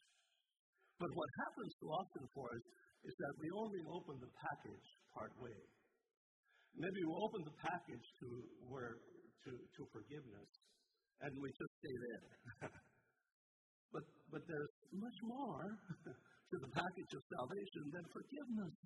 But 0.96 1.12
what 1.12 1.28
happens 1.44 1.72
so 1.76 1.86
often 1.92 2.24
for 2.32 2.48
us 2.56 2.64
is 3.04 3.14
that 3.18 3.34
we 3.38 3.48
only 3.52 3.82
open 3.92 4.16
the 4.22 4.32
package 4.38 4.88
part 5.12 5.32
way. 5.42 5.58
Maybe 6.76 7.00
we 7.04 7.14
open 7.16 7.42
the 7.44 7.56
package 7.60 8.06
to 8.20 8.28
where 8.68 9.00
to, 9.44 9.50
to 9.52 9.82
forgiveness, 9.92 10.50
and 11.24 11.32
we 11.40 11.48
just 11.48 11.72
stay 11.80 11.96
there. 11.96 12.28
but 13.92 14.04
but 14.32 14.42
there's 14.44 14.74
much 14.92 15.18
more 15.24 15.64
to 16.50 16.56
the 16.60 16.70
package 16.72 17.12
of 17.16 17.22
salvation 17.36 17.84
than 17.92 18.04
forgiveness. 18.12 18.74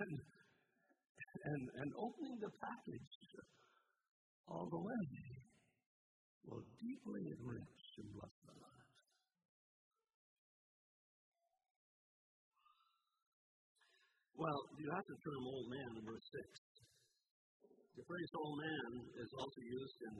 And, 0.00 0.18
and, 1.46 1.62
and 1.78 1.90
opening 1.94 2.36
the 2.42 2.50
package 2.58 3.14
all 4.50 4.66
the 4.66 4.82
way 4.82 5.06
will 6.44 6.64
deeply 6.74 7.22
enrich 7.38 7.84
and 8.02 8.08
bless 8.18 8.34
the 8.44 8.54
Well, 14.40 14.64
you 14.80 14.88
have 14.96 15.04
to 15.04 15.16
term 15.20 15.44
old 15.52 15.68
man 15.68 16.00
in 16.00 16.02
verse 16.08 16.24
6. 16.32 16.80
The 17.92 18.04
phrase 18.08 18.30
old 18.40 18.56
man 18.56 18.90
is 19.20 19.30
also 19.36 19.60
used 19.60 19.98
in 20.00 20.14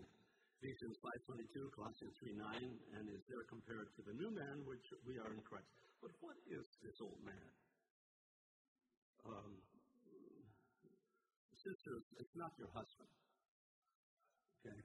Ephesians 0.61 0.97
5.22, 1.41 1.73
Colossians 1.73 2.13
3.9, 2.29 2.69
and 3.01 3.05
is 3.17 3.25
there 3.33 3.49
compared 3.49 3.89
to 3.97 4.01
the 4.05 4.13
new 4.21 4.29
man, 4.29 4.61
which 4.69 4.85
we 5.09 5.17
are 5.25 5.33
in 5.33 5.41
Christ. 5.41 5.73
But 6.05 6.13
what 6.21 6.37
is 6.53 6.69
this 6.85 6.97
old 7.01 7.17
man? 7.25 7.49
Um, 9.25 9.57
sisters, 11.57 12.05
it's 12.21 12.37
not 12.37 12.53
your 12.61 12.69
husband. 12.77 13.09
Okay? 14.61 14.81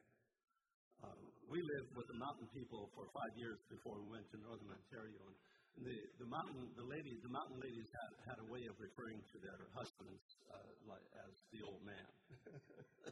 Uh, 1.03 1.19
we 1.51 1.59
lived 1.59 1.91
with 1.91 2.07
the 2.07 2.15
mountain 2.23 2.47
people 2.55 2.87
for 2.95 3.03
five 3.11 3.35
years 3.35 3.59
before 3.67 3.99
we 3.99 4.15
went 4.15 4.23
to 4.31 4.39
Northern 4.39 4.71
Ontario. 4.79 5.19
And 5.27 5.35
the, 5.83 5.97
the 6.23 6.27
mountain, 6.31 6.71
the 6.79 6.87
ladies, 6.87 7.19
the 7.19 7.33
mountain 7.33 7.59
ladies 7.59 7.89
had, 7.91 8.11
had 8.31 8.37
a 8.39 8.47
way 8.47 8.63
of 8.71 8.75
referring 8.79 9.19
to 9.19 9.37
their 9.43 9.59
husbands 9.75 10.23
uh, 10.47 10.71
like, 10.87 11.03
as 11.27 11.33
the 11.51 11.59
old 11.67 11.83
man. 11.83 12.07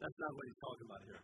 That's 0.00 0.18
not 0.20 0.30
what 0.36 0.44
he's 0.44 0.60
talking 0.60 0.86
about 0.86 1.02
here. 1.08 1.22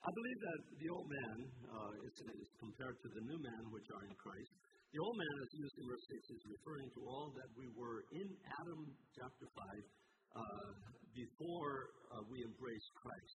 I 0.00 0.10
believe 0.16 0.40
that 0.40 0.60
the 0.80 0.88
old 0.90 1.08
man 1.12 1.36
uh, 1.70 1.92
is, 2.08 2.16
is, 2.24 2.48
compared 2.56 2.96
to 3.04 3.08
the 3.12 3.22
new 3.28 3.36
man, 3.36 3.62
which 3.68 3.84
are 3.92 4.02
in 4.08 4.16
Christ. 4.16 4.50
The 4.90 4.98
old 4.98 5.14
man, 5.14 5.34
as 5.44 5.50
used 5.54 5.76
in 5.76 5.84
verse 5.86 6.02
6, 6.08 6.40
is 6.40 6.42
referring 6.50 6.88
to 6.98 7.00
all 7.06 7.30
that 7.36 7.50
we 7.54 7.68
were 7.78 8.02
in 8.10 8.26
Adam 8.58 8.80
chapter 9.14 9.46
5 9.46 10.40
uh, 10.40 10.72
before 11.14 11.94
uh, 12.10 12.24
we 12.26 12.42
embraced 12.42 12.90
Christ 12.96 13.36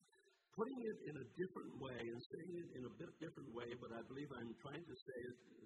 putting 0.53 0.81
it 0.85 0.97
in 1.09 1.15
a 1.17 1.27
different 1.33 1.73
way 1.81 1.97
and 1.97 2.19
saying 2.29 2.53
it 2.61 2.69
in 2.77 2.83
a 2.85 2.93
bit 3.01 3.11
different 3.17 3.49
way, 3.57 3.69
but 3.81 3.89
I 3.89 4.01
believe 4.05 4.29
I'm 4.37 4.53
trying 4.61 4.85
to 4.85 4.95
say 4.95 5.21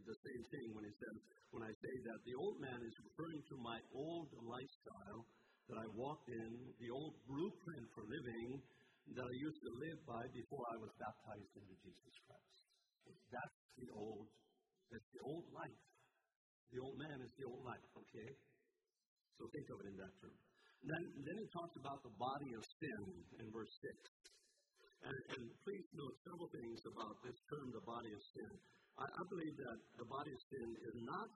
the 0.08 0.18
same 0.24 0.44
thing 0.48 0.68
when 0.72 0.88
he 0.88 0.94
says, 0.96 1.16
when 1.52 1.64
I 1.68 1.74
say 1.76 1.94
that 2.08 2.20
the 2.24 2.36
old 2.40 2.58
man 2.64 2.80
is 2.80 2.96
referring 3.12 3.44
to 3.52 3.56
my 3.60 3.80
old 3.92 4.32
lifestyle 4.48 5.22
that 5.68 5.78
I 5.84 5.88
walked 5.92 6.32
in, 6.32 6.52
the 6.80 6.92
old 6.96 7.20
blueprint 7.28 7.86
for 7.92 8.08
living 8.08 8.64
that 9.16 9.28
I 9.28 9.36
used 9.44 9.60
to 9.64 9.72
live 9.84 10.00
by 10.08 10.24
before 10.32 10.64
I 10.72 10.78
was 10.80 10.92
baptized 11.00 11.54
into 11.60 11.76
Jesus 11.84 12.16
Christ. 12.28 12.56
That's 13.32 13.58
the 13.76 13.88
old, 13.92 14.28
that's 14.92 15.10
the 15.12 15.24
old 15.28 15.48
life. 15.52 15.84
The 16.72 16.80
old 16.84 16.96
man 17.00 17.20
is 17.24 17.32
the 17.40 17.48
old 17.48 17.64
life, 17.64 17.88
okay? 17.96 18.30
So 19.40 19.48
think 19.52 19.68
of 19.72 19.78
it 19.84 19.88
in 19.92 19.98
that 20.00 20.14
term. 20.20 20.36
Then, 20.84 21.04
then 21.24 21.38
he 21.40 21.48
talks 21.52 21.76
about 21.80 22.00
the 22.04 22.14
body 22.20 22.52
of 22.56 22.64
sin 22.80 23.02
in 23.40 23.48
verse 23.52 23.72
6. 23.84 24.37
And, 25.06 25.18
and 25.38 25.44
please 25.62 25.86
note 25.94 26.16
several 26.26 26.50
things 26.50 26.80
about 26.90 27.16
this 27.22 27.38
term, 27.52 27.70
the 27.70 27.86
body 27.86 28.12
of 28.12 28.22
sin. 28.34 28.54
I, 28.98 29.06
I 29.06 29.24
believe 29.30 29.56
that 29.62 29.78
the 30.02 30.08
body 30.10 30.32
of 30.34 30.42
sin 30.50 30.70
is 30.74 30.96
not 31.06 31.28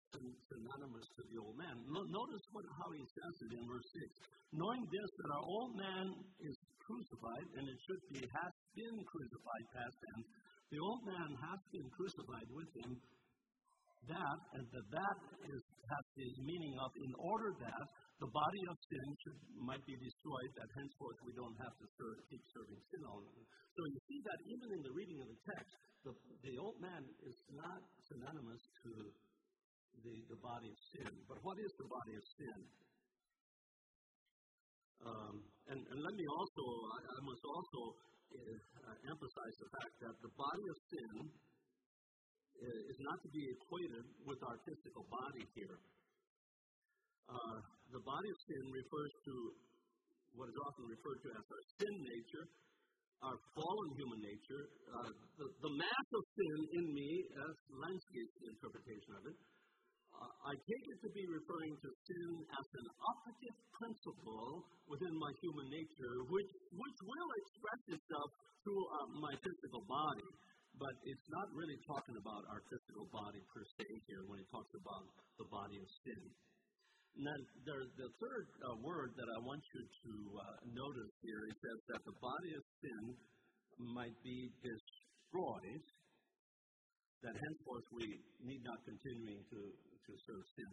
synonymous 0.50 1.08
to 1.18 1.22
the 1.30 1.38
old 1.38 1.56
man. 1.62 1.78
No, 1.86 2.02
notice 2.10 2.42
what, 2.50 2.66
how 2.82 2.90
he 2.90 3.06
says 3.06 3.36
it 3.46 3.52
in 3.54 3.64
verse 3.70 3.90
6. 3.94 4.58
Knowing 4.58 4.84
this, 4.90 5.10
that 5.22 5.30
our 5.38 5.46
old 5.46 5.74
man 5.78 6.06
is 6.42 6.56
crucified, 6.82 7.48
and 7.62 7.64
it 7.70 7.80
should 7.86 8.04
be, 8.10 8.22
has 8.26 8.54
been 8.74 8.98
crucified 9.06 9.66
past 9.78 9.96
tense. 9.96 10.28
The 10.74 10.82
old 10.82 11.02
man 11.06 11.30
has 11.38 11.60
been 11.70 11.90
crucified 11.94 12.50
with 12.50 12.72
him. 12.82 12.92
That, 14.10 14.38
and 14.58 14.66
that 14.66 14.88
that 14.98 15.18
is, 15.46 15.62
has 15.62 16.06
the 16.18 16.30
meaning 16.42 16.74
of 16.82 16.90
in 16.98 17.14
order 17.22 17.54
that 17.62 17.86
the 18.22 18.30
body 18.30 18.64
of 18.70 18.78
sin 18.86 19.08
should, 19.26 19.40
might 19.66 19.82
be 19.90 19.98
destroyed, 19.98 20.52
that 20.54 20.70
henceforth 20.78 21.18
we 21.26 21.34
don't 21.34 21.58
have 21.58 21.74
to 21.82 21.86
serve, 21.98 22.22
keep 22.30 22.44
serving 22.54 22.78
sin 22.94 23.02
on. 23.10 23.26
So 23.74 23.82
you 23.82 24.00
see 24.06 24.20
that 24.30 24.40
even 24.46 24.70
in 24.78 24.82
the 24.86 24.94
reading 24.94 25.18
of 25.26 25.28
the 25.34 25.42
text, 25.42 25.74
the, 26.06 26.14
the 26.46 26.54
old 26.62 26.78
man 26.78 27.02
is 27.26 27.38
not 27.50 27.82
synonymous 28.06 28.62
to 28.86 28.92
the, 30.06 30.16
the 30.30 30.40
body 30.40 30.70
of 30.70 30.80
sin. 30.94 31.12
But 31.26 31.42
what 31.42 31.58
is 31.58 31.72
the 31.82 31.90
body 31.90 32.14
of 32.14 32.26
sin? 32.38 32.60
Um, 35.02 35.36
and, 35.74 35.82
and, 35.82 35.98
let 35.98 36.14
me 36.14 36.26
also, 36.30 36.64
I, 36.94 37.00
I 37.02 37.20
must 37.26 37.42
also 37.42 37.82
uh, 38.38 38.98
emphasize 39.10 39.56
the 39.58 39.70
fact 39.74 39.94
that 40.06 40.16
the 40.22 40.34
body 40.38 40.66
of 40.70 40.78
sin 40.94 41.14
uh, 41.26 42.82
is 42.86 42.98
not 43.02 43.18
to 43.26 43.30
be 43.34 43.42
equated 43.50 44.06
with 44.30 44.38
our 44.46 44.58
physical 44.62 45.10
body 45.10 45.42
here. 45.58 45.82
Uh, 47.30 47.58
the 47.92 48.02
body 48.02 48.30
of 48.32 48.40
sin 48.48 48.64
refers 48.72 49.14
to 49.28 49.34
what 50.36 50.48
is 50.48 50.58
often 50.64 50.86
referred 50.88 51.20
to 51.28 51.30
as 51.36 51.46
our 51.46 51.64
sin 51.76 51.96
nature, 52.08 52.46
our 53.22 53.38
fallen 53.54 53.90
human 54.00 54.22
nature. 54.24 54.64
Uh, 54.88 55.12
the, 55.38 55.48
the 55.62 55.74
mass 55.76 56.08
of 56.16 56.24
sin 56.34 56.58
in 56.82 56.86
me, 56.96 57.10
as 57.36 57.54
Lenski's 57.70 58.34
interpretation 58.48 59.12
of 59.20 59.24
it, 59.28 59.38
uh, 60.12 60.32
I 60.48 60.54
take 60.54 60.86
it 60.92 61.00
to 61.08 61.10
be 61.16 61.24
referring 61.28 61.76
to 61.82 61.90
sin 62.08 62.30
as 62.48 62.68
an 62.78 62.88
operative 63.00 63.58
principle 63.80 64.68
within 64.88 65.16
my 65.16 65.32
human 65.40 65.68
nature, 65.72 66.16
which, 66.28 66.52
which 66.76 66.98
will 67.00 67.32
express 67.42 67.82
itself 67.96 68.30
through 68.64 68.84
uh, 68.86 69.08
my 69.24 69.34
physical 69.40 69.84
body. 69.88 70.30
But 70.80 70.96
it's 71.04 71.28
not 71.28 71.48
really 71.52 71.78
talking 71.84 72.16
about 72.16 72.42
our 72.48 72.62
physical 72.72 73.06
body 73.12 73.42
per 73.52 73.64
se 73.76 73.86
here 74.08 74.24
when 74.32 74.40
it 74.40 74.48
talks 74.50 74.72
about 74.72 75.04
the 75.36 75.48
body 75.52 75.78
of 75.78 75.88
sin. 76.08 76.22
Now, 77.20 77.36
there's 77.68 77.92
the 78.00 78.08
third 78.08 78.46
uh, 78.64 78.76
word 78.80 79.12
that 79.20 79.28
I 79.28 79.40
want 79.44 79.60
you 79.76 79.84
to 79.84 80.14
uh, 80.32 80.44
notice 80.72 81.14
here 81.20 81.44
is 81.52 81.56
says 81.60 81.80
that 81.92 82.02
the 82.08 82.18
body 82.24 82.52
of 82.56 82.64
sin 82.80 83.04
might 83.92 84.16
be 84.24 84.48
destroyed, 84.64 85.86
that 87.22 87.36
henceforth 87.36 87.88
we 87.92 88.08
need 88.48 88.64
not 88.64 88.80
continuing 88.88 89.44
to, 89.44 89.62
to 89.76 90.12
serve 90.24 90.46
sin. 90.56 90.72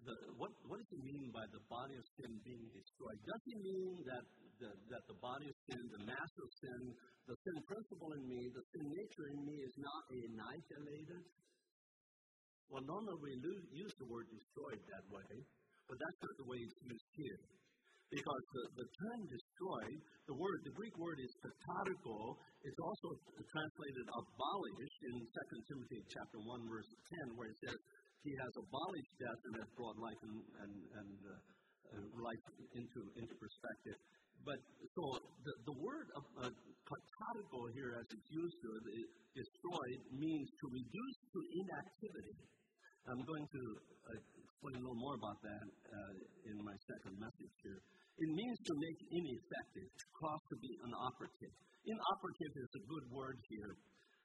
The, 0.00 0.14
what, 0.40 0.50
what 0.66 0.80
does 0.80 0.90
he 0.90 1.00
mean 1.06 1.28
by 1.30 1.46
the 1.54 1.62
body 1.70 1.96
of 1.96 2.06
sin 2.18 2.32
being 2.42 2.66
destroyed? 2.74 3.20
Does 3.22 3.42
he 3.46 3.56
mean 3.62 3.94
that 4.10 4.24
the, 4.58 4.70
that 4.74 5.04
the 5.06 5.18
body 5.22 5.46
of 5.48 5.56
sin, 5.70 5.80
the 5.86 6.04
mass 6.08 6.32
of 6.40 6.48
sin, 6.60 6.80
the 7.30 7.36
sin 7.46 7.56
principle 7.68 8.10
in 8.18 8.24
me, 8.26 8.40
the 8.52 8.64
sin 8.74 8.84
nature 8.90 9.26
in 9.32 9.40
me 9.46 9.56
is 9.60 9.76
not 9.78 10.02
annihilated? 10.08 11.24
Well, 12.68 12.84
normally 12.86 13.18
we 13.22 13.32
lose, 13.44 13.64
use 13.70 13.94
the 13.98 14.08
word 14.08 14.26
destroyed 14.30 14.78
that 14.78 15.04
way. 15.10 15.30
But 15.90 15.98
that's 15.98 16.20
not 16.22 16.34
the 16.38 16.46
way 16.46 16.58
it's 16.62 16.78
used 16.86 17.10
here. 17.18 17.40
Because 18.14 18.44
the, 18.54 18.64
the 18.78 18.86
term 18.94 19.20
destroy, 19.26 19.84
the 20.30 20.38
word, 20.38 20.58
the 20.62 20.74
Greek 20.78 20.94
word 20.98 21.18
is 21.18 21.30
kathariko. 21.42 22.38
It's 22.62 22.78
also 22.78 23.08
translated 23.42 24.06
abolished 24.14 25.00
in 25.10 25.14
2 25.18 25.66
Timothy 25.66 26.00
chapter 26.10 26.38
1, 26.38 26.70
verse 26.70 26.90
10, 27.26 27.38
where 27.38 27.50
it 27.50 27.58
says, 27.66 27.78
He 28.22 28.34
has 28.38 28.52
abolished 28.54 29.14
death 29.18 29.40
and 29.50 29.54
has 29.62 29.70
brought 29.74 29.98
life 29.98 30.20
and, 30.26 30.36
and, 30.62 30.74
and 30.94 31.14
uh, 31.26 31.34
uh, 31.90 32.06
life 32.22 32.44
into, 32.78 33.00
into 33.18 33.34
perspective. 33.34 33.98
But 34.46 34.58
so 34.94 35.02
the, 35.42 35.54
the 35.70 35.76
word 35.82 36.08
of 36.14 36.24
uh, 36.38 36.54
kathariko 36.86 37.60
here, 37.74 37.98
as 37.98 38.06
it's 38.10 38.30
used 38.30 38.58
to 38.62 38.68
it, 38.78 39.08
destroyed, 39.34 40.00
means 40.14 40.46
to 40.54 40.66
reduce 40.70 41.18
to 41.34 41.38
inactivity. 41.50 42.38
I'm 43.10 43.22
going 43.26 43.46
to 43.48 43.62
uh, 44.06 44.39
want 44.60 44.76
to 44.76 44.82
know 44.84 44.96
more 44.96 45.16
about 45.16 45.38
that 45.40 45.66
uh, 45.88 46.12
in 46.44 46.56
my 46.60 46.76
second 46.84 47.16
message 47.16 47.54
here. 47.64 47.80
It 48.20 48.30
means 48.36 48.58
to 48.68 48.74
make 48.76 48.98
ineffective, 49.08 49.88
to 49.88 50.06
cause 50.20 50.42
to 50.52 50.56
be 50.60 50.72
inoperative. 50.84 51.54
Inoperative 51.88 52.52
is 52.60 52.70
a 52.76 52.82
good 52.84 53.06
word 53.08 53.40
here. 53.48 53.72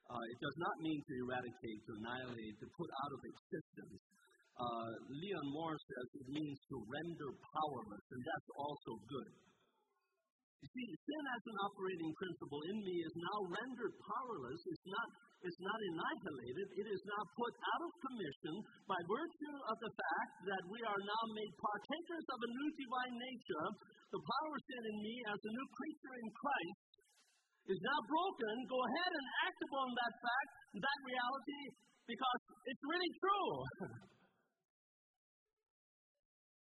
Uh, 0.06 0.24
it 0.28 0.38
does 0.38 0.56
not 0.60 0.76
mean 0.84 1.00
to 1.00 1.12
eradicate, 1.24 1.80
to 1.88 1.92
annihilate, 2.04 2.54
to 2.60 2.68
put 2.76 2.90
out 2.92 3.12
of 3.16 3.20
existence. 3.24 4.00
Uh, 4.56 4.90
Leon 5.08 5.48
Morris 5.56 5.84
says 5.88 6.08
it 6.20 6.28
means 6.28 6.58
to 6.68 6.76
render 6.84 7.30
powerless, 7.32 8.06
and 8.12 8.20
that's 8.20 8.50
also 8.60 8.92
good. 9.08 9.32
You 10.60 10.68
see, 10.72 10.86
sin 11.00 11.24
as 11.32 11.42
an 11.48 11.58
operating 11.64 12.12
principle 12.16 12.62
in 12.68 12.76
me 12.80 12.96
is 13.04 13.14
now 13.16 13.38
rendered 13.52 13.94
powerless. 14.00 14.60
It's 14.68 14.88
not, 14.88 15.08
it's 15.44 15.60
not 15.60 15.78
annihilated. 15.92 16.68
It 16.80 16.86
is 16.88 17.02
now 17.04 17.22
put 17.36 17.52
out 17.52 17.82
of 17.84 17.92
commission 18.00 18.54
by 18.88 18.98
virtue 19.04 19.56
of 19.68 19.76
the 19.82 19.92
fact 19.92 20.32
that 20.48 20.62
we 20.72 20.80
are 20.86 21.02
now 21.02 21.22
made 21.36 21.52
partakers 21.60 22.26
of 22.32 22.38
a 22.40 22.50
new 22.50 22.70
divine 22.76 23.14
nature. 23.20 23.66
The 24.16 24.22
power 24.22 24.52
of 24.56 24.62
sin 24.64 24.82
in 24.88 24.96
me 25.04 25.16
as 25.28 25.40
a 25.40 25.52
new 25.52 25.68
creature 25.76 26.14
in 26.24 26.28
Christ 26.32 26.88
is 27.68 27.80
now 27.82 28.00
broken. 28.08 28.54
Go 28.70 28.80
ahead 28.80 29.12
and 29.12 29.26
act 29.44 29.60
upon 29.60 29.88
that 29.92 30.14
fact, 30.22 30.50
that 30.80 30.98
reality, 31.04 31.62
because 32.06 32.40
it's 32.64 32.84
really 32.86 33.12
true. 33.20 33.50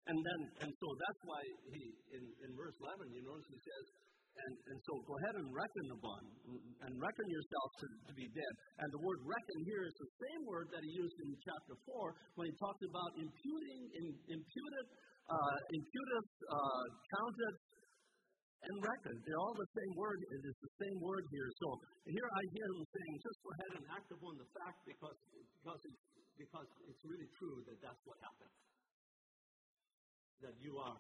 And 0.10 0.18
then, 0.18 0.42
and 0.66 0.72
so 0.76 0.88
that's 0.98 1.22
why 1.24 1.40
he, 1.72 1.82
in, 2.12 2.24
in 2.44 2.50
verse 2.58 2.76
11, 2.84 3.16
you 3.16 3.22
notice 3.24 3.48
he 3.48 3.62
says, 3.64 3.86
and, 4.32 4.54
and 4.56 4.78
so 4.88 4.94
go 5.04 5.14
ahead 5.22 5.36
and 5.44 5.48
reckon 5.52 5.86
upon, 5.92 6.22
and 6.88 6.92
reckon 6.98 7.28
yourself 7.28 7.70
to, 7.84 7.88
to 8.10 8.14
be 8.16 8.28
dead. 8.32 8.54
And 8.82 8.88
the 8.90 9.02
word 9.04 9.20
reckon 9.28 9.58
here 9.68 9.84
is 9.86 9.96
the 10.00 10.12
same 10.24 10.42
word 10.48 10.68
that 10.72 10.82
he 10.82 10.92
used 10.96 11.18
in 11.28 11.30
chapter 11.44 11.76
4 11.84 12.40
when 12.40 12.46
he 12.48 12.54
talked 12.58 12.84
about 12.88 13.10
imputing, 13.20 13.82
in, 14.02 14.06
imputed, 14.32 14.86
uh, 15.28 15.58
imputed, 15.76 16.24
uh, 16.48 16.84
counted, 17.20 17.56
and 18.62 18.76
reckoned. 18.78 19.20
They're 19.26 19.42
all 19.42 19.58
the 19.58 19.72
same 19.74 19.94
word. 19.98 20.20
It 20.22 20.42
is 20.46 20.58
the 20.62 20.74
same 20.86 20.98
word 21.02 21.26
here. 21.34 21.50
So 21.58 21.68
here 22.06 22.30
I 22.30 22.42
hear 22.54 22.68
him 22.78 22.86
saying, 22.86 23.14
just 23.26 23.40
go 23.42 23.50
ahead 23.58 23.72
and 23.82 23.86
act 23.90 24.10
upon 24.14 24.34
the 24.38 24.48
fact 24.54 24.78
because, 24.86 25.18
because, 25.58 25.82
it's, 25.82 26.04
because 26.38 26.70
it's 26.86 27.04
really 27.04 27.30
true 27.42 27.58
that 27.66 27.78
that's 27.82 28.02
what 28.06 28.22
happened 28.22 28.54
that 30.42 30.58
you 30.58 30.74
are, 30.82 30.98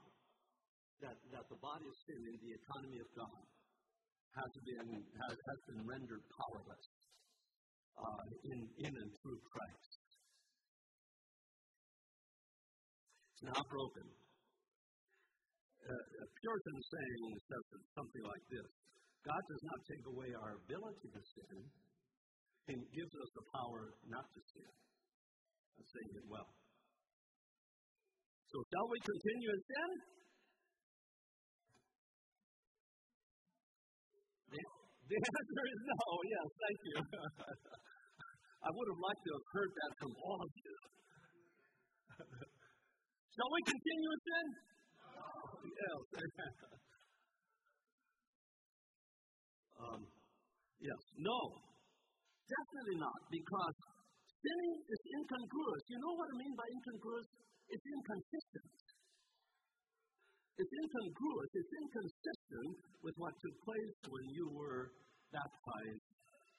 that, 1.01 1.17
that 1.33 1.45
the 1.49 1.59
body 1.59 1.85
of 1.85 1.95
sin 2.05 2.21
in 2.29 2.37
the 2.37 2.51
economy 2.53 2.99
of 3.01 3.09
God 3.17 3.41
has 4.37 4.51
been, 4.63 4.89
has, 4.95 5.35
has 5.35 5.59
been 5.67 5.81
rendered 5.83 6.23
powerless 6.37 6.85
uh, 7.97 8.23
in, 8.47 8.59
in 8.85 8.93
and 8.95 9.11
through 9.19 9.41
Christ. 9.49 9.91
It's 13.33 13.43
now 13.49 13.61
broken. 13.67 14.05
A 15.81 16.27
Puritan 16.39 16.77
saying 16.77 17.23
says 17.41 17.65
something 17.97 18.23
like 18.29 18.45
this 18.53 18.69
God 19.25 19.41
does 19.49 19.63
not 19.65 19.79
take 19.89 20.05
away 20.13 20.29
our 20.37 20.53
ability 20.61 21.07
to 21.09 21.21
sin, 21.25 21.57
He 22.69 22.77
gives 22.77 23.13
us 23.17 23.29
the 23.33 23.45
power 23.49 23.97
not 24.05 24.25
to 24.29 24.41
sin. 24.53 24.71
I'm 25.77 25.87
saying 25.89 26.13
it 26.21 26.27
well. 26.29 26.49
So 28.49 28.57
shall 28.61 28.87
we 28.93 28.99
continue 29.01 29.49
in 29.49 29.61
sin? 29.65 30.20
The, 35.11 35.19
answer 35.19 35.65
is 35.67 35.81
no. 35.91 35.99
Yes, 36.23 36.47
thank 36.55 36.79
you. 36.87 36.95
I 38.63 38.71
would 38.71 38.87
have 38.95 39.01
liked 39.03 39.23
to 39.27 39.31
have 39.35 39.47
heard 39.51 39.71
that 39.75 39.91
from 39.99 40.15
all 40.23 40.39
of 40.39 40.51
you. 40.55 40.75
shall 43.35 43.51
we 43.51 43.59
continue 43.67 44.07
in 44.07 44.21
sin? 44.23 44.47
Yes. 45.67 45.99
um, 49.83 49.99
yes. 50.79 51.01
No. 51.19 51.59
Definitely 52.47 53.03
not, 53.03 53.19
because 53.27 53.75
sinning 54.31 54.79
is 54.79 55.01
incongruous. 55.11 55.83
You 55.91 55.99
know 56.07 56.15
what 56.15 56.31
I 56.31 56.39
mean 56.39 56.55
by 56.55 56.63
incongruous? 56.71 57.27
It's 57.67 57.83
inconsistent. 57.83 58.90
It's 60.59 60.73
incongruous, 60.83 61.51
it's 61.55 61.73
inconsistent 61.79 62.75
with 63.01 63.15
what 63.17 63.33
took 63.39 63.55
place 63.63 63.95
when 64.11 64.25
you 64.35 64.45
were 64.51 64.91
baptized 65.31 66.07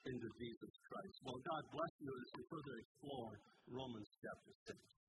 into 0.09 0.27
Jesus 0.41 0.73
Christ. 0.89 1.15
Well, 1.23 1.39
God 1.45 1.63
bless 1.71 1.93
you 2.01 2.11
as 2.11 2.29
we 2.35 2.43
further 2.49 2.75
explore 2.81 3.31
Romans 3.69 4.09
chapter 4.19 4.51
6. 4.75 5.02